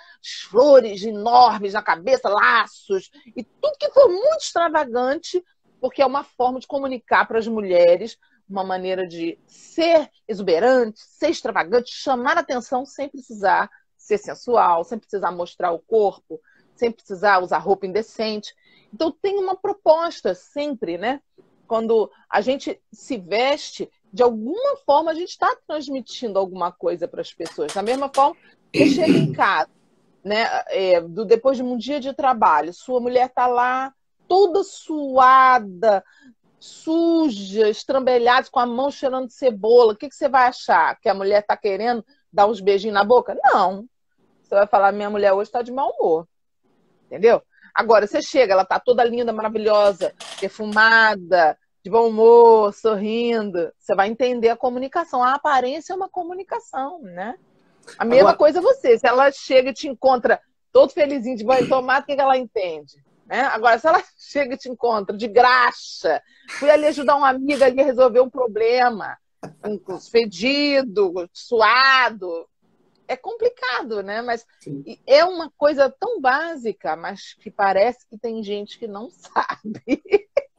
flores 0.49 1.03
enormes 1.03 1.75
na 1.75 1.83
cabeça, 1.83 2.31
laços, 2.31 3.11
e 3.37 3.45
tudo 3.45 3.77
que 3.79 3.91
for 3.91 4.09
muito 4.09 4.41
extravagante, 4.41 5.45
porque 5.79 6.01
é 6.01 6.07
uma 6.07 6.25
forma 6.25 6.59
de 6.59 6.67
comunicar 6.67 7.29
para 7.29 7.39
as 7.39 7.47
mulheres 7.47 8.17
uma 8.49 8.65
maneira 8.65 9.07
de 9.07 9.39
ser 9.47 10.11
exuberante, 10.27 10.99
ser 10.99 11.29
extravagante, 11.29 11.93
chamar 11.93 12.39
atenção 12.39 12.87
sem 12.87 13.07
precisar 13.07 13.71
ser 13.99 14.17
sensual, 14.17 14.83
sem 14.83 14.99
precisar 14.99 15.31
mostrar 15.31 15.73
o 15.73 15.79
corpo, 15.79 16.41
sem 16.75 16.91
precisar 16.91 17.41
usar 17.41 17.59
roupa 17.59 17.87
indecente. 17.87 18.55
Então 18.93 19.13
tem 19.13 19.39
uma 19.39 19.55
proposta 19.55 20.35
sempre, 20.35 20.97
né? 20.97 21.21
Quando 21.71 22.11
a 22.29 22.41
gente 22.41 22.83
se 22.93 23.17
veste, 23.17 23.89
de 24.13 24.25
alguma 24.25 24.77
forma 24.79 25.13
a 25.13 25.15
gente 25.15 25.29
está 25.29 25.57
transmitindo 25.69 26.37
alguma 26.37 26.73
coisa 26.73 27.07
para 27.07 27.21
as 27.21 27.33
pessoas. 27.33 27.73
Da 27.73 27.81
mesma 27.81 28.11
forma, 28.13 28.37
você 28.75 28.87
chega 28.89 29.17
em 29.17 29.33
casa, 29.33 29.71
né? 30.25 30.49
É, 30.67 31.01
do, 31.01 31.25
depois 31.25 31.57
de 31.57 31.63
um 31.63 31.77
dia 31.77 32.01
de 32.01 32.13
trabalho, 32.13 32.75
sua 32.75 32.99
mulher 32.99 33.27
está 33.27 33.47
lá 33.47 33.95
toda 34.27 34.65
suada, 34.65 36.03
suja, 36.59 37.69
estrambelhada, 37.69 38.49
com 38.51 38.59
a 38.59 38.67
mão 38.67 38.91
cheirando 38.91 39.29
de 39.29 39.35
cebola. 39.35 39.93
O 39.93 39.97
que, 39.97 40.09
que 40.09 40.17
você 40.17 40.29
vai 40.29 40.49
achar? 40.49 40.99
Que 40.99 41.09
a 41.09 41.15
mulher 41.15 41.43
está 41.43 41.57
querendo 41.57 42.05
dar 42.33 42.49
uns 42.49 42.61
beijinhos 42.61 42.95
na 42.95 43.05
boca? 43.05 43.39
Não. 43.45 43.85
Você 44.43 44.57
vai 44.57 44.67
falar, 44.67 44.91
minha 44.91 45.09
mulher 45.09 45.33
hoje 45.35 45.51
está 45.51 45.63
de 45.63 45.71
mau 45.71 45.89
humor. 45.93 46.27
Entendeu? 47.07 47.41
Agora, 47.73 48.07
você 48.07 48.21
chega, 48.21 48.55
ela 48.55 48.65
tá 48.65 48.81
toda 48.81 49.05
linda, 49.05 49.33
maravilhosa, 49.33 50.13
perfumada, 50.41 51.57
de 51.83 51.91
bom 51.91 52.09
humor, 52.09 52.73
sorrindo. 52.75 53.73
Você 53.79 53.95
vai 53.95 54.09
entender 54.09 54.49
a 54.49 54.57
comunicação. 54.57 55.23
A 55.23 55.35
aparência 55.35 55.93
é 55.93 55.97
uma 55.97 56.09
comunicação, 56.09 57.01
né? 57.03 57.37
A 57.99 58.05
mesma 58.05 58.31
Agora... 58.31 58.37
coisa 58.37 58.61
você. 58.61 58.99
Se 58.99 59.07
ela 59.07 59.31
chega 59.33 59.71
e 59.71 59.75
te 59.75 59.89
encontra 59.89 60.41
todo 60.73 60.93
felizinho 60.93 61.37
de 61.37 61.45
banho 61.45 61.69
tomado, 61.69 62.03
o 62.03 62.07
que, 62.07 62.15
que 62.15 62.21
ela 62.21 62.37
entende? 62.37 63.03
Né? 63.27 63.43
Agora, 63.43 63.79
se 63.79 63.87
ela 63.87 64.03
chega 64.19 64.55
e 64.55 64.59
te 64.59 64.69
encontra 64.69 65.17
de 65.17 65.29
graxa, 65.29 66.23
fui 66.59 66.71
ali 66.71 66.87
ajudar 66.87 67.17
uma 67.17 67.29
amiga 67.29 67.67
ali 67.67 67.81
a 67.81 67.85
resolver 67.85 68.21
um 68.21 68.31
problema, 68.31 69.17
um 69.65 69.99
fedido, 69.99 71.29
suado, 71.33 72.47
é 73.11 73.17
complicado, 73.17 74.03
né? 74.03 74.23
Mas 74.23 74.47
Sim. 74.61 74.85
é 75.07 75.25
uma 75.25 75.51
coisa 75.57 75.91
tão 75.91 76.21
básica, 76.21 76.95
mas 76.95 77.35
que 77.35 77.51
parece 77.51 78.07
que 78.09 78.17
tem 78.17 78.43
gente 78.43 78.79
que 78.79 78.87
não 78.87 79.11
sabe. 79.11 80.03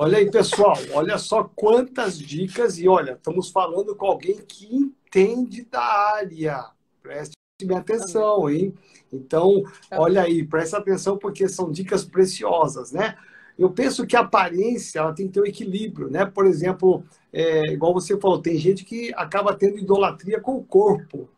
Olha 0.04 0.18
aí, 0.18 0.32
pessoal, 0.32 0.76
olha 0.96 1.16
só 1.20 1.44
quantas 1.44 2.18
dicas 2.18 2.80
e 2.80 2.88
olha, 2.88 3.12
estamos 3.12 3.52
falando 3.52 3.96
com 3.96 4.08
alguém 4.08 4.38
que 4.38 4.66
entende 4.76 5.64
da 5.64 5.80
área. 5.80 6.72
Preste 7.04 7.36
minha 7.62 7.78
atenção, 7.78 8.50
hein? 8.50 8.74
Então, 9.14 9.62
olha 9.92 10.24
aí, 10.24 10.44
presta 10.44 10.80
atenção 10.80 11.20
porque 11.20 11.48
são 11.48 11.72
dicas 11.72 12.04
preciosas, 12.04 12.92
né? 12.92 13.16
Eu 13.60 13.70
penso 13.70 14.08
que 14.08 14.16
a 14.16 14.22
aparência 14.22 14.98
ela 14.98 15.14
tem 15.14 15.28
que 15.28 15.34
ter 15.34 15.42
um 15.42 15.46
equilíbrio, 15.46 16.10
né? 16.10 16.26
Por 16.26 16.48
exemplo, 16.48 17.04
é, 17.32 17.72
igual 17.72 17.94
você 17.94 18.18
falou, 18.18 18.42
tem 18.42 18.58
gente 18.58 18.84
que 18.84 19.14
acaba 19.14 19.54
tendo 19.54 19.78
idolatria 19.78 20.42
com 20.42 20.58
o 20.58 20.64
corpo. 20.64 21.30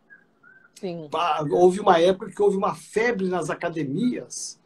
Sim. 0.79 1.09
Houve 1.51 1.81
uma 1.81 1.99
época 1.99 2.31
que 2.31 2.41
houve 2.41 2.55
uma 2.55 2.73
febre 2.73 3.27
nas 3.27 3.49
academias 3.49 4.57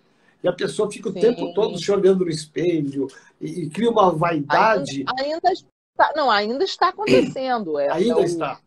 e 0.43 0.47
a 0.47 0.53
pessoa 0.53 0.91
fica 0.91 1.09
o 1.09 1.13
Sim. 1.13 1.19
tempo 1.19 1.53
todo 1.53 1.77
se 1.77 1.91
olhando 1.91 2.25
no 2.25 2.31
espelho 2.31 3.07
e, 3.41 3.63
e 3.63 3.69
cria 3.69 3.89
uma 3.89 4.11
vaidade. 4.11 5.03
Ainda, 5.19 5.23
ainda, 5.23 5.51
está, 5.51 6.13
não, 6.15 6.29
ainda 6.29 6.63
está 6.63 6.89
acontecendo. 6.89 7.79
É, 7.79 7.91
ainda 7.91 8.13
é 8.13 8.15
o, 8.15 8.23
está. 8.23 8.59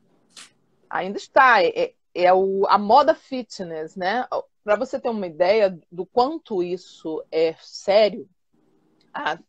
Ainda 0.88 1.18
está. 1.18 1.62
É, 1.62 1.92
é 2.14 2.32
o, 2.32 2.66
a 2.66 2.76
moda 2.76 3.14
fitness, 3.14 3.96
né? 3.96 4.26
Para 4.64 4.76
você 4.76 4.98
ter 5.00 5.08
uma 5.08 5.26
ideia 5.26 5.78
do 5.90 6.04
quanto 6.04 6.62
isso 6.62 7.24
é 7.30 7.54
sério, 7.60 8.28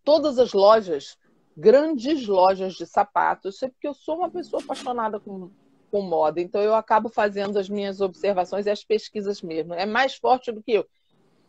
todas 0.04 0.40
as 0.40 0.54
lojas, 0.54 1.18
grandes 1.56 2.28
lojas 2.28 2.74
de 2.76 2.86
sapatos, 2.86 3.56
isso 3.56 3.66
é 3.66 3.70
porque 3.70 3.88
eu 3.88 3.94
sou 3.94 4.18
uma 4.18 4.30
pessoa 4.30 4.62
apaixonada 4.62 5.20
com, 5.20 5.52
com 5.92 6.02
moda, 6.02 6.40
então 6.40 6.62
eu 6.62 6.74
acabo 6.74 7.10
fazendo 7.10 7.60
as 7.60 7.68
minhas 7.68 8.00
observações 8.00 8.66
e 8.66 8.70
as 8.70 8.84
pesquisas 8.84 9.42
mesmo. 9.42 9.74
É 9.74 9.86
mais 9.86 10.16
forte 10.16 10.52
do 10.52 10.64
que 10.64 10.72
eu. 10.72 10.88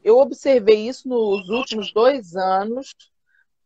Eu 0.02 0.18
observei 0.18 0.88
isso 0.88 1.08
nos 1.08 1.48
últimos 1.48 1.92
dois 1.92 2.34
anos. 2.34 2.94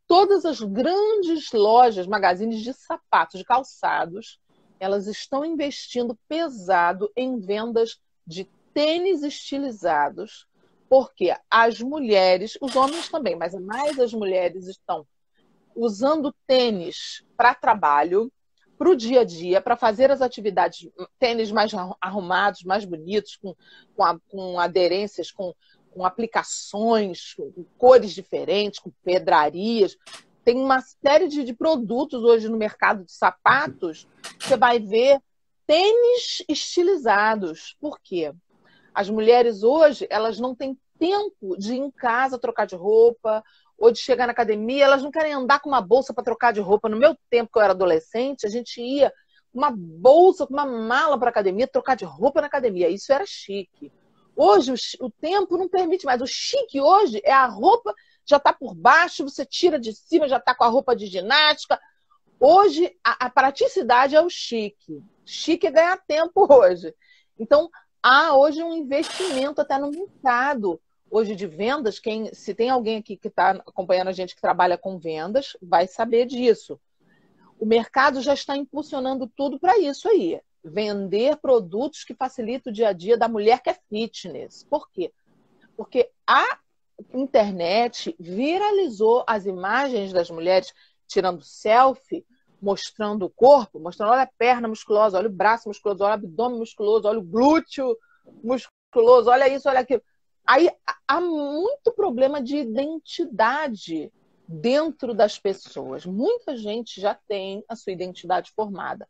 Todas 0.06 0.44
as 0.44 0.60
grandes 0.60 1.50
lojas, 1.52 2.06
magazines 2.06 2.62
de 2.62 2.72
sapatos, 2.72 3.38
de 3.40 3.44
calçados, 3.44 4.38
elas 4.78 5.06
estão 5.06 5.44
investindo 5.44 6.16
pesado 6.28 7.10
em 7.16 7.38
vendas 7.40 7.98
de 8.26 8.44
tênis 8.72 9.22
estilizados, 9.22 10.46
porque 10.88 11.34
as 11.50 11.80
mulheres, 11.80 12.58
os 12.60 12.76
homens 12.76 13.08
também, 13.08 13.34
mas 13.34 13.54
mais 13.54 13.98
as 13.98 14.12
mulheres 14.12 14.66
estão 14.66 15.06
usando 15.74 16.34
tênis 16.46 17.24
para 17.36 17.54
trabalho, 17.54 18.30
para 18.78 18.90
o 18.90 18.96
dia 18.96 19.20
a 19.20 19.24
dia, 19.24 19.60
para 19.60 19.76
fazer 19.76 20.10
as 20.10 20.20
atividades, 20.20 20.88
tênis 21.18 21.50
mais 21.50 21.72
arrumados, 22.00 22.62
mais 22.62 22.84
bonitos, 22.84 23.36
com, 23.36 23.54
com, 23.94 24.04
a, 24.04 24.18
com 24.28 24.60
aderências, 24.60 25.30
com, 25.30 25.54
com 25.96 26.04
aplicações, 26.04 27.32
com 27.34 27.64
cores 27.78 28.12
diferentes, 28.12 28.78
com 28.78 28.90
pedrarias. 29.02 29.96
Tem 30.44 30.56
uma 30.56 30.82
série 30.82 31.26
de, 31.26 31.42
de 31.42 31.54
produtos 31.54 32.22
hoje 32.22 32.50
no 32.50 32.58
mercado 32.58 33.02
de 33.02 33.12
sapatos. 33.12 34.06
Você 34.38 34.58
vai 34.58 34.78
ver 34.78 35.18
tênis 35.66 36.44
estilizados. 36.46 37.74
Por 37.80 37.98
quê? 37.98 38.32
As 38.94 39.08
mulheres 39.08 39.62
hoje, 39.62 40.06
elas 40.10 40.38
não 40.38 40.54
têm 40.54 40.78
tempo 40.98 41.56
de 41.56 41.74
ir 41.74 41.78
em 41.78 41.90
casa 41.90 42.38
trocar 42.38 42.66
de 42.66 42.76
roupa 42.76 43.42
ou 43.78 43.90
de 43.90 43.98
chegar 43.98 44.26
na 44.26 44.32
academia, 44.32 44.84
elas 44.84 45.02
não 45.02 45.10
querem 45.10 45.32
andar 45.32 45.60
com 45.60 45.68
uma 45.68 45.82
bolsa 45.82 46.14
para 46.14 46.24
trocar 46.24 46.52
de 46.52 46.60
roupa. 46.60 46.88
No 46.88 46.96
meu 46.96 47.16
tempo, 47.30 47.50
que 47.52 47.58
eu 47.58 47.62
era 47.62 47.72
adolescente, 47.72 48.46
a 48.46 48.50
gente 48.50 48.80
ia 48.80 49.12
com 49.52 49.58
uma 49.58 49.70
bolsa, 49.74 50.46
com 50.46 50.52
uma 50.52 50.66
mala 50.66 51.18
para 51.18 51.30
academia, 51.30 51.66
trocar 51.66 51.94
de 51.94 52.04
roupa 52.04 52.40
na 52.40 52.46
academia. 52.46 52.88
Isso 52.88 53.12
era 53.12 53.24
chique. 53.26 53.90
Hoje 54.36 54.74
o, 55.00 55.10
tempo 55.10 55.56
não 55.56 55.66
permite 55.66 56.04
mais. 56.04 56.20
O 56.20 56.26
chique 56.26 56.78
hoje 56.78 57.22
é 57.24 57.32
a 57.32 57.46
roupa 57.46 57.94
já 58.28 58.36
está 58.36 58.52
por 58.52 58.74
baixo, 58.74 59.24
você 59.24 59.46
tira 59.46 59.78
de 59.78 59.94
cima, 59.94 60.28
já 60.28 60.36
está 60.36 60.54
com 60.54 60.64
a 60.64 60.68
roupa 60.68 60.94
de 60.94 61.06
ginástica. 61.06 61.80
Hoje, 62.38 62.94
a, 63.02 63.26
a, 63.26 63.30
praticidade 63.30 64.14
é 64.14 64.20
o 64.20 64.28
chique. 64.28 65.02
Chique 65.24 65.66
é 65.66 65.70
ganhar 65.70 65.96
tempo 66.06 66.46
hoje. 66.52 66.92
Então, 67.38 67.70
há 68.02 68.36
hoje 68.36 68.62
um 68.62 68.74
investimento 68.74 69.60
até 69.60 69.78
no 69.78 69.90
mercado 69.90 70.80
hoje 71.10 71.36
de 71.36 71.46
vendas. 71.46 71.98
Quem, 71.98 72.34
se 72.34 72.52
tem 72.52 72.68
alguém 72.68 72.98
aqui 72.98 73.16
que 73.16 73.28
está 73.28 73.50
acompanhando 73.50 74.08
a 74.08 74.12
gente 74.12 74.34
que 74.34 74.40
trabalha 74.42 74.76
com 74.76 74.98
vendas, 74.98 75.56
vai 75.62 75.86
saber 75.86 76.26
disso. 76.26 76.78
O 77.58 77.64
mercado 77.64 78.20
já 78.20 78.34
está 78.34 78.56
impulsionando 78.56 79.26
tudo 79.34 79.58
para 79.58 79.78
isso 79.78 80.08
aí. 80.08 80.40
Vender 80.68 81.36
produtos 81.36 82.02
que 82.02 82.14
facilitam 82.14 82.70
o 82.70 82.74
dia 82.74 82.88
a 82.88 82.92
dia 82.92 83.16
da 83.16 83.28
mulher 83.28 83.62
que 83.62 83.70
é 83.70 83.78
fitness. 83.88 84.64
Por 84.64 84.90
quê? 84.90 85.12
Porque 85.76 86.10
a 86.26 86.58
internet 87.14 88.16
viralizou 88.18 89.24
as 89.26 89.46
imagens 89.46 90.12
das 90.12 90.30
mulheres 90.30 90.72
tirando 91.06 91.42
selfie, 91.42 92.26
mostrando 92.60 93.26
o 93.26 93.30
corpo, 93.30 93.78
mostrando, 93.78 94.12
olha 94.12 94.22
a 94.22 94.30
perna 94.38 94.66
musculosa, 94.66 95.18
olha 95.18 95.28
o 95.28 95.32
braço 95.32 95.68
musculoso, 95.68 96.02
olha 96.02 96.12
o 96.12 96.14
abdômen 96.14 96.58
musculoso, 96.58 97.06
olha 97.06 97.18
o 97.18 97.24
glúteo 97.24 97.96
musculoso, 98.42 99.30
olha 99.30 99.48
isso, 99.48 99.68
olha 99.68 99.80
aquilo. 99.80 100.02
Aí 100.44 100.70
há 101.06 101.20
muito 101.20 101.92
problema 101.92 102.40
de 102.40 102.56
identidade 102.56 104.12
dentro 104.48 105.12
das 105.12 105.38
pessoas. 105.38 106.06
Muita 106.06 106.56
gente 106.56 107.00
já 107.00 107.14
tem 107.14 107.64
a 107.68 107.76
sua 107.76 107.92
identidade 107.92 108.52
formada, 108.52 109.06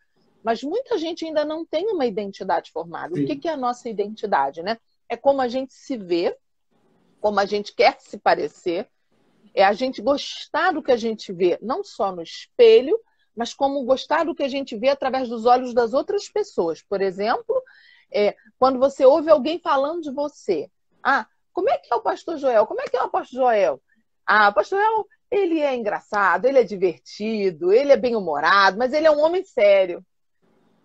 mas 0.47 0.63
muita 0.63 0.97
gente 0.97 1.25
ainda 1.25 1.45
não 1.45 1.67
tem 1.67 1.89
uma 1.89 2.07
identidade 2.07 2.71
formada. 2.71 3.17
Sim. 3.17 3.25
O 3.25 3.27
que 3.27 3.49
é 3.49 3.51
a 3.51 3.57
nossa 3.57 3.89
identidade, 3.89 4.63
né? 4.63 4.79
É 5.09 5.17
como 5.17 5.41
a 5.41 5.49
gente 5.49 5.75
se 5.75 5.97
vê, 5.97 6.39
como 7.21 7.41
a 7.41 7.45
gente 7.45 7.75
quer 7.75 7.97
se 7.99 8.17
parecer, 8.17 8.89
é 9.53 9.65
a 9.65 9.73
gente 9.73 10.01
gostar 10.01 10.73
do 10.73 10.81
que 10.81 10.93
a 10.93 10.97
gente 10.97 11.33
vê, 11.33 11.59
não 11.61 11.83
só 11.83 12.13
no 12.13 12.23
espelho, 12.23 12.97
mas 13.35 13.53
como 13.53 13.85
gostar 13.85 14.25
do 14.25 14.37
que 14.37 14.45
a 14.45 14.49
gente 14.49 14.77
vê 14.77 14.89
através 14.89 15.29
dos 15.29 15.47
olhos 15.47 15.75
das 15.75 15.93
outras 15.93 16.29
pessoas. 16.29 16.81
Por 16.81 17.01
exemplo, 17.01 17.61
é, 18.13 18.37
quando 18.57 18.79
você 18.79 19.05
ouve 19.05 19.29
alguém 19.29 19.59
falando 19.59 20.03
de 20.03 20.13
você, 20.13 20.71
ah, 21.03 21.27
como 21.53 21.69
é 21.69 21.77
que 21.77 21.93
é 21.93 21.97
o 21.97 22.03
pastor 22.03 22.39
Joel? 22.39 22.69
Como 22.69 22.81
é 22.81 22.85
que 22.85 22.97
é 22.97 23.03
o 23.03 23.11
pastor 23.11 23.41
Joel? 23.41 23.83
Ah, 24.25 24.51
o 24.51 24.55
pastor 24.55 24.79
Joel, 24.79 25.09
ele 25.29 25.59
é 25.59 25.75
engraçado, 25.75 26.45
ele 26.45 26.61
é 26.61 26.63
divertido, 26.63 27.73
ele 27.73 27.91
é 27.91 27.97
bem-humorado, 27.97 28.79
mas 28.79 28.93
ele 28.93 29.09
é 29.09 29.11
um 29.11 29.21
homem 29.21 29.43
sério. 29.43 30.07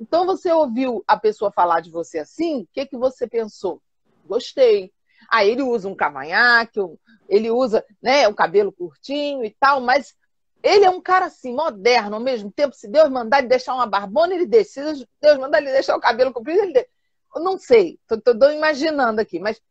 Então 0.01 0.25
você 0.25 0.51
ouviu 0.51 1.03
a 1.07 1.15
pessoa 1.15 1.51
falar 1.51 1.79
de 1.79 1.91
você 1.91 2.17
assim, 2.17 2.61
o 2.61 2.67
que, 2.73 2.87
que 2.87 2.97
você 2.97 3.27
pensou? 3.27 3.79
Gostei. 4.25 4.91
Aí 5.29 5.51
ele 5.51 5.61
usa 5.61 5.87
um 5.87 5.93
cavanhaque, 5.93 6.79
ele 7.29 7.51
usa 7.51 7.85
né, 8.01 8.27
o 8.27 8.33
cabelo 8.33 8.71
curtinho 8.71 9.45
e 9.45 9.55
tal, 9.59 9.79
mas 9.79 10.15
ele 10.63 10.85
é 10.85 10.89
um 10.89 10.99
cara 10.99 11.27
assim, 11.27 11.53
moderno 11.53 12.15
ao 12.15 12.21
mesmo 12.21 12.51
tempo. 12.51 12.75
Se 12.75 12.87
Deus 12.87 13.09
mandar 13.09 13.39
ele 13.39 13.47
deixar 13.47 13.75
uma 13.75 13.85
barbona, 13.85 14.33
ele 14.33 14.47
deixa. 14.47 14.95
Se 14.95 15.07
Deus 15.21 15.37
mandar 15.37 15.59
ele 15.61 15.71
deixar 15.71 15.95
o 15.95 16.01
cabelo 16.01 16.33
comprido, 16.33 16.63
ele 16.63 16.73
deixa. 16.73 16.89
Não 17.35 17.59
sei, 17.59 17.99
estou 18.11 18.51
imaginando 18.51 19.21
aqui, 19.21 19.39
mas 19.39 19.61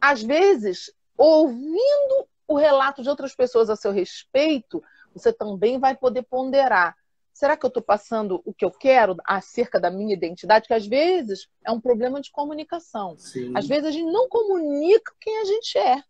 às 0.00 0.22
vezes, 0.22 0.92
ouvindo 1.16 2.28
o 2.48 2.56
relato 2.56 3.00
de 3.00 3.08
outras 3.08 3.32
pessoas 3.32 3.70
a 3.70 3.76
seu 3.76 3.92
respeito, 3.92 4.82
você 5.14 5.32
também 5.32 5.78
vai 5.78 5.96
poder 5.96 6.22
ponderar. 6.22 6.96
Será 7.38 7.56
que 7.56 7.64
eu 7.64 7.68
estou 7.68 7.82
passando 7.84 8.42
o 8.44 8.52
que 8.52 8.64
eu 8.64 8.70
quero 8.72 9.16
acerca 9.24 9.78
da 9.78 9.92
minha 9.92 10.12
identidade? 10.12 10.66
Que 10.66 10.74
às 10.74 10.84
vezes 10.84 11.46
é 11.64 11.70
um 11.70 11.80
problema 11.80 12.20
de 12.20 12.32
comunicação. 12.32 13.16
Sim. 13.16 13.52
Às 13.56 13.64
vezes 13.64 13.84
a 13.84 13.90
gente 13.92 14.10
não 14.10 14.28
comunica 14.28 15.14
quem 15.20 15.38
a 15.38 15.44
gente 15.44 15.78
é. 15.78 16.02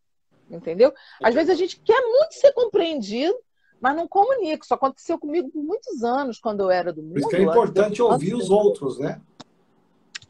Entendeu? 0.51 0.91
Às 1.23 1.35
vezes 1.35 1.51
a 1.51 1.55
gente 1.55 1.79
quer 1.81 2.01
muito 2.01 2.33
ser 2.33 2.55
compreendido, 2.55 3.37
mas 3.79 3.95
não 3.95 4.09
comunica. 4.09 4.65
Isso 4.65 4.73
aconteceu 4.73 5.19
comigo 5.19 5.51
por 5.51 5.63
muitos 5.63 6.03
anos, 6.03 6.39
quando 6.39 6.61
eu 6.61 6.71
era 6.71 6.95
do 6.95 7.03
mundo. 7.03 7.13
Por 7.13 7.21
isso 7.21 7.29
que 7.29 7.37
é 7.37 7.43
importante 7.43 8.01
ouvir 8.01 8.35
os 8.35 8.49
outros, 8.49 8.99
né? 8.99 9.21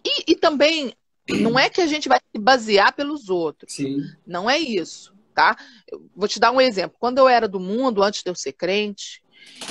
E, 0.04 0.32
e, 0.32 0.34
também, 0.34 0.92
não 1.28 1.56
é 1.56 1.70
que 1.70 1.80
a 1.80 1.86
gente 1.86 2.08
vai 2.08 2.18
se 2.18 2.42
basear 2.42 2.92
pelos 2.92 3.28
outros. 3.28 3.72
Sim. 3.72 4.00
Não 4.26 4.50
é 4.50 4.58
isso, 4.58 5.14
tá? 5.32 5.56
Eu 5.86 6.10
vou 6.16 6.26
te 6.26 6.40
dar 6.40 6.50
um 6.50 6.60
exemplo. 6.60 6.96
Quando 6.98 7.18
eu 7.18 7.28
era 7.28 7.46
do 7.46 7.60
mundo, 7.60 8.02
antes 8.02 8.24
de 8.24 8.28
eu 8.28 8.34
ser 8.34 8.52
crente, 8.52 9.22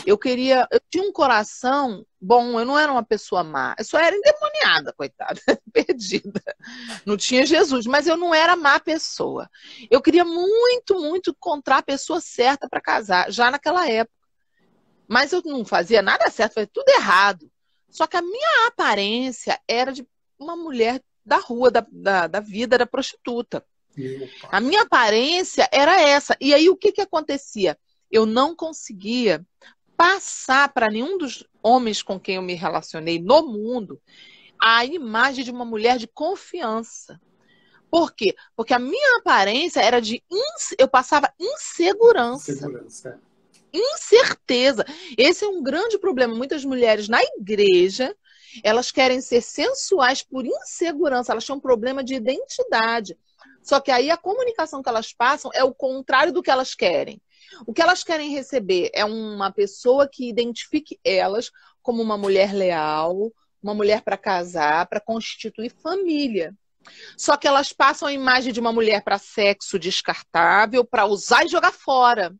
eu 0.05 0.17
queria. 0.17 0.67
Eu 0.71 0.79
tinha 0.89 1.03
um 1.03 1.11
coração 1.11 2.05
bom, 2.19 2.59
eu 2.59 2.65
não 2.65 2.77
era 2.77 2.91
uma 2.91 3.03
pessoa 3.03 3.43
má. 3.43 3.75
Eu 3.77 3.85
só 3.85 3.99
era 3.99 4.15
endemoniada, 4.15 4.93
coitada, 4.93 5.39
perdida. 5.71 6.41
Não 7.05 7.17
tinha 7.17 7.45
Jesus, 7.45 7.85
mas 7.85 8.07
eu 8.07 8.17
não 8.17 8.33
era 8.33 8.55
má 8.55 8.79
pessoa. 8.79 9.49
Eu 9.89 10.01
queria 10.01 10.25
muito, 10.25 10.99
muito 10.99 11.31
encontrar 11.31 11.77
a 11.77 11.83
pessoa 11.83 12.19
certa 12.19 12.67
para 12.69 12.81
casar, 12.81 13.31
já 13.31 13.51
naquela 13.51 13.87
época. 13.89 14.15
Mas 15.07 15.31
eu 15.31 15.41
não 15.45 15.63
fazia 15.63 16.01
nada 16.01 16.29
certo, 16.29 16.55
fazia 16.55 16.69
tudo 16.71 16.89
errado. 16.89 17.49
Só 17.89 18.05
que 18.05 18.17
a 18.17 18.21
minha 18.21 18.67
aparência 18.67 19.59
era 19.67 19.91
de 19.91 20.05
uma 20.37 20.55
mulher 20.55 21.01
da 21.25 21.37
rua, 21.37 21.71
da, 21.71 21.85
da, 21.91 22.27
da 22.27 22.39
vida, 22.39 22.77
da 22.77 22.85
prostituta. 22.85 23.65
A 24.51 24.59
minha 24.61 24.83
aparência 24.83 25.67
era 25.71 25.99
essa. 25.99 26.37
E 26.39 26.53
aí 26.53 26.69
o 26.69 26.77
que, 26.77 26.91
que 26.91 27.01
acontecia? 27.01 27.77
Eu 28.11 28.25
não 28.25 28.55
conseguia 28.55 29.45
passar 29.95 30.71
para 30.73 30.87
nenhum 30.87 31.17
dos 31.17 31.43
homens 31.61 32.01
com 32.01 32.19
quem 32.19 32.35
eu 32.35 32.41
me 32.41 32.53
relacionei 32.53 33.19
no 33.19 33.47
mundo 33.47 33.99
a 34.59 34.85
imagem 34.85 35.43
de 35.43 35.51
uma 35.51 35.65
mulher 35.65 35.97
de 35.97 36.07
confiança. 36.07 37.19
Por 37.89 38.13
quê? 38.13 38.35
Porque 38.55 38.73
a 38.73 38.79
minha 38.79 39.19
aparência 39.19 39.79
era 39.81 40.01
de. 40.01 40.23
Ins... 40.31 40.75
Eu 40.77 40.87
passava 40.87 41.33
insegurança. 41.39 42.51
Insegurança. 42.51 43.19
Incerteza. 43.73 44.85
Esse 45.17 45.45
é 45.45 45.47
um 45.47 45.61
grande 45.61 45.97
problema. 45.97 46.35
Muitas 46.35 46.65
mulheres 46.65 47.07
na 47.07 47.21
igreja 47.23 48.15
Elas 48.63 48.91
querem 48.91 49.21
ser 49.21 49.41
sensuais 49.41 50.23
por 50.23 50.45
insegurança, 50.45 51.31
elas 51.31 51.45
têm 51.45 51.55
um 51.55 51.59
problema 51.59 52.03
de 52.03 52.15
identidade. 52.15 53.17
Só 53.61 53.79
que 53.79 53.91
aí 53.91 54.09
a 54.09 54.17
comunicação 54.17 54.81
que 54.81 54.89
elas 54.89 55.13
passam 55.13 55.51
é 55.53 55.63
o 55.63 55.73
contrário 55.73 56.33
do 56.33 56.41
que 56.41 56.49
elas 56.49 56.73
querem. 56.73 57.21
O 57.65 57.73
que 57.73 57.81
elas 57.81 58.03
querem 58.03 58.31
receber 58.31 58.89
é 58.93 59.05
uma 59.05 59.51
pessoa 59.51 60.07
que 60.07 60.29
identifique 60.29 60.99
elas 61.03 61.51
como 61.81 62.01
uma 62.01 62.17
mulher 62.17 62.53
leal, 62.53 63.31
uma 63.61 63.73
mulher 63.73 64.01
para 64.01 64.17
casar, 64.17 64.87
para 64.87 64.99
constituir 64.99 65.71
família. 65.71 66.53
Só 67.17 67.35
que 67.35 67.47
elas 67.47 67.73
passam 67.73 68.07
a 68.07 68.13
imagem 68.13 68.53
de 68.53 68.59
uma 68.59 68.71
mulher 68.71 69.03
para 69.03 69.17
sexo 69.17 69.77
descartável, 69.77 70.85
para 70.85 71.05
usar 71.05 71.45
e 71.45 71.49
jogar 71.49 71.73
fora. 71.73 72.33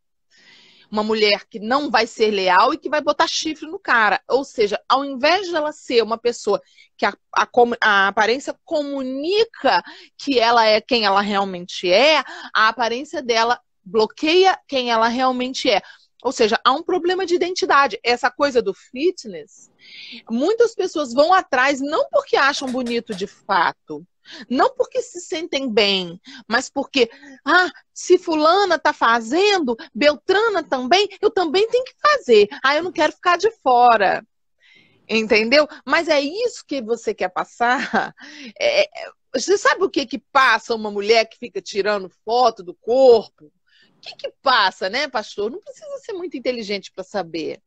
Uma 0.89 1.03
mulher 1.03 1.45
que 1.49 1.59
não 1.59 1.91
vai 1.91 2.07
ser 2.07 2.31
leal 2.31 2.73
e 2.73 2.77
que 2.77 2.89
vai 2.89 3.01
botar 3.01 3.27
chifre 3.27 3.67
no 3.67 3.77
cara. 3.77 4.21
Ou 4.29 4.45
seja, 4.45 4.79
ao 4.87 5.03
invés 5.03 5.49
de 5.49 5.55
ela 5.55 5.73
ser 5.73 6.01
uma 6.01 6.17
pessoa 6.17 6.61
que 6.95 7.05
a, 7.05 7.13
a, 7.35 7.47
a 7.81 8.07
aparência 8.07 8.57
comunica 8.63 9.83
que 10.17 10.39
ela 10.39 10.65
é 10.65 10.79
quem 10.79 11.03
ela 11.03 11.19
realmente 11.19 11.91
é, 11.91 12.23
a 12.53 12.69
aparência 12.69 13.21
dela 13.21 13.59
bloqueia 13.88 14.59
quem 14.67 14.91
ela 14.91 15.07
realmente 15.07 15.69
é. 15.69 15.81
Ou 16.23 16.31
seja, 16.31 16.59
há 16.63 16.71
um 16.71 16.83
problema 16.83 17.25
de 17.25 17.35
identidade. 17.35 17.99
Essa 18.03 18.29
coisa 18.29 18.61
do 18.61 18.73
fitness, 18.73 19.71
muitas 20.29 20.73
pessoas 20.73 21.13
vão 21.13 21.33
atrás 21.33 21.79
não 21.79 22.09
porque 22.09 22.35
acham 22.35 22.71
bonito 22.71 23.13
de 23.13 23.27
fato, 23.27 24.05
não 24.49 24.75
porque 24.75 25.01
se 25.01 25.21
sentem 25.21 25.71
bem, 25.71 26.19
mas 26.47 26.69
porque, 26.69 27.09
ah, 27.45 27.69
se 27.93 28.17
fulana 28.17 28.77
tá 28.77 28.91
fazendo, 28.91 29.77
Beltrana 29.93 30.63
também, 30.63 31.07
eu 31.21 31.29
também 31.29 31.67
tenho 31.69 31.85
que 31.85 31.95
fazer. 32.01 32.47
Ah, 32.63 32.75
eu 32.75 32.83
não 32.83 32.91
quero 32.91 33.13
ficar 33.13 33.38
de 33.38 33.51
fora. 33.61 34.25
Entendeu? 35.09 35.65
Mas 35.85 36.09
é 36.09 36.19
isso 36.19 36.65
que 36.67 36.81
você 36.81 37.13
quer 37.13 37.29
passar. 37.29 38.13
É, 38.59 38.83
é 38.83 39.17
você 39.33 39.57
sabe 39.57 39.83
o 39.83 39.89
que 39.89 40.05
que 40.05 40.17
passa 40.17 40.73
uma 40.73 40.89
mulher 40.89 41.25
que 41.25 41.38
fica 41.38 41.61
tirando 41.61 42.11
foto 42.25 42.63
do 42.63 42.73
corpo? 42.73 43.51
Que, 44.07 44.15
que 44.15 44.33
passa, 44.41 44.89
né, 44.89 45.07
pastor? 45.07 45.51
Não 45.51 45.59
precisa 45.59 45.97
ser 45.97 46.13
muito 46.13 46.37
inteligente 46.37 46.91
para 46.91 47.03
saber. 47.03 47.61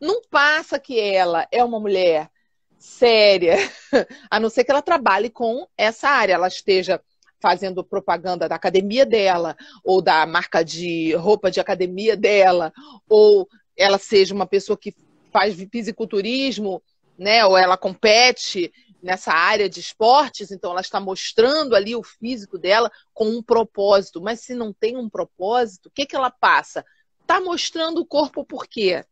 Não 0.00 0.22
passa 0.30 0.78
que 0.78 0.98
ela 0.98 1.46
é 1.50 1.64
uma 1.64 1.80
mulher 1.80 2.30
séria, 2.78 3.56
a 4.30 4.40
não 4.40 4.50
ser 4.50 4.64
que 4.64 4.70
ela 4.70 4.82
trabalhe 4.82 5.30
com 5.30 5.66
essa 5.76 6.08
área, 6.08 6.34
ela 6.34 6.48
esteja 6.48 7.00
fazendo 7.40 7.84
propaganda 7.84 8.48
da 8.48 8.54
academia 8.54 9.04
dela, 9.04 9.56
ou 9.84 10.00
da 10.00 10.24
marca 10.26 10.64
de 10.64 11.14
roupa 11.14 11.50
de 11.50 11.60
academia 11.60 12.16
dela, 12.16 12.72
ou 13.08 13.48
ela 13.76 13.98
seja 13.98 14.34
uma 14.34 14.46
pessoa 14.46 14.76
que 14.76 14.94
faz 15.32 15.56
fisiculturismo, 15.70 16.82
né, 17.18 17.44
ou 17.44 17.56
ela 17.56 17.76
compete 17.76 18.72
nessa 19.02 19.32
área 19.32 19.68
de 19.68 19.80
esportes, 19.80 20.52
então 20.52 20.70
ela 20.70 20.80
está 20.80 21.00
mostrando 21.00 21.74
ali 21.74 21.96
o 21.96 22.02
físico 22.02 22.56
dela 22.56 22.90
com 23.12 23.28
um 23.28 23.42
propósito. 23.42 24.22
Mas 24.22 24.40
se 24.40 24.54
não 24.54 24.72
tem 24.72 24.96
um 24.96 25.10
propósito, 25.10 25.86
o 25.86 25.90
que, 25.90 26.06
que 26.06 26.14
ela 26.14 26.30
passa? 26.30 26.84
Está 27.20 27.40
mostrando 27.40 28.00
o 28.00 28.06
corpo 28.06 28.44
por 28.44 28.66
quê? 28.66 29.04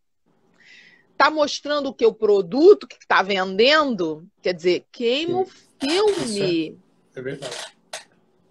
Está 1.11 1.29
mostrando 1.31 1.89
o 1.89 1.95
que 1.95 2.07
o 2.07 2.15
produto 2.15 2.87
que 2.87 2.97
está 2.97 3.23
vendendo, 3.23 4.27
quer 4.41 4.55
dizer, 4.55 4.87
queima 4.93 5.41
o 5.41 5.47
filme. 5.47 6.79
É, 7.15 7.19
é 7.19 7.23
verdade. 7.23 7.57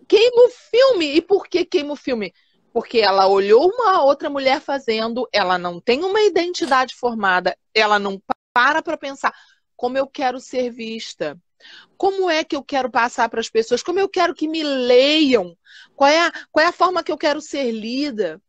Queima 0.08 0.46
o 0.46 0.50
filme. 0.50 1.16
E 1.16 1.22
por 1.22 1.48
que 1.48 1.66
queima 1.66 1.94
o 1.94 1.96
filme? 1.96 2.34
Porque 2.74 3.00
ela 3.00 3.28
olhou 3.28 3.68
uma 3.68 4.04
outra 4.04 4.30
mulher 4.30 4.62
fazendo, 4.62 5.28
ela 5.32 5.58
não 5.58 5.80
tem 5.80 6.04
uma 6.04 6.22
identidade 6.22 6.96
formada, 6.96 7.58
ela 7.74 7.98
não 7.98 8.22
para 8.54 8.82
para 8.82 8.98
pensar 8.98 9.34
como 9.80 9.98
eu 9.98 10.06
quero 10.06 10.42
ser 10.42 10.70
vista. 10.70 11.40
Como 11.98 12.30
é 12.30 12.44
que 12.44 12.54
eu 12.54 12.62
quero 12.62 12.92
passar 12.92 13.30
para 13.30 13.40
as 13.40 13.50
pessoas? 13.50 13.82
Como 13.82 13.98
eu 13.98 14.10
quero 14.10 14.36
que 14.36 14.46
me 14.46 14.62
leiam? 14.62 15.58
Qual 15.96 16.10
é, 16.10 16.28
a, 16.28 16.32
qual 16.52 16.66
é 16.66 16.68
a 16.68 16.74
forma 16.74 17.02
que 17.02 17.10
eu 17.10 17.18
quero 17.18 17.40
ser 17.40 17.72
lida? 17.72 18.42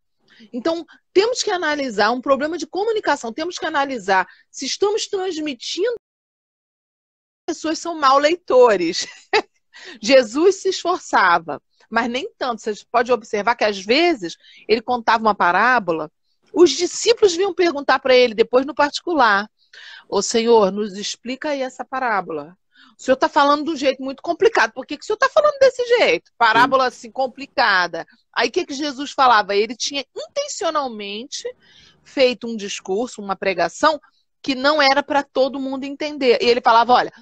Então, 0.53 0.85
temos 1.13 1.41
que 1.41 1.53
analisar 1.53 2.11
um 2.11 2.21
problema 2.21 2.59
de 2.59 2.67
comunicação, 2.67 3.33
temos 3.33 3.59
que 3.59 3.65
analisar 3.65 4.27
se 4.51 4.67
estamos 4.67 5.07
transmitindo 5.07 5.95
pessoas 7.47 7.79
são 7.79 7.97
mal 7.97 8.19
leitores. 8.19 9.07
Jesus 10.03 10.57
se 10.57 10.71
esforçava, 10.71 11.63
mas 11.89 12.11
nem 12.11 12.29
tanto. 12.37 12.61
Você 12.61 12.75
pode 12.91 13.13
observar 13.13 13.55
que 13.55 13.65
às 13.65 13.79
vezes 13.79 14.37
ele 14.67 14.83
contava 14.83 15.23
uma 15.23 15.35
parábola, 15.35 16.11
os 16.53 16.71
discípulos 16.71 17.37
vinham 17.37 17.55
perguntar 17.55 18.01
para 18.01 18.17
ele 18.17 18.35
depois 18.35 18.67
no 18.67 18.75
particular: 18.75 19.49
Ô 20.09 20.23
Senhor, 20.23 20.71
nos 20.71 20.97
explica 20.97 21.51
aí 21.51 21.63
essa 21.63 21.85
parábola. 21.85 22.57
O 22.99 23.03
senhor 23.03 23.15
está 23.15 23.29
falando 23.29 23.65
de 23.65 23.71
um 23.71 23.77
jeito 23.77 24.03
muito 24.03 24.23
complicado. 24.23 24.73
Por 24.73 24.85
que, 24.85 24.97
que 24.97 25.03
o 25.03 25.07
senhor 25.07 25.17
está 25.17 25.29
falando 25.29 25.59
desse 25.59 25.83
jeito? 25.99 26.31
Parábola 26.37 26.87
assim 26.87 27.11
complicada. 27.11 28.07
Aí 28.33 28.49
o 28.49 28.53
que, 28.53 28.67
que 28.67 28.75
Jesus 28.75 29.13
falava? 29.13 29.55
Ele 29.55 29.75
tinha 29.75 30.05
intencionalmente 30.15 31.45
feito 32.05 32.47
um 32.47 32.57
discurso, 32.57 33.23
uma 33.23 33.37
pregação, 33.37 33.99
que 34.43 34.55
não 34.55 34.83
era 34.83 35.03
para 35.03 35.23
todo 35.23 35.61
mundo 35.61 35.85
entender. 35.85 36.39
E 36.43 36.47
ele 36.47 36.61
falava: 36.61 36.93
olha, 36.93 37.13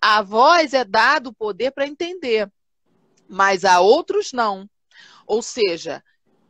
a 0.00 0.20
voz 0.20 0.74
é 0.74 0.84
dado 0.84 1.28
o 1.28 1.34
poder 1.34 1.70
para 1.70 1.86
entender, 1.86 2.50
mas 3.28 3.64
a 3.64 3.80
outros 3.80 4.32
não. 4.32 4.68
Ou 5.26 5.40
seja, 5.40 6.02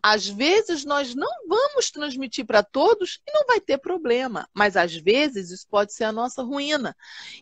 às 0.02 0.26
vezes 0.26 0.84
nós 0.84 1.14
não 1.14 1.30
vamos 1.46 1.90
transmitir 1.90 2.44
para 2.44 2.62
todos 2.62 3.20
e 3.26 3.32
não 3.32 3.46
vai 3.46 3.60
ter 3.60 3.78
problema, 3.78 4.48
mas 4.52 4.76
às 4.76 4.94
vezes 4.96 5.50
isso 5.50 5.66
pode 5.70 5.94
ser 5.94 6.04
a 6.04 6.12
nossa 6.12 6.42
ruína. 6.42 6.96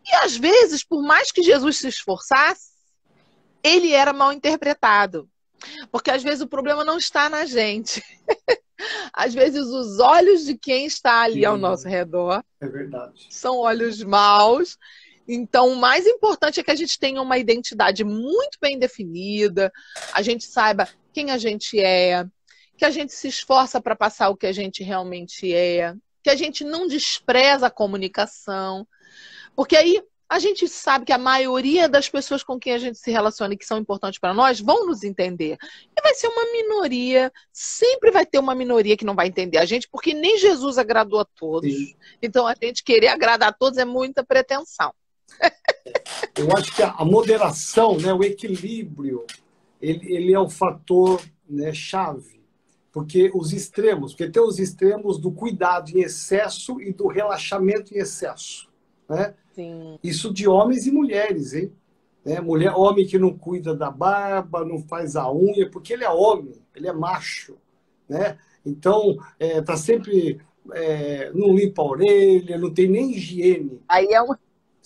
E 0.07 0.15
às 0.17 0.37
vezes, 0.37 0.85
por 0.85 1.03
mais 1.03 1.33
que 1.33 1.43
Jesus 1.43 1.79
se 1.79 1.89
esforçasse, 1.89 2.73
ele 3.63 3.93
era 3.93 4.13
mal 4.13 4.33
interpretado. 4.33 5.29
Porque 5.91 6.11
às 6.11 6.23
vezes 6.23 6.43
o 6.43 6.49
problema 6.49 6.85
não 6.85 6.99
está 6.99 7.29
na 7.31 7.47
gente. 7.47 8.03
às 9.13 9.33
vezes 9.33 9.67
os 9.67 9.99
olhos 9.99 10.45
de 10.45 10.57
quem 10.57 10.87
está 10.87 11.23
ali 11.23 11.45
ao 11.45 11.57
nosso 11.57 11.89
redor 11.89 12.43
é 12.61 12.69
verdade. 12.69 13.27
são 13.31 13.59
olhos 13.59 14.03
maus. 14.03 14.77
Então, 15.27 15.69
o 15.69 15.77
mais 15.77 16.07
importante 16.07 16.59
é 16.59 16.63
que 16.63 16.71
a 16.71 16.77
gente 16.77 16.99
tenha 16.99 17.23
uma 17.23 17.39
identidade 17.39 18.03
muito 18.03 18.59
bem 18.61 18.79
definida, 18.79 19.73
a 20.13 20.23
gente 20.23 20.45
saiba 20.45 20.89
quem 21.13 21.31
a 21.31 21.39
gente 21.39 21.79
é, 21.79 22.27
que 22.81 22.85
a 22.87 22.91
gente 22.91 23.13
se 23.13 23.29
esforça 23.29 23.79
para 23.79 23.95
passar 23.95 24.31
o 24.31 24.37
que 24.37 24.47
a 24.47 24.53
gente 24.53 24.83
realmente 24.83 25.55
é, 25.55 25.95
que 26.23 26.31
a 26.31 26.35
gente 26.35 26.65
não 26.65 26.87
despreza 26.87 27.67
a 27.67 27.71
comunicação, 27.71 28.89
porque 29.55 29.77
aí 29.77 30.03
a 30.27 30.39
gente 30.39 30.67
sabe 30.67 31.05
que 31.05 31.13
a 31.13 31.19
maioria 31.19 31.91
das 31.91 32.09
pessoas 32.09 32.43
com 32.43 32.59
quem 32.59 32.73
a 32.73 32.79
gente 32.79 32.99
se 32.99 33.11
relaciona 33.11 33.53
e 33.53 33.57
que 33.59 33.67
são 33.67 33.77
importantes 33.77 34.19
para 34.19 34.33
nós 34.33 34.61
vão 34.61 34.87
nos 34.87 35.05
entender. 35.05 35.59
E 35.95 36.03
vai 36.03 36.15
ser 36.15 36.29
uma 36.29 36.51
minoria, 36.51 37.31
sempre 37.53 38.11
vai 38.11 38.25
ter 38.25 38.39
uma 38.39 38.55
minoria 38.55 38.97
que 38.97 39.05
não 39.05 39.15
vai 39.15 39.27
entender 39.27 39.59
a 39.59 39.67
gente, 39.67 39.87
porque 39.87 40.15
nem 40.15 40.39
Jesus 40.39 40.79
agradou 40.79 41.21
a 41.21 41.27
todos. 41.27 41.71
Sim. 41.71 41.95
Então 42.23 42.47
a 42.47 42.55
gente 42.55 42.83
querer 42.83 43.09
agradar 43.09 43.51
a 43.51 43.53
todos 43.53 43.79
é 43.79 43.85
muita 43.85 44.25
pretensão. 44.25 44.91
Eu 46.35 46.51
acho 46.57 46.75
que 46.75 46.83
a 46.83 47.05
moderação, 47.05 47.99
né, 47.99 48.15
o 48.15 48.25
equilíbrio, 48.25 49.27
ele, 49.83 50.15
ele 50.15 50.33
é 50.33 50.41
o 50.41 50.49
fator 50.49 51.21
né, 51.47 51.75
chave 51.75 52.40
porque 52.93 53.31
os 53.35 53.53
extremos, 53.53 54.13
porque 54.13 54.31
tem 54.31 54.43
os 54.43 54.59
extremos 54.59 55.19
do 55.19 55.31
cuidado 55.31 55.91
em 55.91 56.01
excesso 56.01 56.81
e 56.81 56.93
do 56.93 57.07
relaxamento 57.07 57.95
em 57.95 57.99
excesso, 57.99 58.69
né? 59.09 59.35
Sim. 59.55 59.99
Isso 60.03 60.33
de 60.33 60.49
homens 60.49 60.87
e 60.87 60.91
mulheres, 60.91 61.55
hein? 61.55 61.73
Né? 62.25 62.41
Mulher, 62.41 62.73
homem 62.75 63.07
que 63.07 63.19
não 63.19 63.37
cuida 63.37 63.75
da 63.75 63.91
barba, 63.91 64.65
não 64.65 64.79
faz 64.79 65.17
a 65.17 65.33
unha, 65.33 65.71
porque 65.71 65.93
ele 65.93 66.05
é 66.05 66.11
homem, 66.11 66.55
ele 66.75 66.89
é 66.89 66.93
macho, 66.93 67.57
né? 68.09 68.39
Então, 68.65 69.17
é, 69.39 69.63
tá 69.63 69.77
sempre 69.77 70.41
é, 70.73 71.31
não 71.33 71.55
limpa 71.55 71.83
a 71.83 71.87
orelha, 71.87 72.59
não 72.59 72.73
tem 72.73 72.89
nem 72.89 73.13
higiene. 73.13 73.81
Aí 73.89 74.07
é 74.13 74.21
uma, 74.21 74.39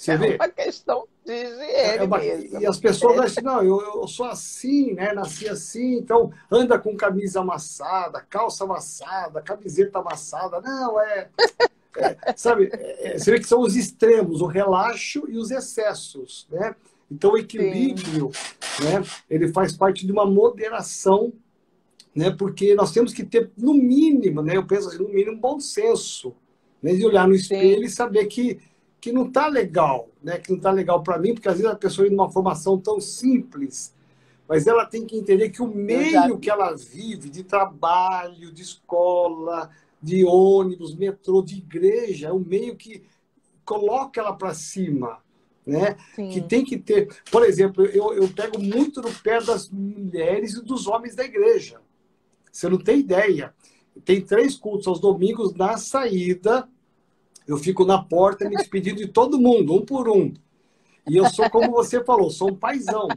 é 0.09 0.35
uma 0.35 0.49
questão 0.49 1.07
de 1.25 1.33
higiene 1.33 1.99
é 1.99 2.03
uma, 2.03 2.19
mesmo. 2.19 2.61
E 2.61 2.67
as 2.67 2.79
pessoas 2.79 3.19
acham, 3.19 3.43
não, 3.45 3.63
eu, 3.63 3.81
eu 3.81 4.09
sou 4.09 4.27
assim, 4.27 4.93
né? 4.93 5.13
Nasci 5.13 5.49
assim, 5.49 5.95
então 5.99 6.33
anda 6.51 6.79
com 6.79 6.97
camisa 6.97 7.41
amassada, 7.41 8.21
calça 8.29 8.65
amassada, 8.65 9.41
camiseta 9.41 10.01
amassada. 10.01 10.61
Não, 10.61 11.01
é. 11.01 11.29
é 11.97 12.35
sabe, 12.37 12.71
é, 12.73 13.15
é, 13.15 13.19
você 13.19 13.31
vê 13.31 13.39
que 13.39 13.47
são 13.47 13.61
os 13.61 13.77
extremos, 13.77 14.41
o 14.41 14.47
relaxo 14.47 15.25
e 15.29 15.39
os 15.39 15.51
excessos, 15.51 16.47
né? 16.51 16.75
Então 17.11 17.33
o 17.33 17.39
equilíbrio, 17.39 18.31
né? 18.83 19.03
Ele 19.31 19.53
faz 19.53 19.77
parte 19.77 20.05
de 20.05 20.13
uma 20.13 20.27
moderação, 20.27 21.33
né? 22.15 22.31
Porque 22.31 22.75
nós 22.75 22.93
temos 22.93 23.13
que 23.15 23.25
ter, 23.25 23.51
no 23.57 23.75
mínimo, 23.75 24.43
né? 24.43 24.57
Eu 24.57 24.67
penso 24.67 24.89
assim, 24.89 24.99
no 24.99 25.09
mínimo, 25.09 25.39
bom 25.39 25.61
senso, 25.61 26.35
né? 26.83 26.95
De 26.95 27.07
olhar 27.07 27.29
no 27.29 27.35
espelho 27.35 27.81
Sim. 27.81 27.85
e 27.85 27.91
saber 27.91 28.27
que 28.27 28.59
que 29.05 29.13
não 29.13 29.27
está 29.27 29.49
legal, 29.49 30.09
né? 30.23 30.39
que 30.39 30.49
não 30.49 30.57
está 30.57 30.71
legal 30.71 31.03
para 31.03 31.19
mim, 31.19 31.35
porque 31.35 31.47
às 31.47 31.59
vezes 31.59 31.71
a 31.71 31.77
pessoa 31.77 32.09
em 32.09 32.15
uma 32.15 32.31
formação 32.31 32.81
tão 32.81 32.99
simples, 32.99 33.95
mas 34.49 34.67
ela 34.67 34.87
tem 34.87 35.05
que 35.05 35.15
entender 35.15 35.51
que 35.51 35.61
o 35.61 35.67
meio 35.67 36.39
que 36.39 36.49
ela 36.49 36.75
vive, 36.75 37.29
de 37.29 37.45
trabalho, 37.45 38.51
de 38.51 38.63
escola, 38.63 39.69
de 40.01 40.25
ônibus, 40.25 40.97
metrô, 40.97 41.43
de 41.43 41.59
igreja, 41.59 42.29
é 42.29 42.33
o 42.33 42.39
meio 42.39 42.77
que 42.77 43.03
coloca 43.63 44.23
ela 44.23 44.33
para 44.33 44.55
cima. 44.55 45.19
né? 45.67 45.99
Sim. 46.15 46.31
Que 46.31 46.41
tem 46.41 46.65
que 46.65 46.79
ter. 46.79 47.15
Por 47.31 47.45
exemplo, 47.45 47.85
eu, 47.85 48.15
eu 48.15 48.27
pego 48.29 48.59
muito 48.59 49.03
no 49.03 49.13
pé 49.17 49.39
das 49.39 49.69
mulheres 49.69 50.55
e 50.55 50.65
dos 50.65 50.87
homens 50.87 51.15
da 51.15 51.27
igreja. 51.27 51.79
Você 52.51 52.71
não 52.71 52.79
tem 52.79 53.01
ideia. 53.01 53.53
Tem 54.03 54.23
três 54.23 54.57
cultos 54.57 54.87
aos 54.87 54.99
domingos 54.99 55.53
na 55.53 55.77
saída. 55.77 56.67
Eu 57.47 57.57
fico 57.57 57.85
na 57.85 58.03
porta 58.03 58.49
me 58.49 58.57
despedindo 58.57 58.97
de 58.97 59.09
todo 59.09 59.39
mundo, 59.39 59.75
um 59.75 59.85
por 59.85 60.09
um. 60.09 60.33
E 61.09 61.17
eu 61.17 61.29
sou, 61.29 61.49
como 61.51 61.71
você 61.71 62.03
falou, 62.03 62.31
sou 62.31 62.51
um 62.51 62.57
paizão. 62.57 63.09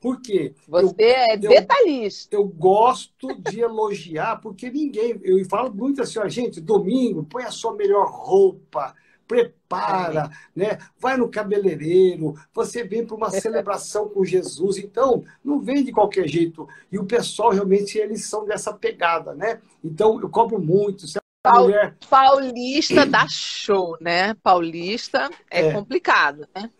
Por 0.00 0.20
quê? 0.20 0.52
Você 0.66 0.94
eu, 0.98 1.06
é 1.08 1.36
detalhista. 1.36 2.34
Eu, 2.34 2.40
eu, 2.40 2.48
gosto 2.48 3.28
de 3.40 3.60
elogiar, 3.60 4.40
porque 4.40 4.70
ninguém. 4.70 5.20
Eu 5.22 5.44
falo 5.44 5.72
muito 5.72 6.02
assim, 6.02 6.18
ó, 6.18 6.28
gente, 6.28 6.60
domingo, 6.60 7.22
põe 7.24 7.44
a 7.44 7.50
sua 7.50 7.74
melhor 7.76 8.08
roupa, 8.10 8.94
prepara, 9.28 10.28
né? 10.56 10.78
vai 10.98 11.16
no 11.16 11.28
cabeleireiro, 11.28 12.34
você 12.52 12.82
vem 12.82 13.06
para 13.06 13.14
uma 13.14 13.30
celebração 13.30 14.08
com 14.08 14.24
Jesus. 14.24 14.78
Então, 14.78 15.22
não 15.44 15.60
vem 15.60 15.84
de 15.84 15.92
qualquer 15.92 16.26
jeito. 16.26 16.66
E 16.90 16.98
o 16.98 17.04
pessoal, 17.04 17.50
realmente, 17.50 17.96
eles 17.96 18.24
são 18.24 18.44
dessa 18.44 18.72
pegada, 18.72 19.34
né? 19.34 19.60
Então, 19.84 20.20
eu 20.20 20.28
cobro 20.28 20.58
muito. 20.58 21.06
A 21.42 21.60
mulher... 21.60 21.96
Paulista 22.08 23.06
dá 23.06 23.26
show, 23.28 23.96
né? 24.00 24.34
Paulista 24.34 25.30
é, 25.50 25.68
é. 25.68 25.72
complicado, 25.72 26.46
né? 26.54 26.70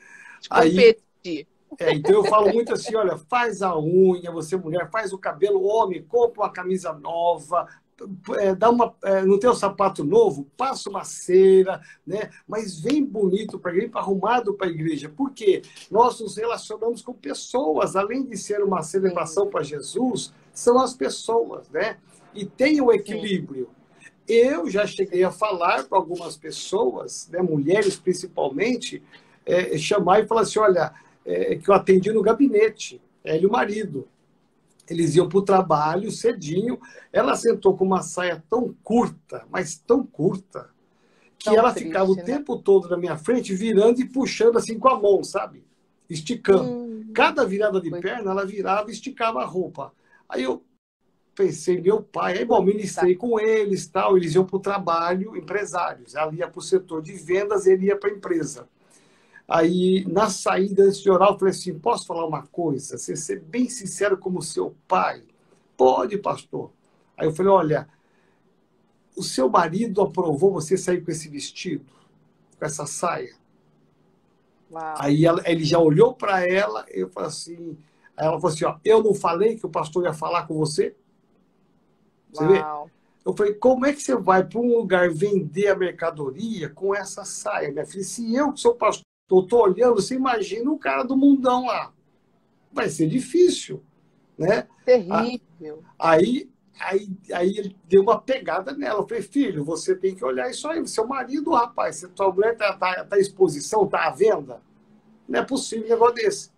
De 0.41 0.49
competir. 0.49 1.01
Aí... 1.25 1.47
É, 1.79 1.95
então 1.95 2.13
eu 2.13 2.25
falo 2.25 2.53
muito 2.53 2.75
assim, 2.75 2.95
olha, 2.97 3.17
faz 3.17 3.63
a 3.63 3.79
unha, 3.79 4.31
você 4.33 4.57
mulher, 4.57 4.91
faz 4.91 5.13
o 5.13 5.19
cabelo, 5.19 5.63
homem, 5.63 6.03
compra 6.03 6.43
uma 6.43 6.53
camisa 6.53 6.93
nova, 6.93 7.69
é, 8.39 8.55
dá 8.55 8.69
uma, 8.71 8.95
é, 9.05 9.23
não 9.23 9.39
tem 9.39 9.49
um 9.49 9.55
sapato 9.55 10.03
novo, 10.03 10.47
passa 10.57 10.91
uma 10.91 11.05
cera, 11.05 11.81
né? 12.05 12.29
mas 12.47 12.81
vem 12.81 13.05
bonito 13.05 13.59
para 13.59 13.71
a 13.71 13.75
igreja, 13.75 13.93
arrumado 13.95 14.55
para 14.55 14.67
a 14.67 14.71
igreja. 14.71 15.09
Por 15.09 15.33
quê? 15.33 15.63
Nós 15.91 16.21
nos 16.21 16.37
relacionamos 16.37 17.03
com 17.03 17.15
pessoas, 17.15 17.95
além 17.95 18.25
de 18.25 18.37
ser 18.37 18.63
uma 18.63 18.83
celebração 18.83 19.49
para 19.49 19.63
Jesus, 19.63 20.35
são 20.53 20.79
as 20.79 20.93
pessoas, 20.93 21.69
né? 21.71 21.99
E 22.35 22.45
tem 22.45 22.81
o 22.81 22.93
equilíbrio. 22.93 23.71
Eu 24.33 24.71
já 24.71 24.87
cheguei 24.87 25.25
a 25.25 25.31
falar 25.31 25.85
para 25.85 25.99
algumas 25.99 26.37
pessoas, 26.37 27.29
né, 27.33 27.43
mulheres 27.43 27.97
principalmente, 27.97 29.03
é, 29.45 29.77
chamar 29.77 30.21
e 30.21 30.27
falar 30.27 30.43
assim: 30.43 30.59
olha, 30.59 30.93
é, 31.25 31.57
que 31.57 31.69
eu 31.69 31.75
atendi 31.75 32.13
no 32.13 32.23
gabinete, 32.23 33.01
ele 33.25 33.45
e 33.45 33.47
o 33.47 33.51
marido 33.51 34.07
eles 34.91 35.15
iam 35.15 35.29
para 35.29 35.39
o 35.39 35.43
trabalho 35.43 36.11
cedinho. 36.11 36.79
Ela 37.13 37.37
sentou 37.37 37.77
com 37.77 37.85
uma 37.85 38.03
saia 38.03 38.43
tão 38.51 38.75
curta, 38.83 39.47
mas 39.49 39.77
tão 39.77 40.05
curta, 40.05 40.69
que 41.39 41.45
tão 41.45 41.57
ela 41.57 41.73
triste, 41.73 41.87
ficava 41.87 42.11
o 42.11 42.17
né? 42.17 42.23
tempo 42.25 42.59
todo 42.59 42.89
na 42.89 42.97
minha 42.97 43.17
frente, 43.17 43.55
virando 43.55 44.01
e 44.01 44.09
puxando 44.09 44.59
assim 44.59 44.79
com 44.79 44.89
a 44.89 45.01
mão, 45.01 45.23
sabe? 45.23 45.65
Esticando. 46.09 46.65
Hum, 46.65 47.11
Cada 47.15 47.47
virada 47.47 47.81
de 47.81 47.91
perna, 47.91 48.33
ela 48.33 48.45
virava 48.45 48.91
e 48.91 48.93
esticava 48.93 49.41
a 49.43 49.45
roupa. 49.45 49.93
Aí 50.29 50.43
eu 50.43 50.63
pensei, 51.41 51.81
meu 51.81 52.03
pai, 52.03 52.39
aí 52.39 52.45
bom, 52.45 52.63
ministrei 52.63 53.15
tá. 53.15 53.21
com 53.21 53.41
eles, 53.41 53.87
tal, 53.87 54.17
eles 54.17 54.35
iam 54.35 54.45
para 54.45 54.57
o 54.57 54.61
trabalho, 54.61 55.35
empresários. 55.35 56.15
Ela 56.15 56.35
ia 56.35 56.47
para 56.47 56.59
o 56.59 56.63
setor 56.63 57.01
de 57.01 57.15
vendas, 57.15 57.67
ele 57.67 57.87
ia 57.87 57.97
para 57.97 58.11
a 58.11 58.13
empresa. 58.13 58.69
Aí, 59.49 60.05
na 60.07 60.29
saída, 60.29 60.85
antes 60.85 61.01
de 61.01 61.11
orar, 61.11 61.31
eu 61.31 61.39
falei 61.39 61.53
assim: 61.53 61.79
posso 61.79 62.07
falar 62.07 62.27
uma 62.27 62.47
coisa? 62.47 62.99
Você 62.99 63.17
ser 63.17 63.41
bem 63.41 63.69
sincero 63.69 64.19
como 64.19 64.43
seu 64.43 64.77
pai? 64.87 65.25
Pode, 65.77 66.19
pastor. 66.19 66.71
Aí 67.17 67.27
eu 67.27 67.33
falei: 67.33 67.51
olha, 67.51 67.89
o 69.17 69.23
seu 69.23 69.49
marido 69.49 70.03
aprovou 70.03 70.53
você 70.53 70.77
sair 70.77 71.03
com 71.03 71.11
esse 71.11 71.29
vestido, 71.29 71.91
com 72.59 72.65
essa 72.65 72.87
saia? 72.87 73.35
Uau. 74.71 74.95
Aí 74.99 75.25
ela, 75.25 75.43
ele 75.47 75.65
já 75.65 75.79
olhou 75.79 76.15
para 76.15 76.47
ela, 76.47 76.87
eu 76.91 77.09
falei 77.09 77.29
assim, 77.29 77.77
aí 78.17 78.27
ela 78.27 78.39
falou 78.39 78.55
assim, 78.55 78.65
ó, 78.65 78.77
eu 78.85 79.03
não 79.03 79.15
falei 79.15 79.57
que 79.57 79.67
o 79.67 79.71
pastor 79.71 80.05
ia 80.05 80.13
falar 80.13 80.47
com 80.47 80.55
você? 80.55 80.95
Você 82.33 82.45
Uau. 82.45 82.87
vê? 82.87 83.01
Eu 83.25 83.37
falei, 83.37 83.55
como 83.55 83.85
é 83.85 83.93
que 83.93 84.03
você 84.03 84.17
vai 84.17 84.45
para 84.45 84.59
um 84.59 84.77
lugar 84.77 85.11
vender 85.11 85.69
a 85.69 85.77
mercadoria 85.77 86.71
com 86.71 86.95
essa 86.95 87.25
saia, 87.25 87.71
minha 87.71 87.85
filha? 87.85 88.03
Se 88.03 88.35
eu 88.35 88.53
que 88.53 88.61
sou 88.61 88.75
pastor 88.75 89.05
tô 89.29 89.63
olhando, 89.63 89.97
você 89.97 90.15
imagina 90.15 90.71
o 90.71 90.79
cara 90.79 91.03
do 91.03 91.17
mundão 91.17 91.67
lá. 91.67 91.93
Vai 92.73 92.89
ser 92.89 93.09
difícil, 93.09 93.83
né? 94.39 94.67
Terrível. 94.85 95.85
Aí, 95.99 96.51
aí, 96.81 97.09
aí 97.33 97.59
ele 97.59 97.77
deu 97.85 98.03
uma 98.03 98.21
pegada 98.21 98.73
nela. 98.73 99.01
Eu 99.01 99.07
falei, 99.07 99.23
filho, 99.23 99.65
você 99.65 99.95
tem 99.95 100.15
que 100.15 100.25
olhar 100.25 100.51
isso 100.51 100.67
aí. 100.67 100.85
Seu 100.89 101.07
marido, 101.07 101.53
rapaz, 101.53 101.97
se 101.97 102.09
tua 102.09 102.33
mulher 102.33 102.57
tá, 102.57 102.73
tá, 102.73 103.05
tá 103.05 103.17
à 103.17 103.19
exposição, 103.19 103.87
tá 103.87 104.07
à 104.07 104.11
venda, 104.11 104.63
não 105.29 105.41
é 105.41 105.45
possível 105.45 105.87
um 105.87 105.91
negócio 105.91 106.15
desse. 106.15 106.51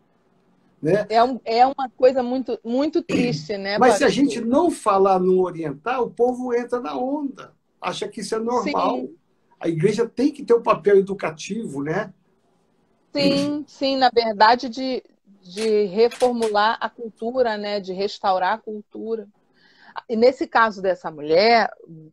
Né? 0.82 1.06
É, 1.08 1.22
um, 1.22 1.40
é 1.44 1.64
uma 1.64 1.88
coisa 1.96 2.24
muito, 2.24 2.58
muito 2.64 3.02
triste, 3.02 3.56
né? 3.56 3.78
Mas 3.78 3.98
se 3.98 4.04
a 4.04 4.08
gente 4.08 4.40
não 4.40 4.68
falar 4.68 5.20
no 5.20 5.40
oriental, 5.40 6.06
o 6.06 6.10
povo 6.10 6.52
entra 6.52 6.80
na 6.80 6.98
onda, 6.98 7.54
acha 7.80 8.08
que 8.08 8.20
isso 8.20 8.34
é 8.34 8.40
normal. 8.40 8.96
Sim. 8.96 9.16
A 9.60 9.68
igreja 9.68 10.08
tem 10.08 10.32
que 10.32 10.44
ter 10.44 10.54
um 10.54 10.62
papel 10.62 10.98
educativo, 10.98 11.84
né? 11.84 12.12
Sim, 13.12 13.64
sim, 13.68 13.96
na 13.96 14.10
verdade, 14.12 14.68
de, 14.68 15.04
de 15.40 15.84
reformular 15.84 16.78
a 16.80 16.90
cultura, 16.90 17.56
né? 17.56 17.78
de 17.78 17.92
restaurar 17.92 18.54
a 18.54 18.58
cultura. 18.58 19.28
E 20.08 20.16
nesse 20.16 20.48
caso 20.48 20.82
dessa 20.82 21.12
mulher, 21.12 21.70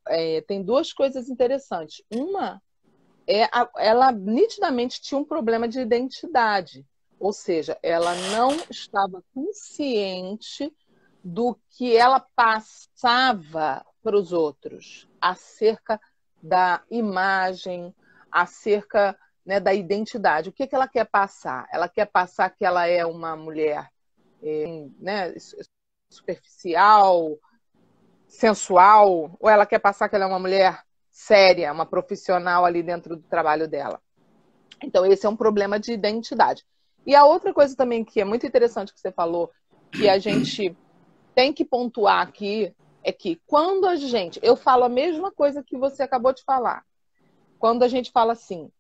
é, 0.08 0.42
tem 0.42 0.62
duas 0.62 0.94
coisas 0.94 1.28
interessantes. 1.28 2.04
Uma 2.14 2.62
é 3.26 3.46
a, 3.46 3.68
ela 3.78 4.12
nitidamente 4.12 5.02
tinha 5.02 5.20
um 5.20 5.26
problema 5.26 5.68
de 5.68 5.80
identidade, 5.80 6.86
ou 7.20 7.34
seja, 7.34 7.78
ela 7.84 8.16
não 8.32 8.52
estava 8.70 9.24
consciente 9.34 10.74
do 11.24 11.60
que 11.72 11.96
ela 11.96 12.20
passava 12.36 13.86
para 14.02 14.16
os 14.16 14.32
outros 14.32 15.08
acerca 15.20 16.00
da 16.42 16.82
imagem, 16.90 17.94
acerca 18.32 19.18
né, 19.46 19.60
da 19.60 19.74
identidade. 19.74 20.50
O 20.50 20.54
que, 20.54 20.66
que 20.66 20.76
ela 20.76 20.88
quer 20.88 21.06
passar? 21.06 21.68
Ela 21.72 21.90
quer 21.90 22.06
passar 22.06 22.50
que 22.50 22.64
ela 22.64 22.88
é 22.88 23.06
uma 23.06 23.36
mulher 23.36 23.90
é, 24.42 24.88
né, 24.98 25.34
superficial, 26.10 27.38
sensual, 28.28 29.36
ou 29.40 29.50
ela 29.50 29.66
quer 29.66 29.80
passar 29.80 30.08
que 30.08 30.16
ela 30.16 30.26
é 30.26 30.28
uma 30.28 30.40
mulher 30.40 30.82
séria, 31.12 31.74
uma 31.74 31.86
profissional 31.86 32.64
ali 32.64 32.82
dentro 32.82 33.18
do 33.18 33.24
trabalho 33.24 33.68
dela. 33.68 34.02
Então, 34.82 35.06
esse 35.06 35.26
é 35.26 35.30
um 35.30 35.36
problema 35.36 35.78
de 35.78 35.92
identidade. 35.92 36.66
E 37.06 37.16
a 37.16 37.26
outra 37.26 37.54
coisa 37.54 37.76
também 37.76 38.04
que 38.04 38.22
é 38.22 38.26
muito 38.26 38.46
interessante 38.46 38.94
que 38.94 39.00
você 39.00 39.12
falou, 39.12 39.52
que 39.92 40.08
a 40.08 40.20
gente 40.20 40.76
tem 41.34 41.54
que 41.54 41.66
pontuar 41.66 42.22
aqui, 42.22 42.74
é 43.04 43.12
que 43.12 43.40
quando 43.48 43.88
a 43.88 43.96
gente. 43.96 44.40
Eu 44.44 44.56
falo 44.56 44.84
a 44.84 44.90
mesma 44.90 45.32
coisa 45.32 45.64
que 45.64 45.78
você 45.78 46.04
acabou 46.04 46.34
de 46.34 46.44
falar. 46.44 46.84
Quando 47.58 47.84
a 47.84 47.88
gente 47.88 48.12
fala 48.12 48.34
assim, 48.34 48.72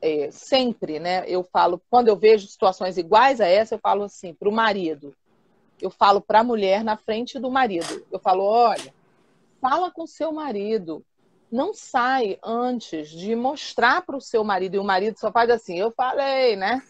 é, 0.00 0.30
sempre, 0.30 0.98
né? 0.98 1.24
Eu 1.26 1.42
falo, 1.42 1.80
quando 1.90 2.08
eu 2.08 2.16
vejo 2.16 2.46
situações 2.46 2.98
iguais 2.98 3.40
a 3.40 3.46
essa, 3.46 3.74
eu 3.74 3.78
falo 3.78 4.04
assim 4.04 4.34
para 4.34 4.48
o 4.48 4.52
marido. 4.52 5.14
Eu 5.80 5.90
falo 5.90 6.20
para 6.20 6.40
a 6.40 6.44
mulher 6.44 6.82
na 6.84 6.96
frente 6.96 7.38
do 7.38 7.50
marido. 7.50 8.04
Eu 8.10 8.18
falo, 8.18 8.44
olha, 8.44 8.92
fala 9.60 9.90
com 9.90 10.06
seu 10.06 10.32
marido. 10.32 11.04
Não 11.50 11.72
sai 11.72 12.38
antes 12.44 13.08
de 13.08 13.34
mostrar 13.34 14.02
para 14.02 14.16
o 14.16 14.20
seu 14.20 14.44
marido. 14.44 14.74
E 14.74 14.78
o 14.78 14.84
marido 14.84 15.18
só 15.18 15.32
faz 15.32 15.50
assim, 15.50 15.78
eu 15.78 15.90
falei, 15.92 16.56
né? 16.56 16.82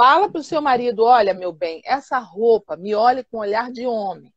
Fala 0.00 0.30
para 0.30 0.40
o 0.40 0.44
seu 0.44 0.62
marido, 0.62 1.02
olha, 1.02 1.34
meu 1.34 1.50
bem, 1.50 1.82
essa 1.84 2.20
roupa, 2.20 2.76
me 2.76 2.94
olhe 2.94 3.24
com 3.24 3.38
olhar 3.38 3.72
de 3.72 3.84
homem. 3.84 4.32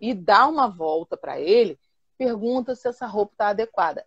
E 0.00 0.14
dá 0.14 0.46
uma 0.46 0.68
volta 0.68 1.16
para 1.16 1.40
ele, 1.40 1.76
pergunta 2.16 2.76
se 2.76 2.86
essa 2.86 3.08
roupa 3.08 3.32
está 3.32 3.48
adequada. 3.48 4.06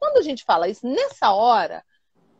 Quando 0.00 0.16
a 0.16 0.22
gente 0.22 0.42
fala 0.42 0.68
isso, 0.68 0.84
nessa 0.84 1.30
hora, 1.30 1.84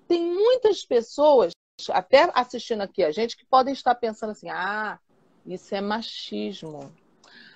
tem 0.09 0.20
muitas 0.20 0.84
pessoas, 0.84 1.53
até 1.91 2.28
assistindo 2.34 2.80
aqui 2.80 3.05
a 3.05 3.12
gente, 3.12 3.37
que 3.37 3.47
podem 3.47 3.72
estar 3.72 3.95
pensando 3.95 4.30
assim: 4.30 4.49
ah, 4.51 4.99
isso 5.47 5.72
é 5.72 5.80
machismo. 5.80 6.93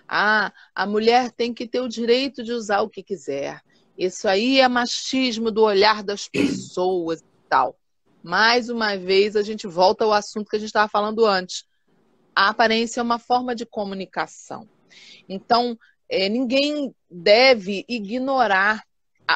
Ah, 0.07 0.53
a 0.73 0.87
mulher 0.87 1.33
tem 1.33 1.53
que 1.53 1.67
ter 1.67 1.81
o 1.81 1.89
direito 1.89 2.45
de 2.45 2.53
usar 2.53 2.83
o 2.83 2.89
que 2.89 3.03
quiser. 3.03 3.61
Isso 3.99 4.29
aí 4.29 4.61
é 4.61 4.69
machismo 4.69 5.51
do 5.51 5.65
olhar 5.65 6.05
das 6.05 6.29
pessoas 6.29 7.19
e 7.19 7.49
tal. 7.49 7.80
Mais 8.23 8.69
uma 8.69 8.97
vez, 8.97 9.37
a 9.37 9.43
gente 9.43 9.67
volta 9.67 10.05
ao 10.05 10.13
assunto 10.13 10.49
que 10.51 10.57
a 10.57 10.59
gente 10.59 10.69
estava 10.69 10.89
falando 10.89 11.25
antes. 11.25 11.65
A 12.35 12.49
aparência 12.49 13.01
é 13.01 13.03
uma 13.03 13.19
forma 13.19 13.55
de 13.55 13.67
comunicação. 13.67 14.69
Então, 15.29 15.79
é, 16.09 16.29
ninguém 16.29 16.95
deve 17.11 17.85
ignorar 17.89 18.85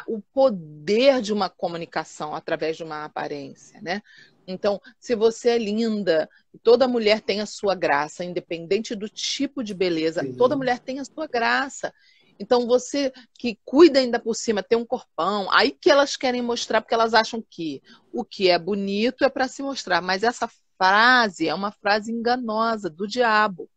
o 0.07 0.21
poder 0.33 1.21
de 1.21 1.31
uma 1.31 1.49
comunicação 1.49 2.35
através 2.35 2.75
de 2.75 2.83
uma 2.83 3.05
aparência, 3.05 3.79
né? 3.81 4.01
Então, 4.47 4.79
se 4.99 5.15
você 5.15 5.51
é 5.51 5.57
linda, 5.57 6.29
toda 6.61 6.87
mulher 6.87 7.21
tem 7.21 7.41
a 7.41 7.45
sua 7.45 7.73
graça, 7.73 8.23
independente 8.23 8.93
do 8.93 9.09
tipo 9.09 9.63
de 9.63 9.73
beleza, 9.73 10.21
Sim. 10.21 10.33
toda 10.33 10.55
mulher 10.55 10.79
tem 10.79 10.99
a 10.99 11.05
sua 11.05 11.27
graça. 11.27 11.93
Então 12.39 12.67
você 12.67 13.13
que 13.37 13.57
cuida 13.63 13.99
ainda 13.99 14.19
por 14.19 14.35
cima, 14.35 14.63
tem 14.63 14.77
um 14.77 14.85
corpão, 14.85 15.49
aí 15.51 15.71
que 15.71 15.89
elas 15.89 16.15
querem 16.15 16.41
mostrar 16.41 16.81
porque 16.81 16.93
elas 16.93 17.13
acham 17.13 17.43
que 17.49 17.81
o 18.11 18.23
que 18.23 18.49
é 18.49 18.59
bonito 18.59 19.23
é 19.23 19.29
para 19.29 19.47
se 19.47 19.63
mostrar, 19.63 20.01
mas 20.01 20.23
essa 20.23 20.49
frase 20.77 21.47
é 21.47 21.53
uma 21.53 21.71
frase 21.71 22.11
enganosa 22.11 22.89
do 22.89 23.07
diabo. 23.07 23.69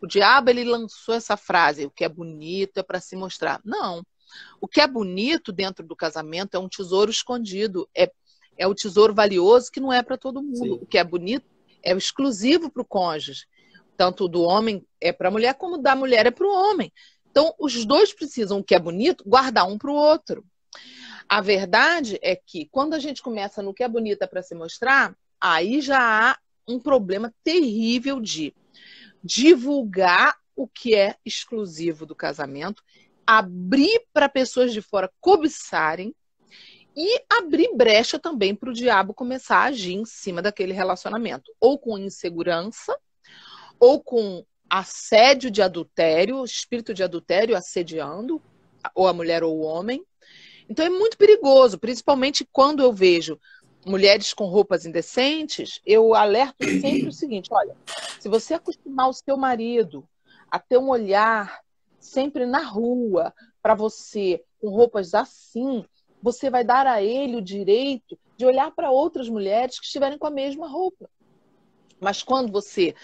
O 0.00 0.06
diabo 0.06 0.50
ele 0.50 0.64
lançou 0.64 1.14
essa 1.14 1.36
frase, 1.36 1.86
o 1.86 1.90
que 1.90 2.04
é 2.04 2.08
bonito 2.08 2.78
é 2.78 2.82
para 2.82 3.00
se 3.00 3.16
mostrar. 3.16 3.60
Não. 3.64 4.02
O 4.60 4.66
que 4.66 4.80
é 4.80 4.86
bonito 4.86 5.52
dentro 5.52 5.86
do 5.86 5.96
casamento 5.96 6.56
é 6.56 6.58
um 6.58 6.68
tesouro 6.68 7.10
escondido, 7.10 7.88
é, 7.94 8.10
é 8.56 8.66
o 8.66 8.74
tesouro 8.74 9.14
valioso 9.14 9.70
que 9.70 9.80
não 9.80 9.92
é 9.92 10.02
para 10.02 10.16
todo 10.16 10.42
mundo. 10.42 10.56
Sim. 10.56 10.78
O 10.80 10.86
que 10.86 10.98
é 10.98 11.04
bonito 11.04 11.46
é 11.82 11.92
exclusivo 11.92 12.70
para 12.70 12.82
o 12.82 12.86
cônjuge. 12.86 13.46
Tanto 13.96 14.28
do 14.28 14.42
homem 14.42 14.84
é 15.00 15.12
para 15.12 15.28
a 15.28 15.30
mulher, 15.30 15.54
como 15.54 15.78
da 15.78 15.94
mulher 15.94 16.26
é 16.26 16.30
para 16.30 16.46
o 16.46 16.52
homem. 16.52 16.92
Então, 17.34 17.52
os 17.58 17.84
dois 17.84 18.14
precisam, 18.14 18.60
o 18.60 18.62
que 18.62 18.76
é 18.76 18.78
bonito, 18.78 19.28
guardar 19.28 19.66
um 19.66 19.76
para 19.76 19.90
o 19.90 19.94
outro. 19.94 20.46
A 21.28 21.40
verdade 21.40 22.16
é 22.22 22.36
que 22.36 22.68
quando 22.70 22.94
a 22.94 23.00
gente 23.00 23.20
começa 23.20 23.60
no 23.60 23.74
que 23.74 23.82
é 23.82 23.88
bonito 23.88 24.22
é 24.22 24.26
para 24.28 24.40
se 24.40 24.54
mostrar, 24.54 25.16
aí 25.40 25.80
já 25.80 25.98
há 25.98 26.38
um 26.68 26.78
problema 26.78 27.34
terrível 27.42 28.20
de 28.20 28.54
divulgar 29.20 30.36
o 30.54 30.68
que 30.68 30.94
é 30.94 31.16
exclusivo 31.24 32.06
do 32.06 32.14
casamento, 32.14 32.84
abrir 33.26 34.04
para 34.12 34.28
pessoas 34.28 34.72
de 34.72 34.80
fora 34.80 35.10
cobiçarem 35.20 36.14
e 36.96 37.20
abrir 37.28 37.74
brecha 37.74 38.16
também 38.16 38.54
para 38.54 38.70
o 38.70 38.72
diabo 38.72 39.12
começar 39.12 39.56
a 39.56 39.64
agir 39.64 39.94
em 39.94 40.04
cima 40.04 40.40
daquele 40.40 40.72
relacionamento, 40.72 41.52
ou 41.60 41.80
com 41.80 41.98
insegurança, 41.98 42.96
ou 43.80 44.00
com 44.00 44.46
assédio 44.74 45.52
de 45.52 45.62
adultério, 45.62 46.44
espírito 46.44 46.92
de 46.92 47.04
adultério 47.04 47.56
assediando, 47.56 48.42
ou 48.92 49.06
a 49.06 49.12
mulher 49.12 49.44
ou 49.44 49.56
o 49.56 49.62
homem. 49.62 50.04
Então 50.68 50.84
é 50.84 50.90
muito 50.90 51.16
perigoso, 51.16 51.78
principalmente 51.78 52.44
quando 52.50 52.82
eu 52.82 52.92
vejo 52.92 53.38
mulheres 53.86 54.34
com 54.34 54.46
roupas 54.46 54.84
indecentes, 54.84 55.80
eu 55.86 56.12
alerto 56.12 56.56
sempre 56.80 57.06
o 57.06 57.12
seguinte: 57.12 57.50
olha, 57.52 57.76
se 58.18 58.28
você 58.28 58.54
acostumar 58.54 59.08
o 59.08 59.12
seu 59.12 59.36
marido 59.36 60.04
a 60.50 60.58
ter 60.58 60.76
um 60.76 60.88
olhar 60.88 61.60
sempre 62.00 62.44
na 62.44 62.64
rua 62.64 63.32
para 63.62 63.76
você 63.76 64.42
com 64.60 64.70
roupas 64.70 65.14
assim, 65.14 65.84
você 66.20 66.50
vai 66.50 66.64
dar 66.64 66.84
a 66.84 67.00
ele 67.00 67.36
o 67.36 67.42
direito 67.42 68.18
de 68.36 68.44
olhar 68.44 68.72
para 68.72 68.90
outras 68.90 69.28
mulheres 69.28 69.78
que 69.78 69.86
estiverem 69.86 70.18
com 70.18 70.26
a 70.26 70.32
mesma 70.32 70.66
roupa. 70.66 71.08
Mas 72.00 72.24
quando 72.24 72.50
você 72.50 72.94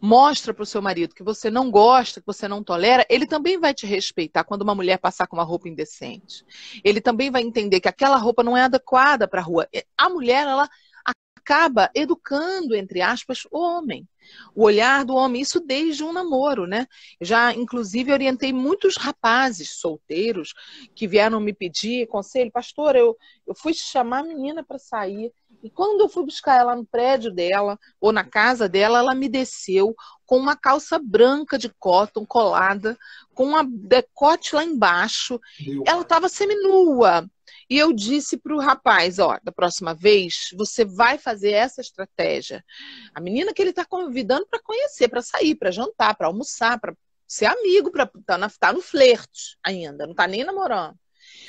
mostra 0.00 0.52
para 0.52 0.62
o 0.62 0.66
seu 0.66 0.82
marido 0.82 1.14
que 1.14 1.22
você 1.22 1.50
não 1.50 1.70
gosta, 1.70 2.20
que 2.20 2.26
você 2.26 2.46
não 2.46 2.62
tolera, 2.62 3.06
ele 3.08 3.26
também 3.26 3.58
vai 3.58 3.72
te 3.72 3.86
respeitar 3.86 4.44
quando 4.44 4.62
uma 4.62 4.74
mulher 4.74 4.98
passar 4.98 5.26
com 5.26 5.36
uma 5.36 5.42
roupa 5.42 5.68
indecente. 5.68 6.44
Ele 6.84 7.00
também 7.00 7.30
vai 7.30 7.42
entender 7.42 7.80
que 7.80 7.88
aquela 7.88 8.16
roupa 8.16 8.42
não 8.42 8.56
é 8.56 8.62
adequada 8.62 9.26
para 9.26 9.40
a 9.40 9.44
rua. 9.44 9.68
A 9.96 10.08
mulher, 10.08 10.46
ela 10.46 10.68
acaba 11.46 11.88
educando, 11.94 12.74
entre 12.74 13.00
aspas, 13.00 13.46
o 13.52 13.58
homem. 13.58 14.08
O 14.52 14.64
olhar 14.64 15.04
do 15.04 15.14
homem, 15.14 15.40
isso 15.40 15.60
desde 15.60 16.02
um 16.02 16.12
namoro, 16.12 16.66
né? 16.66 16.86
Já, 17.20 17.54
inclusive, 17.54 18.12
orientei 18.12 18.52
muitos 18.52 18.96
rapazes 18.96 19.78
solteiros 19.78 20.52
que 20.92 21.06
vieram 21.06 21.38
me 21.38 21.54
pedir 21.54 22.08
conselho, 22.08 22.50
pastor, 22.50 22.96
eu, 22.96 23.16
eu 23.46 23.54
fui 23.54 23.72
chamar 23.72 24.20
a 24.20 24.24
menina 24.24 24.64
para 24.64 24.78
sair. 24.78 25.32
E 25.66 25.70
quando 25.70 26.02
eu 26.02 26.08
fui 26.08 26.24
buscar 26.24 26.60
ela 26.60 26.76
no 26.76 26.86
prédio 26.86 27.32
dela, 27.32 27.76
ou 28.00 28.12
na 28.12 28.22
casa 28.22 28.68
dela, 28.68 29.00
ela 29.00 29.16
me 29.16 29.28
desceu 29.28 29.96
com 30.24 30.36
uma 30.36 30.54
calça 30.54 30.96
branca 30.96 31.58
de 31.58 31.68
cotton 31.68 32.24
colada, 32.24 32.96
com 33.34 33.46
uma 33.46 33.64
decote 33.68 34.54
lá 34.54 34.62
embaixo. 34.62 35.40
Meu 35.58 35.82
ela 35.84 36.02
estava 36.02 36.28
seminua. 36.28 37.28
E 37.68 37.76
eu 37.76 37.92
disse 37.92 38.36
para 38.36 38.54
o 38.54 38.60
rapaz: 38.60 39.18
ó, 39.18 39.40
da 39.42 39.50
próxima 39.50 39.92
vez 39.92 40.50
você 40.54 40.84
vai 40.84 41.18
fazer 41.18 41.50
essa 41.50 41.80
estratégia. 41.80 42.64
A 43.12 43.20
menina 43.20 43.52
que 43.52 43.60
ele 43.60 43.70
está 43.70 43.84
convidando 43.84 44.46
para 44.46 44.62
conhecer, 44.62 45.08
para 45.08 45.20
sair, 45.20 45.56
para 45.56 45.72
jantar, 45.72 46.14
para 46.14 46.28
almoçar, 46.28 46.78
para 46.78 46.94
ser 47.26 47.46
amigo, 47.46 47.90
para 47.90 48.04
estar 48.04 48.38
tá, 48.38 48.48
tá 48.60 48.72
no 48.72 48.80
flerte 48.80 49.58
ainda, 49.64 50.04
não 50.04 50.12
está 50.12 50.28
nem 50.28 50.44
namorando. 50.44 50.94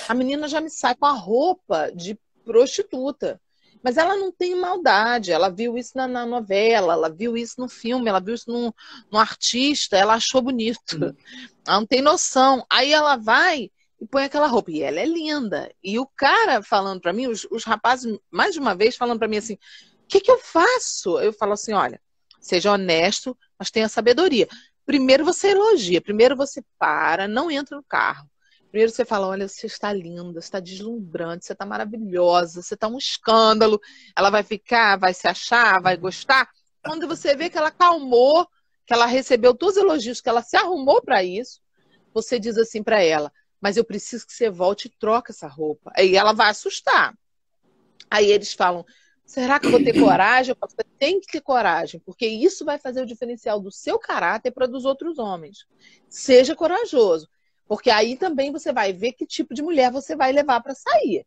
A 0.09 0.15
menina 0.15 0.47
já 0.47 0.59
me 0.59 0.71
sai 0.71 0.95
com 0.95 1.05
a 1.05 1.11
roupa 1.11 1.91
de 1.91 2.19
prostituta. 2.43 3.39
Mas 3.87 3.95
ela 3.95 4.17
não 4.17 4.33
tem 4.33 4.53
maldade, 4.53 5.31
ela 5.31 5.47
viu 5.47 5.77
isso 5.77 5.93
na, 5.95 6.05
na, 6.09 6.25
novela, 6.25 6.91
ela 6.91 7.09
viu 7.09 7.37
isso 7.37 7.53
no 7.57 7.69
filme, 7.69 8.09
ela 8.09 8.19
viu 8.19 8.35
isso 8.35 8.51
no, 8.51 8.75
no 9.09 9.17
artista, 9.17 9.95
ela 9.95 10.15
achou 10.15 10.41
bonito. 10.41 11.15
Ela 11.65 11.79
não 11.79 11.85
tem 11.85 12.01
noção. 12.01 12.65
Aí 12.69 12.91
ela 12.91 13.15
vai 13.15 13.71
e 14.01 14.05
põe 14.05 14.25
aquela 14.25 14.47
roupa. 14.47 14.71
E 14.71 14.81
ela 14.81 14.99
é 14.99 15.05
linda. 15.05 15.73
E 15.81 15.97
o 15.97 16.05
cara 16.05 16.61
falando 16.61 16.99
para 16.99 17.13
mim, 17.13 17.27
os, 17.27 17.47
os, 17.49 17.63
rapazes, 17.63 18.19
mais 18.29 18.51
de 18.51 18.59
uma 18.59 18.75
vez, 18.75 18.97
falando 18.97 19.19
para 19.19 19.27
mim 19.29 19.37
assim: 19.37 19.53
o 19.53 20.07
que, 20.09 20.19
que 20.19 20.31
eu 20.31 20.37
faço? 20.37 21.17
Eu 21.21 21.31
falo 21.31 21.53
assim: 21.53 21.71
olha, 21.71 22.01
seja 22.41 22.73
honesto, 22.73 23.37
mas 23.57 23.71
tenha 23.71 23.87
sabedoria. 23.87 24.49
Primeiro 24.85 25.23
você 25.23 25.51
elogia, 25.51 26.01
primeiro 26.01 26.35
você 26.35 26.61
para, 26.77 27.25
não 27.25 27.49
entra 27.49 27.77
no 27.77 27.83
carro. 27.85 28.29
Primeiro 28.77 28.93
você 28.93 29.05
fala: 29.05 29.27
olha, 29.27 29.47
você 29.47 29.65
está 29.65 29.91
linda, 29.91 30.33
você 30.33 30.37
está 30.37 30.59
deslumbrante, 30.59 31.47
você 31.47 31.53
está 31.53 31.65
maravilhosa, 31.65 32.61
você 32.61 32.75
está 32.75 32.87
um 32.87 32.99
escândalo. 32.99 33.81
Ela 34.15 34.29
vai 34.29 34.43
ficar, 34.43 34.99
vai 34.99 35.15
se 35.15 35.27
achar, 35.27 35.81
vai 35.81 35.97
gostar. 35.97 36.47
Quando 36.85 37.07
você 37.07 37.35
vê 37.35 37.49
que 37.49 37.57
ela 37.57 37.71
calmou, 37.71 38.47
que 38.85 38.93
ela 38.93 39.07
recebeu 39.07 39.55
todos 39.55 39.77
os 39.77 39.81
elogios, 39.81 40.21
que 40.21 40.29
ela 40.29 40.43
se 40.43 40.55
arrumou 40.55 41.01
para 41.01 41.23
isso, 41.23 41.59
você 42.13 42.39
diz 42.39 42.55
assim 42.55 42.83
para 42.83 43.01
ela: 43.01 43.33
mas 43.59 43.77
eu 43.77 43.83
preciso 43.83 44.27
que 44.27 44.33
você 44.33 44.47
volte 44.47 44.85
e 44.85 44.91
troque 44.99 45.31
essa 45.31 45.47
roupa. 45.47 45.91
Aí 45.97 46.15
ela 46.15 46.31
vai 46.31 46.51
assustar. 46.51 47.17
Aí 48.11 48.29
eles 48.29 48.53
falam: 48.53 48.85
será 49.25 49.59
que 49.59 49.65
eu 49.65 49.71
vou 49.71 49.83
ter 49.83 49.93
coragem? 49.99 50.51
Eu 50.51 50.55
falo, 50.55 50.71
você 50.71 50.87
tem 50.99 51.19
que 51.19 51.31
ter 51.31 51.41
coragem, 51.41 51.99
porque 52.05 52.27
isso 52.27 52.63
vai 52.63 52.77
fazer 52.77 53.01
o 53.01 53.07
diferencial 53.07 53.59
do 53.59 53.71
seu 53.71 53.97
caráter 53.97 54.51
para 54.51 54.67
dos 54.67 54.85
outros 54.85 55.17
homens. 55.17 55.65
Seja 56.07 56.55
corajoso, 56.55 57.27
porque 57.67 57.89
aí 57.89 58.15
também 58.15 58.51
você 58.51 58.71
vai 58.71 58.93
ver 58.93 59.13
que 59.13 59.25
tipo 59.25 59.53
de 59.53 59.61
mulher 59.61 59.91
você 59.91 60.15
vai 60.15 60.31
levar 60.31 60.61
para 60.61 60.73
sair. 60.73 61.25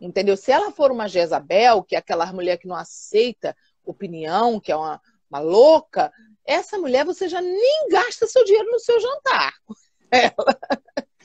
Entendeu? 0.00 0.36
Se 0.36 0.52
ela 0.52 0.70
for 0.70 0.92
uma 0.92 1.08
Jezabel, 1.08 1.82
que 1.82 1.96
é 1.96 1.98
aquela 1.98 2.32
mulher 2.32 2.56
que 2.56 2.68
não 2.68 2.76
aceita 2.76 3.56
opinião, 3.84 4.60
que 4.60 4.70
é 4.70 4.76
uma, 4.76 5.00
uma 5.28 5.40
louca, 5.40 6.12
essa 6.44 6.78
mulher 6.78 7.04
você 7.04 7.28
já 7.28 7.40
nem 7.40 7.88
gasta 7.90 8.26
seu 8.26 8.44
dinheiro 8.44 8.70
no 8.70 8.78
seu 8.78 9.00
jantar. 9.00 9.54
Ela. 10.10 10.58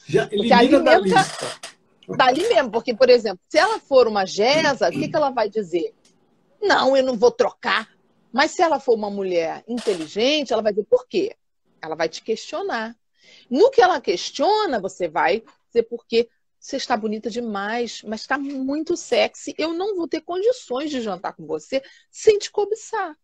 Já 0.06 0.28
elimina 0.64 0.82
da 0.82 0.98
lista. 0.98 1.74
Dali 2.18 2.48
mesmo, 2.50 2.70
porque, 2.70 2.94
por 2.94 3.10
exemplo, 3.10 3.40
se 3.48 3.58
ela 3.58 3.80
for 3.80 4.08
uma 4.10 4.26
Gesa, 4.26 4.90
o 4.90 4.92
que, 4.92 5.08
que 5.08 5.16
ela 5.16 5.30
vai 5.30 5.50
dizer? 5.50 5.94
Não, 6.62 6.98
eu 6.98 7.04
não 7.04 7.16
vou 7.16 7.32
trocar. 7.32 7.88
Mas 8.30 8.52
se 8.52 8.62
ela 8.62 8.78
for 8.78 8.96
uma 8.96 9.10
mulher 9.10 9.64
inteligente, 9.66 10.52
ela 10.52 10.62
vai 10.62 10.74
dizer 10.74 10.86
por 10.90 11.08
quê? 11.08 11.38
Ela 11.82 11.96
vai 11.96 12.10
te 12.10 12.22
questionar. 12.22 12.94
No 13.50 13.70
que 13.70 13.82
ela 13.82 14.02
questiona, 14.02 14.80
você 14.80 15.08
vai 15.08 15.44
dizer 15.68 15.84
porque 15.84 16.30
você 16.60 16.78
está 16.78 16.96
bonita 16.96 17.30
demais, 17.30 18.02
mas 18.04 18.22
está 18.22 18.38
muito 18.38 18.96
sexy. 18.96 19.54
Eu 19.58 19.74
não 19.74 19.96
vou 19.96 20.08
ter 20.08 20.22
condições 20.22 20.90
de 20.90 21.02
jantar 21.02 21.34
com 21.34 21.46
você 21.46 21.82
sem 22.10 22.38
te 22.38 22.50
cobiçar. 22.50 23.18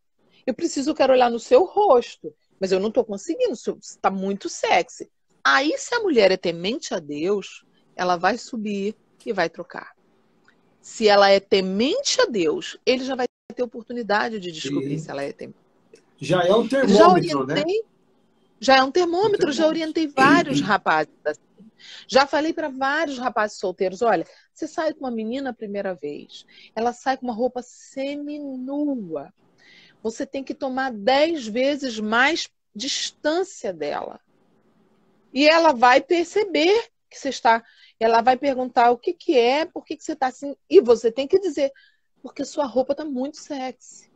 Eu 0.45 0.53
preciso, 0.53 0.89
eu 0.89 0.95
quero 0.95 1.13
olhar 1.13 1.31
no 1.31 1.39
seu 1.39 1.63
rosto, 1.63 2.35
mas 2.59 2.71
eu 2.71 2.79
não 2.79 2.89
estou 2.89 3.05
conseguindo. 3.05 3.55
Você 3.55 3.71
está 3.79 4.11
muito 4.11 4.49
sexy. 4.49 5.09
Aí, 5.41 5.77
se 5.77 5.95
a 5.95 6.01
mulher 6.01 6.31
é 6.31 6.37
temente 6.37 6.93
a 6.93 6.99
Deus, 6.99 7.63
ela 7.95 8.17
vai 8.17 8.37
subir 8.37 8.95
e 9.25 9.31
vai 9.31 9.49
trocar. 9.49 9.95
Se 10.81 11.07
ela 11.07 11.29
é 11.29 11.39
temente 11.39 12.19
a 12.21 12.25
Deus, 12.25 12.77
ele 12.85 13.03
já 13.05 13.15
vai 13.15 13.27
ter 13.55 13.63
oportunidade 13.63 14.39
de 14.39 14.51
descobrir 14.51 14.97
Sim. 14.97 15.03
se 15.05 15.11
ela 15.11 15.23
é 15.23 15.31
temente. 15.31 15.57
Já 16.17 16.43
é 16.43 16.53
um 16.53 16.67
termômetro, 16.67 17.47
já 17.47 17.55
né? 17.55 17.63
Já 18.59 18.77
é 18.77 18.83
um 18.83 18.91
termômetro, 18.91 19.51
já 19.51 19.65
orientei 19.65 20.07
vários 20.07 20.59
rapazes 20.61 21.13
assim. 21.25 21.39
Já 22.07 22.27
falei 22.27 22.53
para 22.53 22.69
vários 22.69 23.17
rapazes 23.17 23.57
solteiros: 23.57 24.01
olha, 24.01 24.25
você 24.53 24.67
sai 24.67 24.93
com 24.93 25.01
uma 25.01 25.11
menina 25.11 25.51
a 25.51 25.53
primeira 25.53 25.93
vez, 25.93 26.45
ela 26.75 26.91
sai 26.93 27.17
com 27.17 27.25
uma 27.25 27.33
roupa 27.33 27.61
seminua. 27.61 29.33
Você 30.01 30.25
tem 30.25 30.43
que 30.43 30.53
tomar 30.53 30.91
dez 30.91 31.47
vezes 31.47 31.99
mais 31.99 32.49
distância 32.75 33.73
dela. 33.73 34.19
E 35.33 35.47
ela 35.47 35.73
vai 35.73 36.01
perceber 36.01 36.89
que 37.09 37.17
você 37.17 37.29
está. 37.29 37.63
Ela 37.99 38.21
vai 38.21 38.37
perguntar 38.37 38.91
o 38.91 38.97
que, 38.97 39.13
que 39.13 39.37
é, 39.37 39.65
por 39.65 39.85
que, 39.85 39.97
que 39.97 40.03
você 40.03 40.13
está 40.13 40.27
assim. 40.27 40.55
E 40.69 40.79
você 40.79 41.11
tem 41.11 41.27
que 41.27 41.39
dizer, 41.39 41.71
porque 42.21 42.45
sua 42.45 42.65
roupa 42.65 42.93
está 42.93 43.03
muito 43.03 43.37
sexy. 43.37 44.08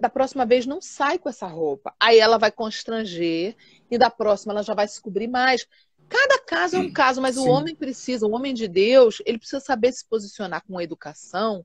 Da 0.00 0.08
próxima 0.08 0.44
vez 0.44 0.66
não 0.66 0.80
sai 0.80 1.18
com 1.18 1.28
essa 1.28 1.46
roupa. 1.46 1.94
Aí 1.98 2.18
ela 2.18 2.38
vai 2.38 2.52
constranger 2.52 3.56
e 3.90 3.98
da 3.98 4.10
próxima 4.10 4.52
ela 4.52 4.62
já 4.62 4.74
vai 4.74 4.86
descobrir 4.86 5.26
mais. 5.26 5.66
Cada 6.08 6.38
caso 6.40 6.76
é 6.76 6.78
um 6.78 6.92
caso, 6.92 7.22
mas 7.22 7.36
Sim. 7.36 7.40
o 7.40 7.46
homem 7.46 7.74
precisa, 7.74 8.26
o 8.26 8.32
homem 8.32 8.52
de 8.52 8.68
Deus, 8.68 9.22
ele 9.24 9.38
precisa 9.38 9.60
saber 9.60 9.92
se 9.92 10.06
posicionar 10.06 10.62
com 10.66 10.78
educação. 10.78 11.64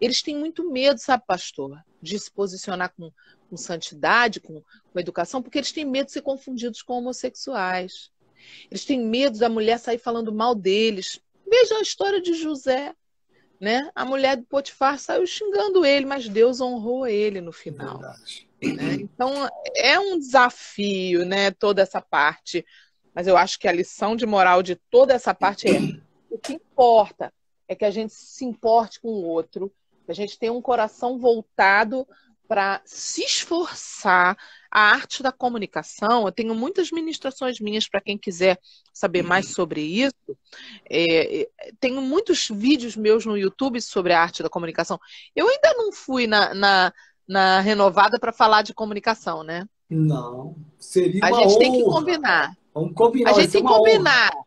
Eles 0.00 0.20
têm 0.20 0.36
muito 0.36 0.68
medo, 0.68 0.98
sabe, 0.98 1.22
pastor, 1.26 1.80
de 2.02 2.18
se 2.18 2.28
posicionar 2.28 2.92
com, 2.96 3.12
com 3.48 3.56
santidade, 3.56 4.40
com, 4.40 4.60
com 4.92 4.98
educação, 4.98 5.40
porque 5.40 5.58
eles 5.58 5.70
têm 5.70 5.84
medo 5.84 6.06
de 6.06 6.12
ser 6.12 6.22
confundidos 6.22 6.82
com 6.82 6.94
homossexuais. 6.94 8.10
Eles 8.68 8.84
têm 8.84 9.00
medo 9.00 9.38
da 9.38 9.48
mulher 9.48 9.78
sair 9.78 9.98
falando 9.98 10.34
mal 10.34 10.56
deles. 10.56 11.20
Veja 11.48 11.76
a 11.76 11.82
história 11.82 12.20
de 12.20 12.34
José. 12.34 12.94
Né? 13.64 13.90
A 13.94 14.04
mulher 14.04 14.36
do 14.36 14.42
Potifar 14.42 14.98
saiu 14.98 15.26
xingando 15.26 15.86
ele, 15.86 16.04
mas 16.04 16.28
Deus 16.28 16.60
honrou 16.60 17.06
ele 17.06 17.40
no 17.40 17.50
final. 17.50 17.98
Né? 17.98 18.14
Então 19.00 19.48
é 19.74 19.98
um 19.98 20.18
desafio, 20.18 21.24
né? 21.24 21.50
Toda 21.50 21.80
essa 21.80 21.98
parte. 21.98 22.62
Mas 23.14 23.26
eu 23.26 23.38
acho 23.38 23.58
que 23.58 23.66
a 23.66 23.72
lição 23.72 24.14
de 24.14 24.26
moral 24.26 24.62
de 24.62 24.76
toda 24.76 25.14
essa 25.14 25.32
parte 25.32 25.66
é 25.66 25.80
o 26.28 26.36
que 26.36 26.52
importa 26.52 27.32
é 27.66 27.74
que 27.74 27.86
a 27.86 27.90
gente 27.90 28.12
se 28.12 28.44
importe 28.44 29.00
com 29.00 29.08
o 29.08 29.24
outro, 29.24 29.72
que 30.04 30.12
a 30.12 30.14
gente 30.14 30.38
tenha 30.38 30.52
um 30.52 30.60
coração 30.60 31.18
voltado 31.18 32.06
para 32.46 32.82
se 32.84 33.22
esforçar. 33.22 34.36
A 34.74 34.90
arte 34.90 35.22
da 35.22 35.30
comunicação, 35.30 36.26
eu 36.26 36.32
tenho 36.32 36.52
muitas 36.52 36.90
ministrações 36.90 37.60
minhas 37.60 37.88
para 37.88 38.00
quem 38.00 38.18
quiser 38.18 38.58
saber 38.92 39.22
mais 39.22 39.52
sobre 39.52 39.80
isso. 39.80 40.36
É, 40.90 41.42
é, 41.42 41.48
tenho 41.78 42.02
muitos 42.02 42.48
vídeos 42.50 42.96
meus 42.96 43.24
no 43.24 43.38
YouTube 43.38 43.80
sobre 43.80 44.12
a 44.12 44.20
arte 44.20 44.42
da 44.42 44.50
comunicação. 44.50 44.98
Eu 45.34 45.48
ainda 45.48 45.72
não 45.74 45.92
fui 45.92 46.26
na, 46.26 46.52
na, 46.52 46.92
na 47.28 47.60
renovada 47.60 48.18
para 48.18 48.32
falar 48.32 48.62
de 48.62 48.74
comunicação, 48.74 49.44
né? 49.44 49.64
Não. 49.88 50.56
Seria 50.76 51.20
uma 51.20 51.28
A 51.28 51.32
gente 51.40 51.50
honra. 51.52 51.58
tem 51.60 51.72
que 51.72 51.84
combinar. 51.84 52.56
Vamos 52.74 52.94
combinar. 52.94 53.30
A 53.30 53.34
gente 53.34 53.52
tem 53.52 53.62
que 53.62 53.68
combinar. 53.68 54.32
Honra. 54.34 54.44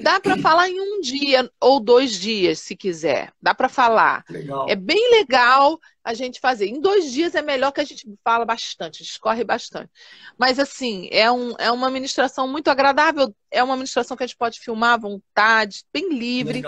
Dá 0.00 0.20
para 0.20 0.36
falar 0.38 0.68
em 0.68 0.80
um 0.80 1.00
dia 1.00 1.50
ou 1.60 1.80
dois 1.80 2.12
dias, 2.12 2.60
se 2.60 2.76
quiser. 2.76 3.32
Dá 3.40 3.54
para 3.54 3.68
falar. 3.68 4.24
Legal. 4.28 4.66
É 4.68 4.74
bem 4.74 5.10
legal 5.10 5.78
a 6.02 6.12
gente 6.14 6.40
fazer. 6.40 6.66
Em 6.66 6.80
dois 6.80 7.10
dias 7.10 7.34
é 7.34 7.42
melhor 7.42 7.72
que 7.72 7.80
a 7.80 7.84
gente 7.84 8.06
fala 8.22 8.44
bastante, 8.44 9.02
discorre 9.02 9.44
bastante. 9.44 9.90
Mas, 10.38 10.58
assim, 10.58 11.08
é, 11.10 11.30
um, 11.30 11.54
é 11.58 11.70
uma 11.70 11.90
ministração 11.90 12.46
muito 12.46 12.68
agradável. 12.68 13.34
É 13.50 13.62
uma 13.62 13.76
ministração 13.76 14.16
que 14.16 14.22
a 14.22 14.26
gente 14.26 14.36
pode 14.36 14.60
filmar 14.60 14.94
à 14.94 14.98
vontade, 14.98 15.84
bem 15.92 16.12
livre. 16.12 16.62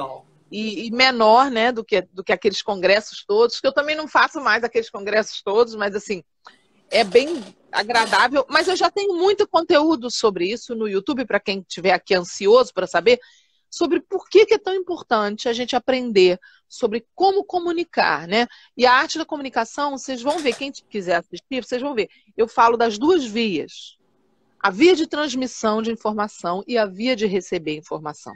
E, 0.51 0.87
e, 0.87 0.91
menor, 0.93 1.51
né, 1.51 1.73
do 1.73 1.85
que, 1.85 2.03
do 2.13 2.23
que 2.23 2.33
aqueles 2.33 2.63
congressos 2.63 3.25
todos, 3.27 3.61
que 3.61 3.67
eu 3.67 3.73
também 3.73 3.97
não 3.97 4.07
faço 4.07 4.41
mais 4.41 4.63
aqueles 4.63 4.89
congressos 4.89 5.43
todos, 5.43 5.75
mas 5.75 5.93
assim, 5.97 6.23
é 6.89 7.03
bem 7.03 7.43
agradável, 7.77 8.45
mas 8.49 8.69
eu 8.69 8.77
já 8.77 8.91
tenho 8.91 9.15
muito 9.15 9.47
conteúdo 9.47 10.11
sobre 10.11 10.51
isso 10.51 10.75
no 10.75 10.89
YouTube, 10.89 11.27
para 11.27 11.39
quem 11.39 11.61
estiver 11.61 11.93
aqui 11.93 12.15
ansioso 12.15 12.73
para 12.73 12.87
saber, 12.87 13.21
sobre 13.71 14.01
por 14.01 14.29
que, 14.29 14.47
que, 14.47 14.55
é 14.55 14.59
tão 14.59 14.75
importante 14.75 15.49
a 15.49 15.53
gente 15.53 15.77
aprender 15.77 16.39
sobre 16.69 17.07
como 17.15 17.45
comunicar, 17.45 18.27
né? 18.27 18.47
E 18.77 18.87
a 18.87 18.93
arte 18.93 19.19
da 19.19 19.27
comunicação, 19.27 19.99
vocês 19.99 20.23
vão 20.23 20.39
ver, 20.39 20.57
quem 20.57 20.73
quiser 20.73 21.17
assistir, 21.17 21.63
vocês 21.63 21.83
vão 21.83 21.95
ver. 21.95 22.09
Eu 22.37 22.49
falo 22.49 22.77
das 22.77 22.97
duas 22.97 23.25
vias. 23.25 23.97
A 24.59 24.71
via 24.71 24.97
de 24.97 25.07
transmissão 25.07 25.83
de 25.83 25.93
informação 25.93 26.65
e 26.67 26.79
a 26.79 26.87
via 26.87 27.15
de 27.15 27.27
receber 27.27 27.77
informação. 27.77 28.33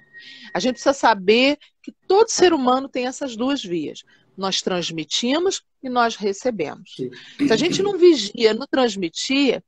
A 0.55 0.61
gente 0.61 0.75
precisa 0.75 0.93
saber 0.93 1.57
que 1.83 1.93
todo 2.07 2.29
ser 2.29 2.53
humano 2.53 2.89
tem 2.89 3.07
essas 3.07 3.35
duas 3.35 3.63
vias 3.63 4.05
nós 4.41 4.63
transmitimos 4.63 5.63
e 5.83 5.89
nós 5.89 6.17
recebemos. 6.17 6.97
Se 6.97 7.53
a 7.53 7.57
gente 7.57 7.83
não 7.83 7.97
vigia 7.97 8.55
no 8.55 8.67
transmitir, 8.67 9.63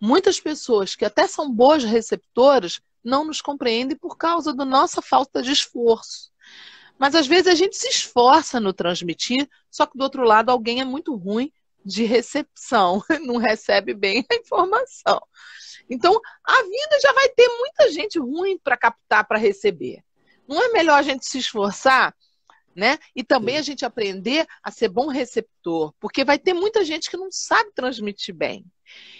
muitas 0.00 0.40
pessoas 0.40 0.94
que 0.94 1.04
até 1.04 1.26
são 1.26 1.52
boas 1.52 1.84
receptoras 1.84 2.80
não 3.02 3.24
nos 3.24 3.40
compreendem 3.40 3.96
por 3.96 4.16
causa 4.16 4.52
da 4.52 4.64
nossa 4.64 5.00
falta 5.00 5.42
de 5.42 5.52
esforço. 5.52 6.30
Mas 6.98 7.14
às 7.14 7.26
vezes 7.26 7.46
a 7.46 7.54
gente 7.54 7.76
se 7.76 7.88
esforça 7.88 8.58
no 8.58 8.72
transmitir, 8.72 9.48
só 9.70 9.86
que 9.86 9.96
do 9.96 10.02
outro 10.02 10.24
lado 10.24 10.50
alguém 10.50 10.80
é 10.80 10.84
muito 10.84 11.14
ruim 11.14 11.52
de 11.84 12.04
recepção, 12.04 13.02
não 13.24 13.36
recebe 13.36 13.94
bem 13.94 14.24
a 14.30 14.34
informação. 14.34 15.20
Então, 15.88 16.20
a 16.44 16.62
vida 16.62 16.98
já 17.00 17.12
vai 17.12 17.28
ter 17.30 17.48
muita 17.48 17.90
gente 17.92 18.18
ruim 18.18 18.58
para 18.58 18.76
captar, 18.76 19.26
para 19.26 19.38
receber. 19.38 20.02
Não 20.46 20.60
é 20.62 20.68
melhor 20.68 20.98
a 20.98 21.02
gente 21.02 21.26
se 21.26 21.38
esforçar 21.38 22.14
né? 22.78 22.96
E 23.14 23.24
também 23.24 23.58
a 23.58 23.62
gente 23.62 23.84
aprender 23.84 24.46
a 24.62 24.70
ser 24.70 24.88
bom 24.88 25.08
receptor, 25.08 25.92
porque 25.98 26.24
vai 26.24 26.38
ter 26.38 26.54
muita 26.54 26.84
gente 26.84 27.10
que 27.10 27.16
não 27.16 27.26
sabe 27.28 27.72
transmitir 27.74 28.32
bem. 28.32 28.64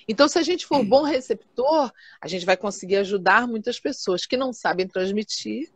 Então, 0.06 0.28
se 0.28 0.38
a 0.38 0.42
gente 0.42 0.64
for 0.64 0.84
bom 0.84 1.02
receptor, 1.02 1.90
a 2.20 2.28
gente 2.28 2.46
vai 2.46 2.56
conseguir 2.56 2.96
ajudar 2.96 3.48
muitas 3.48 3.80
pessoas 3.80 4.24
que 4.24 4.36
não 4.36 4.52
sabem 4.52 4.86
transmitir 4.86 5.70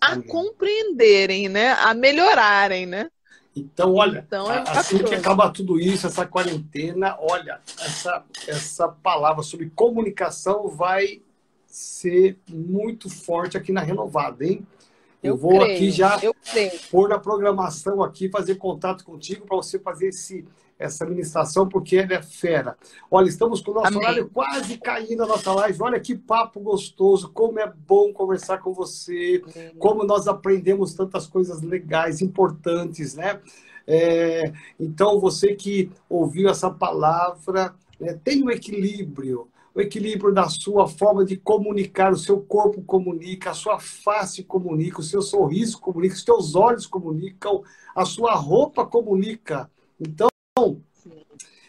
a 0.00 0.20
compreenderem, 0.22 1.48
né? 1.48 1.72
A 1.72 1.94
melhorarem, 1.94 2.86
né? 2.86 3.10
Então, 3.56 3.94
olha, 3.94 4.22
então, 4.24 4.52
é 4.52 4.62
assim 4.66 5.02
que 5.02 5.14
acaba 5.14 5.50
tudo 5.50 5.80
isso, 5.80 6.06
essa 6.06 6.26
quarentena, 6.26 7.16
olha, 7.18 7.60
essa, 7.80 8.22
essa 8.46 8.88
palavra 8.88 9.42
sobre 9.42 9.68
comunicação 9.70 10.68
vai 10.68 11.22
ser 11.66 12.38
muito 12.48 13.10
forte 13.10 13.56
aqui 13.56 13.72
na 13.72 13.80
Renovada, 13.80 14.44
hein? 14.44 14.64
Eu, 15.26 15.34
eu 15.34 15.36
vou 15.36 15.58
creio, 15.60 15.76
aqui 15.76 15.90
já 15.90 16.20
pôr 16.90 17.08
na 17.08 17.18
programação 17.18 18.02
aqui, 18.02 18.28
fazer 18.28 18.56
contato 18.56 19.04
contigo 19.04 19.46
para 19.46 19.56
você 19.56 19.78
fazer 19.78 20.08
esse, 20.08 20.44
essa 20.78 21.04
administração, 21.04 21.68
porque 21.68 21.96
ela 21.96 22.14
é 22.14 22.22
fera. 22.22 22.76
Olha, 23.10 23.28
estamos 23.28 23.60
com 23.60 23.70
o 23.70 23.74
nosso 23.74 23.88
Amém. 23.88 23.98
horário 23.98 24.30
quase 24.32 24.78
caindo 24.78 25.22
a 25.22 25.26
nossa 25.26 25.52
live. 25.52 25.82
Olha 25.82 26.00
que 26.00 26.14
papo 26.14 26.60
gostoso, 26.60 27.30
como 27.32 27.58
é 27.58 27.66
bom 27.66 28.12
conversar 28.12 28.58
com 28.58 28.72
você, 28.72 29.42
Amém. 29.54 29.72
como 29.78 30.04
nós 30.04 30.28
aprendemos 30.28 30.94
tantas 30.94 31.26
coisas 31.26 31.62
legais, 31.62 32.20
importantes, 32.20 33.14
né? 33.14 33.40
É, 33.86 34.52
então, 34.80 35.20
você 35.20 35.54
que 35.54 35.90
ouviu 36.08 36.48
essa 36.48 36.68
palavra, 36.68 37.74
né, 38.00 38.18
tem 38.24 38.42
um 38.42 38.50
equilíbrio 38.50 39.48
o 39.76 39.80
equilíbrio 39.82 40.32
da 40.32 40.48
sua 40.48 40.88
forma 40.88 41.22
de 41.22 41.36
comunicar, 41.36 42.10
o 42.10 42.16
seu 42.16 42.40
corpo 42.40 42.80
comunica, 42.82 43.50
a 43.50 43.54
sua 43.54 43.78
face 43.78 44.42
comunica, 44.42 45.00
o 45.00 45.04
seu 45.04 45.20
sorriso 45.20 45.78
comunica, 45.78 46.14
os 46.14 46.22
seus 46.22 46.54
olhos 46.54 46.86
comunicam, 46.86 47.62
a 47.94 48.06
sua 48.06 48.34
roupa 48.34 48.86
comunica. 48.86 49.70
Então, 50.00 50.28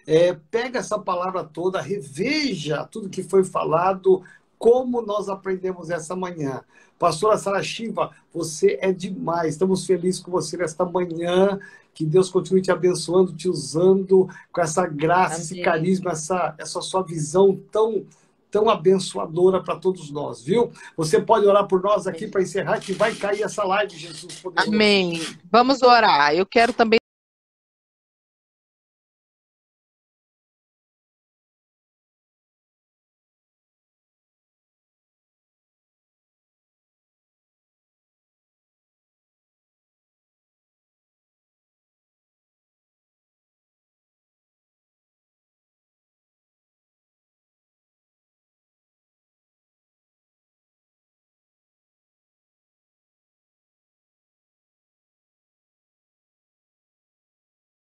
é, 0.07 0.33
pega 0.49 0.79
essa 0.79 0.97
palavra 0.97 1.43
toda, 1.43 1.81
reveja 1.81 2.87
tudo 2.89 3.09
que 3.09 3.23
foi 3.23 3.43
falado, 3.43 4.23
como 4.57 5.01
nós 5.01 5.27
aprendemos 5.27 5.89
essa 5.89 6.15
manhã. 6.15 6.63
Pastora 6.97 7.37
Sara 7.37 7.61
Shiva, 7.61 8.11
você 8.33 8.79
é 8.81 8.93
demais. 8.93 9.49
Estamos 9.49 9.85
felizes 9.85 10.21
com 10.21 10.31
você 10.31 10.55
nesta 10.55 10.85
manhã. 10.85 11.59
Que 11.97 12.05
Deus 12.05 12.29
continue 12.29 12.61
te 12.61 12.69
abençoando, 12.69 13.33
te 13.33 13.49
usando 13.49 14.29
com 14.51 14.61
essa 14.61 14.85
graça, 14.85 15.33
Amém. 15.33 15.45
esse 15.45 15.61
carisma, 15.61 16.11
essa, 16.11 16.53
essa 16.59 16.79
sua 16.79 17.01
visão 17.01 17.59
tão 17.71 18.05
tão 18.51 18.69
abençoadora 18.69 19.61
para 19.61 19.75
todos 19.75 20.11
nós, 20.11 20.41
viu? 20.41 20.71
Você 20.95 21.19
pode 21.19 21.45
orar 21.47 21.67
por 21.67 21.81
nós 21.81 22.05
aqui 22.05 22.27
para 22.27 22.41
encerrar, 22.41 22.79
que 22.79 22.93
vai 22.93 23.13
cair 23.15 23.41
essa 23.41 23.63
live, 23.63 23.97
Jesus 23.97 24.35
poderoso. 24.35 24.73
Amém. 24.73 25.19
Vamos 25.51 25.81
orar. 25.81 26.33
Eu 26.33 26.45
quero 26.45 26.71
também 26.71 26.99